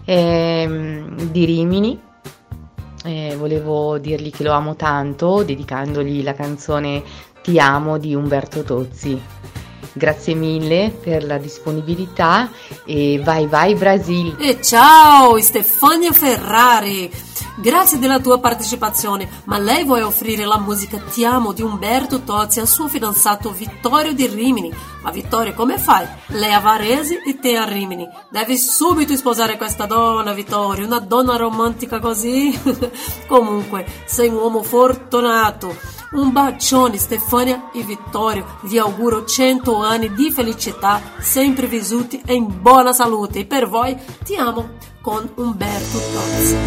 ehm, 0.06 1.16
di 1.32 1.46
Rimini 1.46 2.00
eh, 3.04 3.36
volevo 3.40 3.98
dirgli 3.98 4.30
che 4.30 4.44
lo 4.44 4.52
amo 4.52 4.76
tanto, 4.76 5.42
dedicandogli 5.42 6.22
la 6.22 6.36
canzone 6.36 7.02
Ti 7.42 7.58
amo 7.58 7.98
di 7.98 8.14
Umberto 8.14 8.62
Tozzi. 8.62 9.20
Grazie 9.98 10.36
mille 10.36 10.92
per 11.02 11.26
la 11.26 11.38
disponibilità 11.38 12.52
e 12.86 13.20
vai 13.24 13.48
vai 13.48 13.74
Brasil! 13.76 14.36
E 14.40 14.62
ciao 14.62 15.40
Stefania 15.42 16.12
Ferrari! 16.14 17.27
Grazie 17.56 18.00
della 18.00 18.20
tua 18.20 18.40
partecipazione, 18.40 19.28
ma 19.46 19.58
lei 19.58 19.84
vuole 19.84 20.04
offrire 20.04 20.46
la 20.46 20.60
musica 20.60 20.98
Ti 21.00 21.26
amo 21.26 21.54
di 21.54 21.62
Umberto 21.62 22.22
Tozzi 22.22 22.60
al 22.60 22.68
suo 22.68 22.88
fidanzato 22.88 23.52
Vittorio 23.52 24.14
di 24.14 24.28
Rimini. 24.28 24.74
Ma 25.02 25.12
Vittorio, 25.12 25.54
come 25.54 25.78
fai? 25.78 26.06
Lei 26.28 26.54
a 26.54 26.60
Varese 26.60 27.22
e 27.24 27.40
te 27.40 27.56
a 27.56 27.64
Rimini. 27.64 28.08
Devi 28.30 28.58
subito 28.58 29.16
sposare 29.16 29.58
questa 29.58 29.86
donna, 29.86 30.34
Vittorio, 30.34 30.86
una 30.86 31.00
donna 31.00 31.36
romantica 31.36 32.00
così. 32.00 32.58
Comunque, 33.28 33.86
sei 34.06 34.30
un 34.30 34.36
uomo 34.36 34.64
fortunato. 34.64 35.76
Un 36.10 36.32
bacione 36.32 36.98
Stefania 36.98 37.70
e 37.74 37.84
Vittorio, 37.84 38.60
vi 38.62 38.80
auguro 38.80 39.26
100 39.26 39.84
anni 39.84 40.14
di 40.14 40.32
felicità, 40.32 41.02
sempre 41.20 41.68
vissuti 41.68 42.22
in 42.28 42.62
buona 42.62 42.94
salute. 42.94 43.40
E 43.40 43.46
per 43.46 43.68
voi 43.68 43.98
ti 44.24 44.36
amo 44.36 44.70
con 45.08 45.24
Umberto 45.36 46.00
Tozzi. 46.12 46.58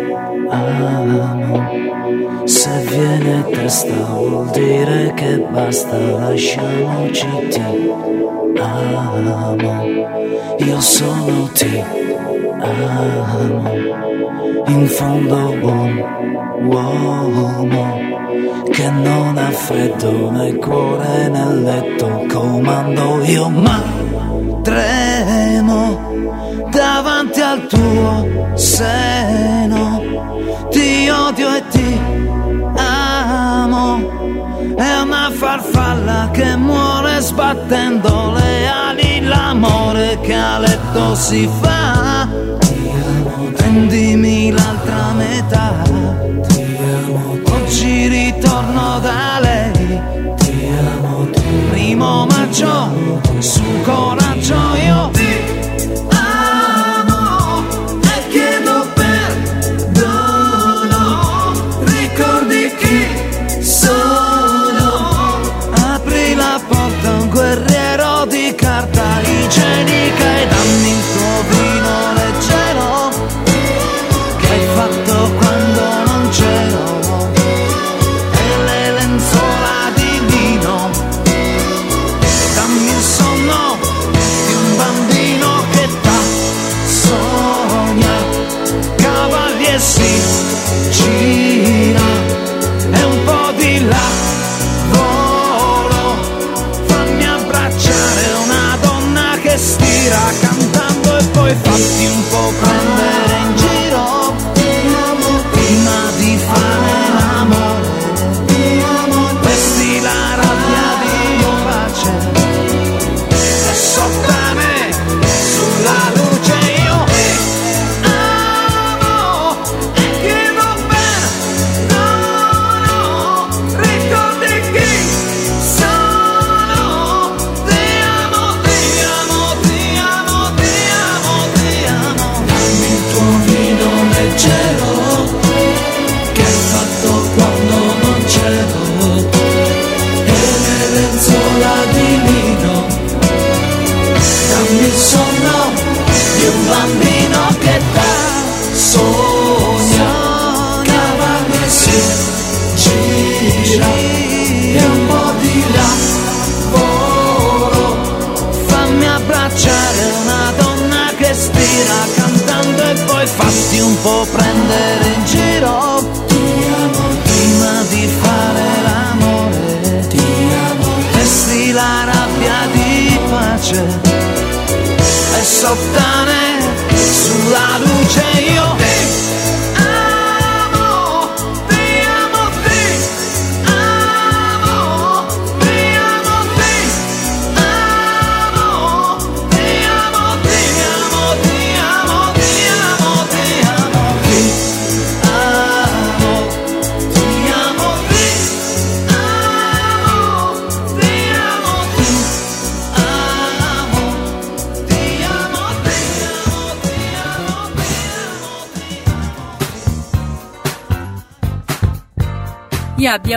Se 2.45 2.71
viene 2.89 3.45
testa 3.51 3.95
vuol 4.15 4.51
dire 4.51 5.13
che 5.15 5.39
basta, 5.51 5.97
lasciamoci 5.97 7.27
ti 7.51 7.61
amo, 8.59 9.85
io 10.59 10.81
solo 10.81 11.49
ti 11.53 11.85
amo, 12.61 13.71
in 14.67 14.87
fondo 14.89 15.55
buon 15.61 16.21
uomo 16.63 17.99
che 18.71 18.91
non 18.91 19.39
ha 19.39 19.51
freddo 19.51 20.31
nel 20.31 20.57
cuore 20.57 21.29
nel 21.29 21.63
letto 21.63 22.25
comando 22.29 23.23
io 23.25 23.49
ma 23.49 23.83
tremo 24.63 25.99
davanti 26.71 27.41
al 27.41 27.67
tuo 27.67 28.51
seno 28.55 30.10
ti 30.81 31.09
odio 31.11 31.55
e 31.55 31.63
ti 31.69 32.01
amo. 32.75 33.99
È 34.77 35.01
una 35.01 35.31
farfalla 35.31 36.31
che 36.33 36.57
muore 36.57 37.21
sbattendo 37.21 38.33
le 38.33 38.69
ali. 38.69 39.21
L'amore 39.21 40.19
che 40.23 40.35
a 40.35 40.59
letto 40.59 41.15
si 41.15 41.49
fa. 41.61 42.27
Prendimi 43.57 44.51
l'altra 44.51 45.13
metà. 45.13 45.83
Oggi 47.57 48.09
ritorno 48.09 48.99
da 49.01 49.39
lei. 49.41 50.01
Ti 50.37 50.69
amo 50.95 51.29
primo 51.71 52.27
maggio 52.27 53.21
su 53.39 53.63
coraggio 53.85 54.55
io 54.85 55.11
ti 55.13 55.40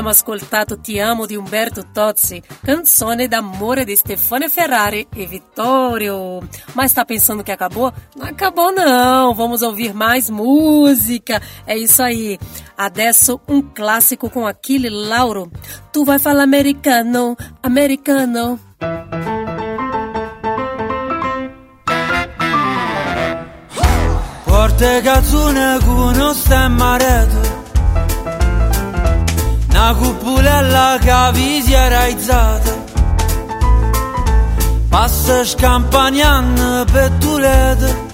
abbiamo 0.04 0.10
ascoltato 0.10 0.78
Ti 0.80 1.00
amo 1.00 1.26
di 1.26 1.38
Umberto 1.38 1.86
Tozzi, 1.94 2.42
canzone 2.62 3.28
d'amore 3.30 3.86
di 3.86 3.96
Stefano 3.96 4.50
Ferrari 4.50 5.08
e 5.16 5.26
Vittorio. 5.26 6.40
Mas 6.74 6.92
está 6.92 7.06
pensando 7.06 7.44
que 7.44 7.52
acabou? 7.52 7.94
Não 8.16 8.28
acabou 8.28 8.74
não, 8.74 9.34
vamos 9.34 9.62
ouvir 9.62 9.94
mais 9.94 10.30
música. 10.30 11.42
É 11.66 11.78
isso 11.78 12.04
aí. 12.04 12.38
Adesso 12.78 13.40
um 13.48 13.62
clássico 13.62 14.30
com 14.30 14.46
Aquile 14.46 14.90
Lauro. 14.90 15.50
Tu 15.94 16.04
vai 16.04 16.20
falar 16.20 16.44
americano, 16.44 17.38
americano. 17.62 18.60
Porte 24.44 25.02
cazzone 25.02 25.80
con 25.86 26.16
non 26.18 26.36
sta 26.36 26.68
Una 29.84 29.96
cupulella 29.96 30.98
che 31.02 31.32
vi 31.34 31.62
si 31.62 31.74
è 31.74 31.90
raizzata 31.90 32.84
Passa 34.88 35.44
scampagnando 35.44 36.86
per 36.90 37.12
Toledo 37.20 38.06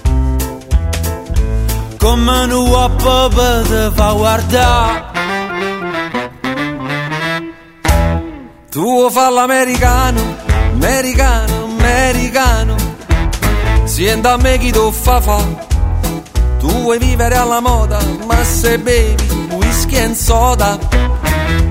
Come 1.96 2.38
un 2.40 2.50
uopo 2.50 3.28
te 3.28 3.90
fa 3.94 4.12
guardare 4.14 5.04
Tu 8.68 9.10
fare 9.10 9.32
l'americano, 9.32 10.20
americano, 10.72 11.64
americano. 11.78 12.74
Sienta 13.84 14.32
a 14.32 14.36
me 14.36 14.58
chi 14.58 14.72
tu 14.72 14.90
fa 14.90 15.20
fa. 15.20 15.38
Tu 16.58 16.68
vuoi 16.68 16.98
vivere 16.98 17.36
alla 17.36 17.60
moda, 17.60 17.98
ma 18.26 18.42
se 18.44 18.78
bevi 18.78 19.48
whisky 19.50 19.96
e 19.96 20.14
soda, 20.14 20.78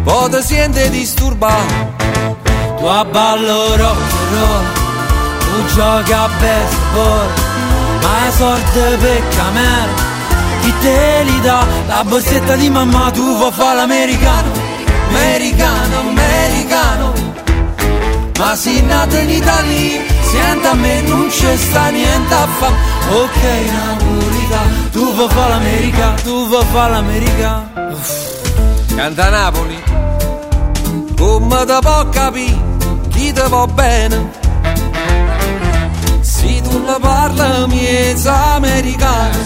poi 0.09 0.29
ti 0.31 0.41
senti 0.41 0.89
disturbato. 0.89 1.97
Tu 2.77 2.85
a 2.85 3.05
ballo 3.05 3.75
rock 3.75 4.01
and 4.19 4.31
roll, 4.39 4.65
tu 5.39 5.73
giochi 5.75 6.13
a 6.13 6.27
baseball, 6.39 7.29
ma 8.01 8.27
è 8.27 8.31
sorte 8.31 8.97
per 9.01 9.21
chi 10.61 10.73
te 10.81 11.21
li 11.25 11.41
dà? 11.41 11.63
La 11.87 12.03
borsetta 12.03 12.55
di 12.55 12.69
mamma, 12.69 13.11
tu 13.11 13.35
vuoi 13.37 13.51
fare 13.51 13.75
l'americano, 13.75 14.51
americano, 15.09 15.99
americano, 15.99 17.13
ma 18.37 18.55
sei 18.55 18.81
nato 18.81 19.15
in 19.15 19.29
Italia, 19.29 20.01
senta 20.23 20.71
a 20.71 20.73
me 20.73 21.01
non 21.01 21.27
c'è 21.27 21.55
sta 21.55 21.89
niente 21.89 22.33
a 22.33 22.47
fa, 22.57 22.71
ok 23.11 23.41
napolita, 23.71 24.59
tu 24.91 25.13
vuoi 25.13 25.29
fare 25.29 25.49
l'America, 25.49 26.13
tu 26.23 26.47
vuoi 26.47 26.65
fare 26.71 26.91
l'America. 26.93 27.69
Uff. 27.91 28.37
Canta 28.95 29.29
Napoli, 29.29 29.81
come 31.19 31.65
te 31.65 31.77
può 31.81 32.09
capire, 32.09 32.57
chi 33.09 33.33
te 33.33 33.45
va 33.49 33.67
bene, 33.67 34.31
se 36.21 36.61
tu 36.61 36.81
ne 36.85 36.97
parli 36.99 37.67
miezza 37.67 38.53
americano, 38.55 39.37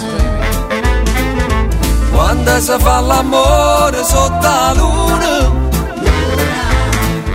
quando 2.12 2.60
si 2.60 2.76
fa 2.78 3.00
l'amore 3.00 4.04
sotto 4.04 4.48
la 4.48 4.74
luna, 4.76 5.52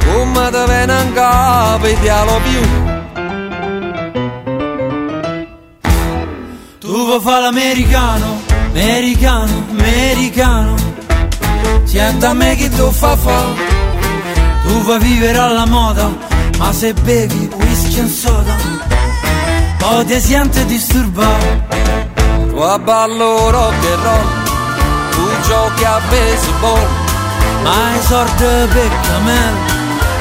come 0.07 0.51
te 0.51 0.65
viene 0.67 1.03
in 1.03 1.13
capo 1.15 1.87
e 1.87 1.97
più. 2.45 2.61
Tu 6.79 7.05
vuoi 7.07 7.21
fare 7.21 7.43
l'americano, 7.43 8.41
americano, 8.73 9.65
americano. 9.71 10.77
Senta 11.85 12.31
a 12.31 12.35
me 12.35 12.55
che 12.55 12.69
tu 12.69 12.91
fa 12.93 13.17
fa 13.17 13.68
Tu 14.69 14.83
vuoi 14.83 14.99
vivere 15.01 15.39
alla 15.39 15.67
moda 15.67 16.09
Ma 16.59 16.73
se 16.73 16.93
bevi 16.93 17.51
whisky 17.57 18.05
e 18.05 18.09
soda 18.09 18.55
Poi 19.79 20.05
ti 20.05 20.21
senti 20.21 20.65
disturbato 20.67 21.67
Tu 22.51 22.57
a 22.57 22.79
ballo 22.79 23.51
rock 23.51 23.85
and 23.93 24.03
roll 24.05 24.29
Tu 25.11 25.49
giochi 25.49 25.85
a 25.85 26.01
baseball 26.09 26.87
Ma 27.65 27.97
i 27.97 28.03
sordi 28.07 28.45
per 28.73 28.91
cammello 29.03 29.77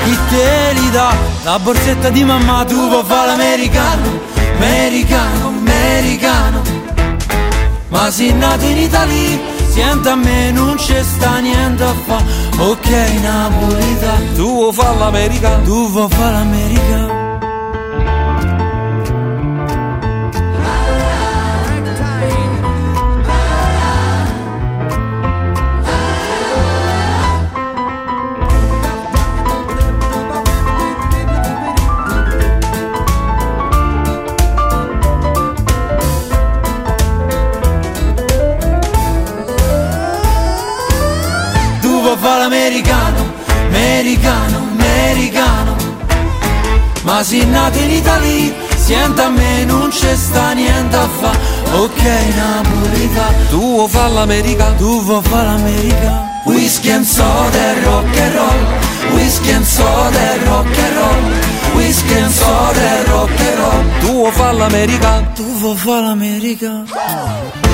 chi 0.08 0.18
te 0.30 0.74
li 0.74 0.90
dà? 0.92 1.14
La 1.44 1.60
borsetta 1.60 2.10
di 2.10 2.24
mamma 2.24 2.64
tu 2.64 2.76
vuoi 2.88 3.04
fare 3.04 3.28
l'americano, 3.28 4.22
americano, 4.56 5.48
americano. 5.48 6.62
Ma 7.90 8.10
sei 8.10 8.32
nato 8.34 8.64
in 8.64 8.78
Italia, 8.78 9.38
senta 9.78 10.14
a 10.14 10.16
me 10.16 10.52
non 10.52 10.76
c'è 10.76 11.04
sta 11.04 11.38
niente 11.40 11.84
a 11.84 11.94
fa. 11.94 12.24
Ok 12.58 12.90
napolita, 13.22 14.14
tu 14.36 14.54
vuoi 14.54 14.74
fare 14.74 14.98
l'americano, 14.98 15.64
tu 15.64 15.90
vuoi 15.90 16.10
fare 16.10 16.32
l'americano. 16.32 17.27
Fare 42.28 42.40
l'americano, 42.40 43.26
americano, 43.70 44.58
americano. 44.78 45.76
Ma 47.04 47.24
sei 47.24 47.46
nato 47.46 47.78
in 47.78 47.90
Italia, 47.90 48.54
senta 48.76 49.28
a 49.28 49.30
me 49.30 49.64
non 49.64 49.88
c'è 49.88 50.14
sta 50.14 50.52
niente 50.52 50.94
a 50.98 51.08
fa. 51.08 51.32
Ok 51.72 52.02
napolita, 52.36 53.34
tu 53.50 53.60
vuoi 53.76 53.88
fare 53.88 54.12
l'America, 54.12 54.66
tu 54.74 55.02
vuoi 55.04 55.22
fare 55.24 55.46
l'America? 55.46 56.26
Whisky 56.44 56.92
and 56.92 57.06
soda 57.06 57.72
e 57.72 57.84
rock 57.86 58.20
and 58.20 58.34
roll. 58.34 59.14
Whisky 59.14 59.52
and 59.52 59.66
soda 59.66 60.34
e 60.34 60.44
rock 60.44 60.78
and 60.80 60.96
roll. 60.98 61.76
Whisky 61.76 62.14
and 62.14 62.34
soda 62.34 62.82
e 62.82 63.04
rock 63.06 63.40
and 63.40 63.58
roll. 63.58 64.00
Tu 64.02 64.12
vuoi 64.12 64.32
fare 64.32 64.58
l'America, 64.58 65.32
tu 65.34 65.46
vuoi 65.60 65.78
fare 65.78 66.02
l'America 66.02 67.67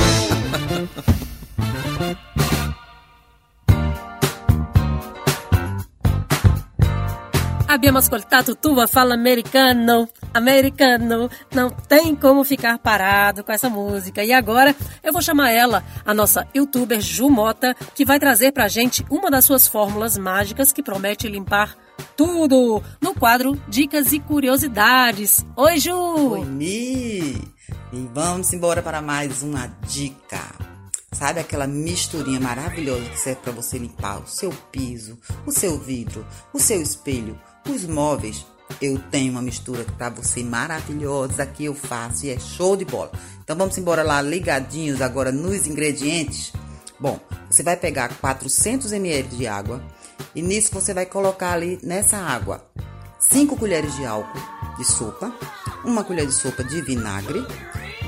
Abbiamo 7.74 7.98
ascoltato 7.98 8.56
Tu 8.56 8.76
vai 8.76 8.88
falar 8.88 9.16
americano, 9.16 10.08
americano. 10.32 11.28
Não 11.52 11.72
tem 11.72 12.16
como 12.16 12.44
ficar 12.44 12.78
parado 12.78 13.44
com 13.44 13.52
essa 13.52 13.68
música. 13.68 14.24
E 14.24 14.32
agora 14.32 14.76
eu 15.04 15.12
vou 15.12 15.24
chamar 15.24 15.50
ela, 15.50 15.84
a 16.06 16.14
nossa 16.14 16.48
youtuber 16.54 17.02
Ju 17.02 17.32
Mota, 17.32 17.76
que 17.96 18.06
vai 18.06 18.20
trazer 18.20 18.52
pra 18.52 18.68
gente 18.68 19.04
uma 19.10 19.32
das 19.32 19.46
suas 19.46 19.68
fórmulas 19.68 20.20
mágicas 20.20 20.72
que 20.72 20.84
promete 20.84 21.28
limpar 21.28 21.76
tudo 22.16 22.84
no 23.02 23.16
quadro 23.16 23.60
Dicas 23.68 24.14
e 24.14 24.20
Curiosidades. 24.20 25.44
Oi, 25.56 25.80
Ju! 25.80 25.96
Oi, 25.96 26.46
Mi! 26.46 27.34
E 27.92 28.10
vamos 28.14 28.54
embora 28.54 28.84
para 28.84 29.02
mais 29.02 29.42
uma 29.42 29.66
dica. 29.88 30.44
Sabe 31.12 31.40
aquela 31.40 31.66
misturinha 31.66 32.40
maravilhosa 32.40 33.10
que 33.10 33.20
serve 33.20 33.42
para 33.42 33.52
você 33.52 33.80
limpar 33.80 34.20
o 34.20 34.28
seu 34.28 34.52
piso, 34.72 35.18
o 35.46 35.52
seu 35.52 35.80
vidro, 35.80 36.26
o 36.52 36.60
seu 36.60 36.82
espelho, 36.82 37.40
os 37.72 37.86
móveis? 37.86 38.46
Eu 38.82 39.00
tenho 39.12 39.32
uma 39.32 39.42
mistura 39.42 39.86
para 39.98 40.10
você 40.10 40.44
maravilhosa 40.44 41.46
que 41.46 41.66
eu 41.66 41.76
faço 41.76 42.26
e 42.26 42.30
é 42.30 42.40
show 42.40 42.76
de 42.76 42.86
bola. 42.86 43.12
Então 43.44 43.56
vamos 43.56 43.78
embora 43.78 44.04
lá 44.04 44.22
ligadinhos 44.22 45.02
agora 45.02 45.32
nos 45.32 45.68
ingredientes. 45.68 46.54
Bom, 47.00 47.20
você 47.50 47.64
vai 47.64 47.78
pegar 47.78 48.18
400 48.20 48.92
ml 48.92 49.28
de 49.30 49.48
água 49.48 49.84
e 50.34 50.42
nisso 50.42 50.70
você 50.74 50.94
vai 50.94 51.06
colocar 51.06 51.54
ali 51.54 51.80
nessa 51.84 52.18
água 52.18 52.66
5 53.20 53.58
colheres 53.58 53.96
de 53.96 54.06
álcool 54.06 54.40
de 54.78 54.86
sopa, 54.86 55.34
uma 55.84 56.04
colher 56.04 56.26
de 56.26 56.34
sopa 56.34 56.64
de 56.64 56.82
vinagre, 56.82 57.46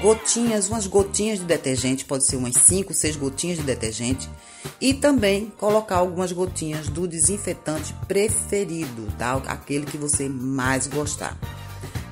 gotinhas, 0.01 0.67
umas 0.67 0.87
gotinhas 0.87 1.39
de 1.39 1.45
detergente, 1.45 2.05
pode 2.05 2.25
ser 2.25 2.35
umas 2.35 2.55
5, 2.55 2.93
6 2.93 3.15
gotinhas 3.15 3.57
de 3.57 3.63
detergente, 3.63 4.29
e 4.79 4.93
também 4.93 5.51
colocar 5.57 5.97
algumas 5.97 6.31
gotinhas 6.31 6.87
do 6.87 7.07
desinfetante 7.07 7.93
preferido, 8.07 9.07
tá? 9.17 9.33
Aquele 9.47 9.85
que 9.85 9.97
você 9.97 10.27
mais 10.29 10.87
gostar. 10.87 11.37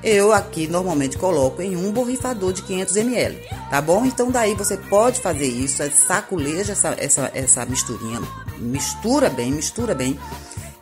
Eu 0.02 0.32
aqui 0.32 0.66
normalmente 0.66 1.16
coloco 1.16 1.62
em 1.62 1.76
um 1.76 1.90
borrifador 1.90 2.52
de 2.52 2.62
500 2.62 2.96
ml, 2.96 3.38
tá 3.70 3.80
bom? 3.80 4.04
Então 4.04 4.30
daí 4.30 4.54
você 4.54 4.76
pode 4.76 5.20
fazer 5.20 5.46
isso, 5.46 5.82
é 5.82 5.88
saculeja 5.88 6.72
essa, 6.72 6.94
essa, 6.98 7.30
essa 7.32 7.64
misturinha, 7.64 8.20
mistura 8.58 9.30
bem, 9.30 9.50
mistura 9.50 9.94
bem. 9.94 10.18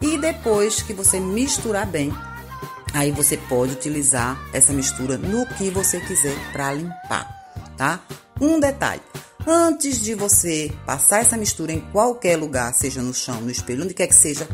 E 0.00 0.18
depois 0.18 0.82
que 0.82 0.92
você 0.92 1.20
misturar 1.20 1.86
bem, 1.86 2.12
Aí 2.94 3.10
você 3.10 3.36
pode 3.36 3.72
utilizar 3.72 4.38
essa 4.52 4.72
mistura 4.72 5.16
no 5.16 5.46
que 5.46 5.70
você 5.70 5.98
quiser 6.00 6.36
para 6.52 6.74
limpar, 6.74 7.26
tá? 7.76 8.00
Um 8.40 8.60
detalhe: 8.60 9.00
antes 9.46 10.00
de 10.00 10.14
você 10.14 10.72
passar 10.86 11.20
essa 11.20 11.36
mistura 11.36 11.72
em 11.72 11.80
qualquer 11.80 12.36
lugar, 12.36 12.72
seja 12.74 13.02
no 13.02 13.14
chão, 13.14 13.40
no 13.40 13.50
espelho, 13.50 13.84
onde 13.84 13.94
quer 13.94 14.06
que 14.06 14.14
seja, 14.14 14.48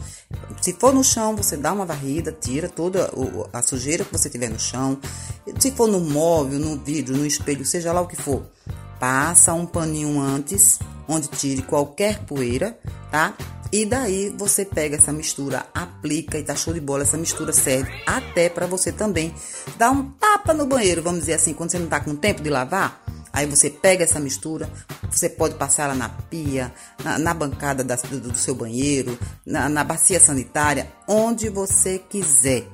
se 0.61 0.73
for 0.75 0.93
no 0.93 1.05
chão, 1.05 1.37
você 1.37 1.57
dá 1.57 1.73
uma 1.73 1.87
varrida, 1.87 2.33
tira 2.33 2.69
toda 2.69 3.11
a 3.53 3.63
sujeira 3.63 4.05
que 4.05 4.13
você 4.13 4.29
tiver 4.29 4.49
no 4.49 4.59
chão. 4.59 4.99
Se 5.59 5.71
for 5.71 5.89
no 5.89 6.01
móvel, 6.01 6.59
no 6.59 6.77
vidro, 6.79 7.17
no 7.17 7.27
espelho, 7.27 7.65
seja 7.65 7.93
lá 7.93 8.01
o 8.01 8.07
que 8.07 8.17
for, 8.17 8.43
passa 8.99 9.53
um 9.55 9.67
paninho 9.67 10.21
antes, 10.21 10.79
onde 11.09 11.29
tire 11.29 11.63
qualquer 11.63 12.21
poeira, 12.25 12.79
tá? 13.11 13.35
E 13.73 13.85
daí 13.85 14.31
você 14.31 14.65
pega 14.65 14.97
essa 14.97 15.13
mistura, 15.13 15.67
aplica 15.75 16.39
e 16.39 16.43
tá 16.43 16.55
show 16.55 16.73
de 16.73 16.81
bola. 16.81 17.03
Essa 17.03 17.19
mistura 17.19 17.53
serve 17.53 17.91
até 18.07 18.49
para 18.49 18.67
você 18.67 18.91
também 18.91 19.35
dar 19.77 19.91
um 19.91 20.11
tapa 20.13 20.55
no 20.55 20.67
banheiro, 20.67 21.03
vamos 21.03 21.21
dizer 21.21 21.35
assim, 21.35 21.53
quando 21.53 21.71
você 21.71 21.79
não 21.79 21.87
tá 21.87 22.01
com 22.01 22.15
tempo 22.17 22.43
de 22.43 22.49
lavar. 22.49 23.03
Aí 23.31 23.47
você 23.47 23.69
pega 23.69 24.05
essa 24.05 24.19
mistura, 24.19 24.69
você 25.11 25.29
pode 25.29 25.55
passar 25.57 25.85
ela 25.85 25.95
na 25.95 26.09
pia, 26.09 26.73
na, 27.05 27.19
na 27.19 27.35
bancada 27.35 27.85
da, 27.85 27.95
do, 27.95 28.21
do, 28.21 28.39
seu 28.39 28.55
banheiro, 28.55 29.19
na, 29.45 29.69
na 29.69 29.85
bacia 29.85 30.19
sanitária, 30.19 30.91
onde 31.07 31.49
você 31.51 31.99
quiser 31.99 32.67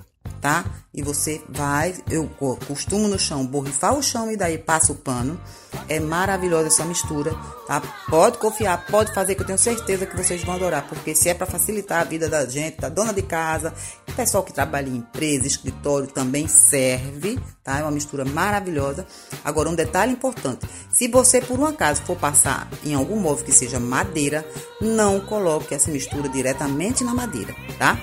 tá? 0.44 0.62
E 0.92 1.02
você 1.02 1.42
vai, 1.48 1.94
eu 2.10 2.28
costumo 2.66 3.08
no 3.08 3.18
chão 3.18 3.46
borrifar 3.46 3.94
o 3.94 4.02
chão 4.02 4.30
e 4.30 4.36
daí 4.36 4.58
passa 4.58 4.92
o 4.92 4.94
pano. 4.94 5.40
É 5.88 6.00
maravilhosa 6.00 6.68
essa 6.68 6.84
mistura, 6.84 7.34
tá? 7.66 7.82
Pode 8.08 8.38
confiar, 8.38 8.86
pode 8.86 9.12
fazer 9.12 9.34
que 9.34 9.42
eu 9.42 9.46
tenho 9.46 9.58
certeza 9.58 10.06
que 10.06 10.16
vocês 10.16 10.42
vão 10.42 10.54
adorar, 10.54 10.86
porque 10.88 11.14
se 11.14 11.28
é 11.28 11.34
para 11.34 11.46
facilitar 11.46 12.00
a 12.00 12.04
vida 12.04 12.28
da 12.28 12.46
gente, 12.46 12.80
da 12.80 12.88
dona 12.88 13.12
de 13.12 13.22
casa, 13.22 13.74
pessoal 14.14 14.42
que 14.42 14.52
trabalha 14.52 14.88
em 14.88 14.96
empresa, 14.96 15.46
escritório 15.46 16.06
também 16.08 16.48
serve, 16.48 17.38
tá? 17.62 17.78
É 17.78 17.82
uma 17.82 17.90
mistura 17.90 18.24
maravilhosa. 18.24 19.06
Agora 19.44 19.68
um 19.68 19.74
detalhe 19.74 20.12
importante, 20.12 20.66
se 20.90 21.08
você 21.08 21.40
por 21.40 21.58
um 21.58 21.66
acaso 21.66 22.02
for 22.02 22.16
passar 22.16 22.68
em 22.84 22.94
algum 22.94 23.16
móvel 23.16 23.44
que 23.44 23.52
seja 23.52 23.78
madeira, 23.78 24.46
não 24.80 25.20
coloque 25.20 25.74
essa 25.74 25.90
mistura 25.90 26.28
diretamente 26.28 27.04
na 27.04 27.14
madeira, 27.14 27.54
tá? 27.78 27.98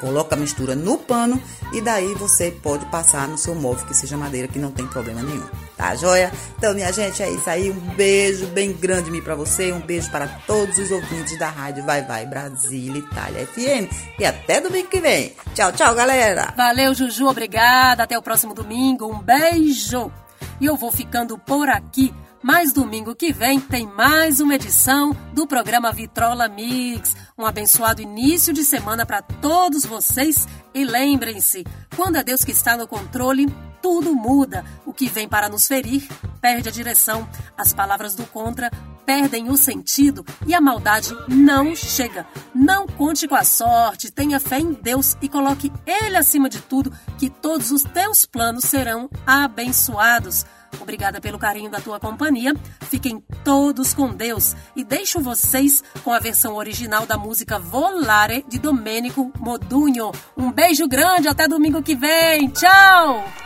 Coloca 0.00 0.34
a 0.34 0.38
mistura 0.38 0.74
no 0.74 0.98
pano 0.98 1.40
e 1.72 1.80
daí 1.80 2.14
você 2.14 2.50
pode 2.50 2.84
passar 2.86 3.26
no 3.26 3.38
seu 3.38 3.54
móvel 3.54 3.86
que 3.86 3.94
seja 3.94 4.16
madeira, 4.16 4.48
que 4.48 4.58
não 4.58 4.70
tem 4.70 4.86
problema 4.86 5.22
nenhum. 5.22 5.46
Tá, 5.76 5.94
joia? 5.94 6.32
Então, 6.56 6.72
minha 6.72 6.90
gente, 6.90 7.22
é 7.22 7.30
isso 7.30 7.50
aí. 7.50 7.70
Um 7.70 7.94
beijo 7.94 8.46
bem 8.46 8.72
grande 8.72 9.10
para 9.20 9.34
você. 9.34 9.72
Um 9.72 9.80
beijo 9.80 10.10
para 10.10 10.26
todos 10.46 10.78
os 10.78 10.90
ouvintes 10.90 11.38
da 11.38 11.50
rádio 11.50 11.84
Vai 11.84 12.02
Vai 12.02 12.24
Brasília 12.24 12.98
Itália 12.98 13.46
FM. 13.46 14.18
E 14.18 14.24
até 14.24 14.60
domingo 14.60 14.88
que 14.88 15.00
vem. 15.00 15.34
Tchau, 15.54 15.72
tchau, 15.72 15.94
galera. 15.94 16.54
Valeu, 16.56 16.94
Juju. 16.94 17.28
Obrigada. 17.28 18.04
Até 18.04 18.16
o 18.16 18.22
próximo 18.22 18.54
domingo. 18.54 19.06
Um 19.06 19.18
beijo. 19.18 20.10
E 20.58 20.64
eu 20.64 20.76
vou 20.76 20.90
ficando 20.90 21.36
por 21.36 21.68
aqui. 21.68 22.14
Mas 22.42 22.72
domingo 22.72 23.14
que 23.14 23.32
vem 23.32 23.58
tem 23.58 23.86
mais 23.86 24.40
uma 24.40 24.54
edição 24.54 25.16
do 25.32 25.46
programa 25.46 25.92
Vitrola 25.92 26.48
Mix. 26.48 27.16
Um 27.36 27.44
abençoado 27.44 28.02
início 28.02 28.52
de 28.52 28.62
semana 28.62 29.06
para 29.06 29.22
todos 29.22 29.84
vocês. 29.84 30.46
E 30.74 30.84
lembrem-se, 30.84 31.64
quando 31.96 32.16
é 32.16 32.22
Deus 32.22 32.44
que 32.44 32.52
está 32.52 32.76
no 32.76 32.86
controle, 32.86 33.46
tudo 33.82 34.14
muda. 34.14 34.64
O 34.84 34.92
que 34.92 35.08
vem 35.08 35.28
para 35.28 35.48
nos 35.48 35.66
ferir 35.66 36.06
perde 36.40 36.68
a 36.68 36.72
direção. 36.72 37.28
As 37.56 37.72
palavras 37.72 38.14
do 38.14 38.26
contra 38.26 38.70
perdem 39.06 39.48
o 39.48 39.56
sentido 39.56 40.26
e 40.46 40.54
a 40.54 40.60
maldade 40.60 41.16
não 41.28 41.74
chega. 41.74 42.26
Não 42.52 42.86
conte 42.86 43.28
com 43.28 43.36
a 43.36 43.44
sorte, 43.44 44.10
tenha 44.10 44.40
fé 44.40 44.58
em 44.58 44.72
Deus 44.72 45.16
e 45.22 45.28
coloque 45.28 45.72
Ele 45.86 46.16
acima 46.16 46.50
de 46.50 46.60
tudo, 46.60 46.92
que 47.16 47.30
todos 47.30 47.70
os 47.70 47.84
teus 47.84 48.26
planos 48.26 48.64
serão 48.64 49.08
abençoados. 49.24 50.44
Obrigada 50.80 51.20
pelo 51.20 51.38
carinho 51.38 51.70
da 51.70 51.80
tua 51.80 51.98
companhia. 51.98 52.54
Fiquem 52.82 53.22
todos 53.44 53.94
com 53.94 54.08
Deus 54.08 54.54
e 54.74 54.84
deixo 54.84 55.20
vocês 55.20 55.82
com 56.04 56.12
a 56.12 56.18
versão 56.18 56.54
original 56.54 57.06
da 57.06 57.16
música 57.16 57.58
Volare 57.58 58.44
de 58.48 58.58
Domênico 58.58 59.32
Modugno. 59.38 60.12
Um 60.36 60.50
beijo 60.52 60.86
grande, 60.88 61.28
até 61.28 61.48
domingo 61.48 61.82
que 61.82 61.94
vem. 61.94 62.48
Tchau! 62.50 63.45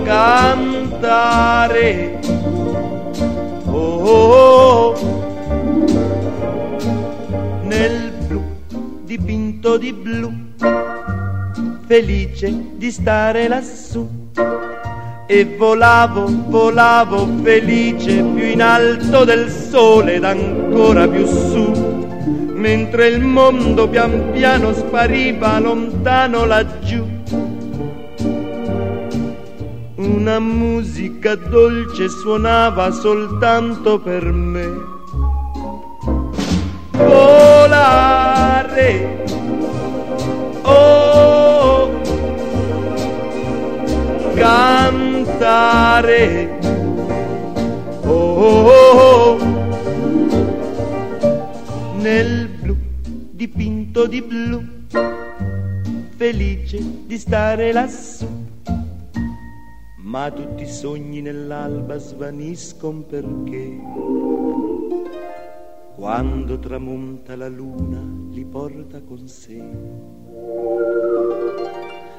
cantare. 0.04 1.40
Oh, 3.72 4.94
nel 7.64 8.12
blu 8.28 8.44
dipinto 9.04 9.78
di 9.78 9.92
blu, 9.92 10.32
felice 11.88 12.54
di 12.76 12.92
stare 12.92 13.48
lassù. 13.48 14.08
E 15.28 15.44
volavo, 15.58 16.28
volavo 16.50 17.28
felice 17.42 18.22
più 18.22 18.44
in 18.44 18.62
alto 18.62 19.24
del 19.24 19.50
sole 19.50 20.14
ed 20.14 20.24
ancora 20.24 21.08
più 21.08 21.26
su, 21.26 21.85
mentre 22.56 23.10
il 23.10 23.22
mondo 23.22 23.88
pian 23.90 24.32
piano 24.32 24.74
spariva 24.74 25.60
lontano 25.60 26.46
laggiù. 26.46 27.06
Una 29.96 30.40
musica 30.40 31.36
dolce 31.36 32.08
suonava 32.10 32.92
soltanto 32.92 34.00
per 34.00 34.24
me. 34.32 34.94
Volare, 36.92 38.06
oh, 40.62 42.02
cantare, 44.34 45.80
oh, 48.06 48.14
oh, 48.14 48.68
oh, 48.68 49.25
dipinto 53.56 54.06
di 54.06 54.22
blu, 54.22 54.62
felice 56.18 56.78
di 57.06 57.18
stare 57.18 57.72
lassù 57.72 58.28
ma 59.98 60.30
tutti 60.30 60.64
i 60.64 60.68
sogni 60.68 61.22
nell'alba 61.22 61.98
svaniscono 61.98 63.02
perché 63.02 63.80
quando 65.96 66.60
tramonta 66.60 67.36
la 67.36 67.48
luna 67.48 68.00
li 68.30 68.46
porta 68.46 69.02
con 69.02 69.28
sé. 69.28 69.62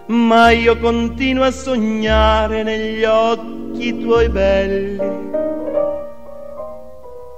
Ma 0.07 0.51
io 0.51 0.79
continuo 0.79 1.45
a 1.45 1.51
sognare 1.51 2.63
negli 2.63 3.05
occhi 3.05 3.99
tuoi 3.99 4.29
belli, 4.29 5.31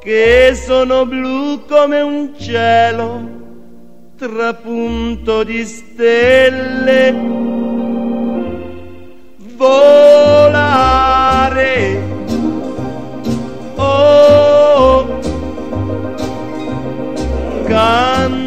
che 0.01 0.53
sono 0.55 1.07
blu 1.07 1.65
come 1.67 2.01
un 2.01 2.35
cielo 2.37 3.38
trapunto 4.19 5.45
di 5.45 5.65
stelle. 5.65 7.13
Volare. 9.57 10.83
Oh, 13.77 15.21
cantare. 17.65 18.43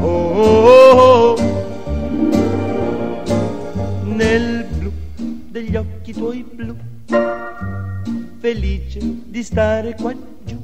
Oh, 0.00 1.36
nel 4.04 4.64
blu 4.78 4.90
degli 5.50 5.76
occhi 5.76 6.14
tuoi 6.14 6.42
blu, 6.50 6.74
felice 8.38 9.00
di 9.00 9.42
stare 9.42 9.94
qua 10.00 10.14
giù 10.44 10.62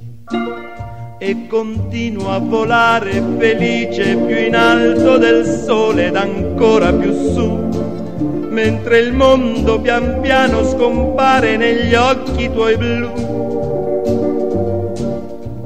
e 1.23 1.47
continuo 1.47 2.31
a 2.31 2.39
volare 2.39 3.23
felice 3.37 4.17
più 4.17 4.39
in 4.39 4.57
alto 4.57 5.19
del 5.19 5.45
sole 5.45 6.07
ed 6.07 6.17
ancora 6.17 6.95
più 6.95 7.13
su, 7.13 7.47
mentre 8.49 9.01
il 9.01 9.13
mondo 9.13 9.79
pian 9.83 10.21
piano 10.23 10.65
scompare 10.65 11.59
negli 11.59 11.95
occhi 11.95 12.51
tuoi 12.51 12.75
blu. 12.79 13.11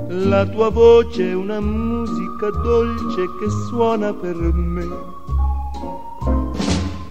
La 0.08 0.44
tua 0.44 0.70
voce 0.70 1.30
è 1.30 1.34
una 1.34 1.60
musica 1.60 2.50
dolce 2.50 3.22
che 3.38 3.48
suona 3.68 4.12
per 4.12 4.34
me. 4.34 4.88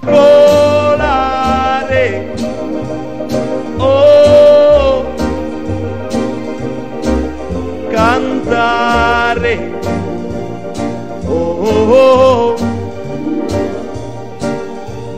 Volare, 0.02 1.24
oh, 3.78 4.43
cantare, 8.54 9.72
oh, 11.26 11.66
oh, 11.66 11.92
oh, 11.92 12.56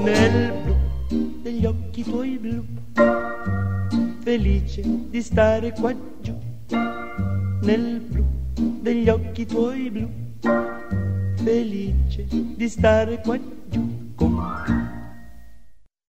nel 0.04 0.54
blu 0.64 1.42
degli 1.42 1.66
occhi 1.66 2.04
tuoi 2.04 2.38
blu, 2.38 2.64
felice 4.24 4.82
di 5.10 5.22
stare 5.22 5.74
qua 5.74 5.94
giù. 6.22 6.34
Nel 7.62 8.00
blu 8.00 8.24
degli 8.82 9.10
occhi 9.10 9.46
tuoi 9.46 9.90
blu, 9.90 10.10
felice 11.44 12.26
di 12.30 12.70
stare 12.70 13.20
qua 13.20 13.38
giù. 13.70 14.14
con. 14.16 14.95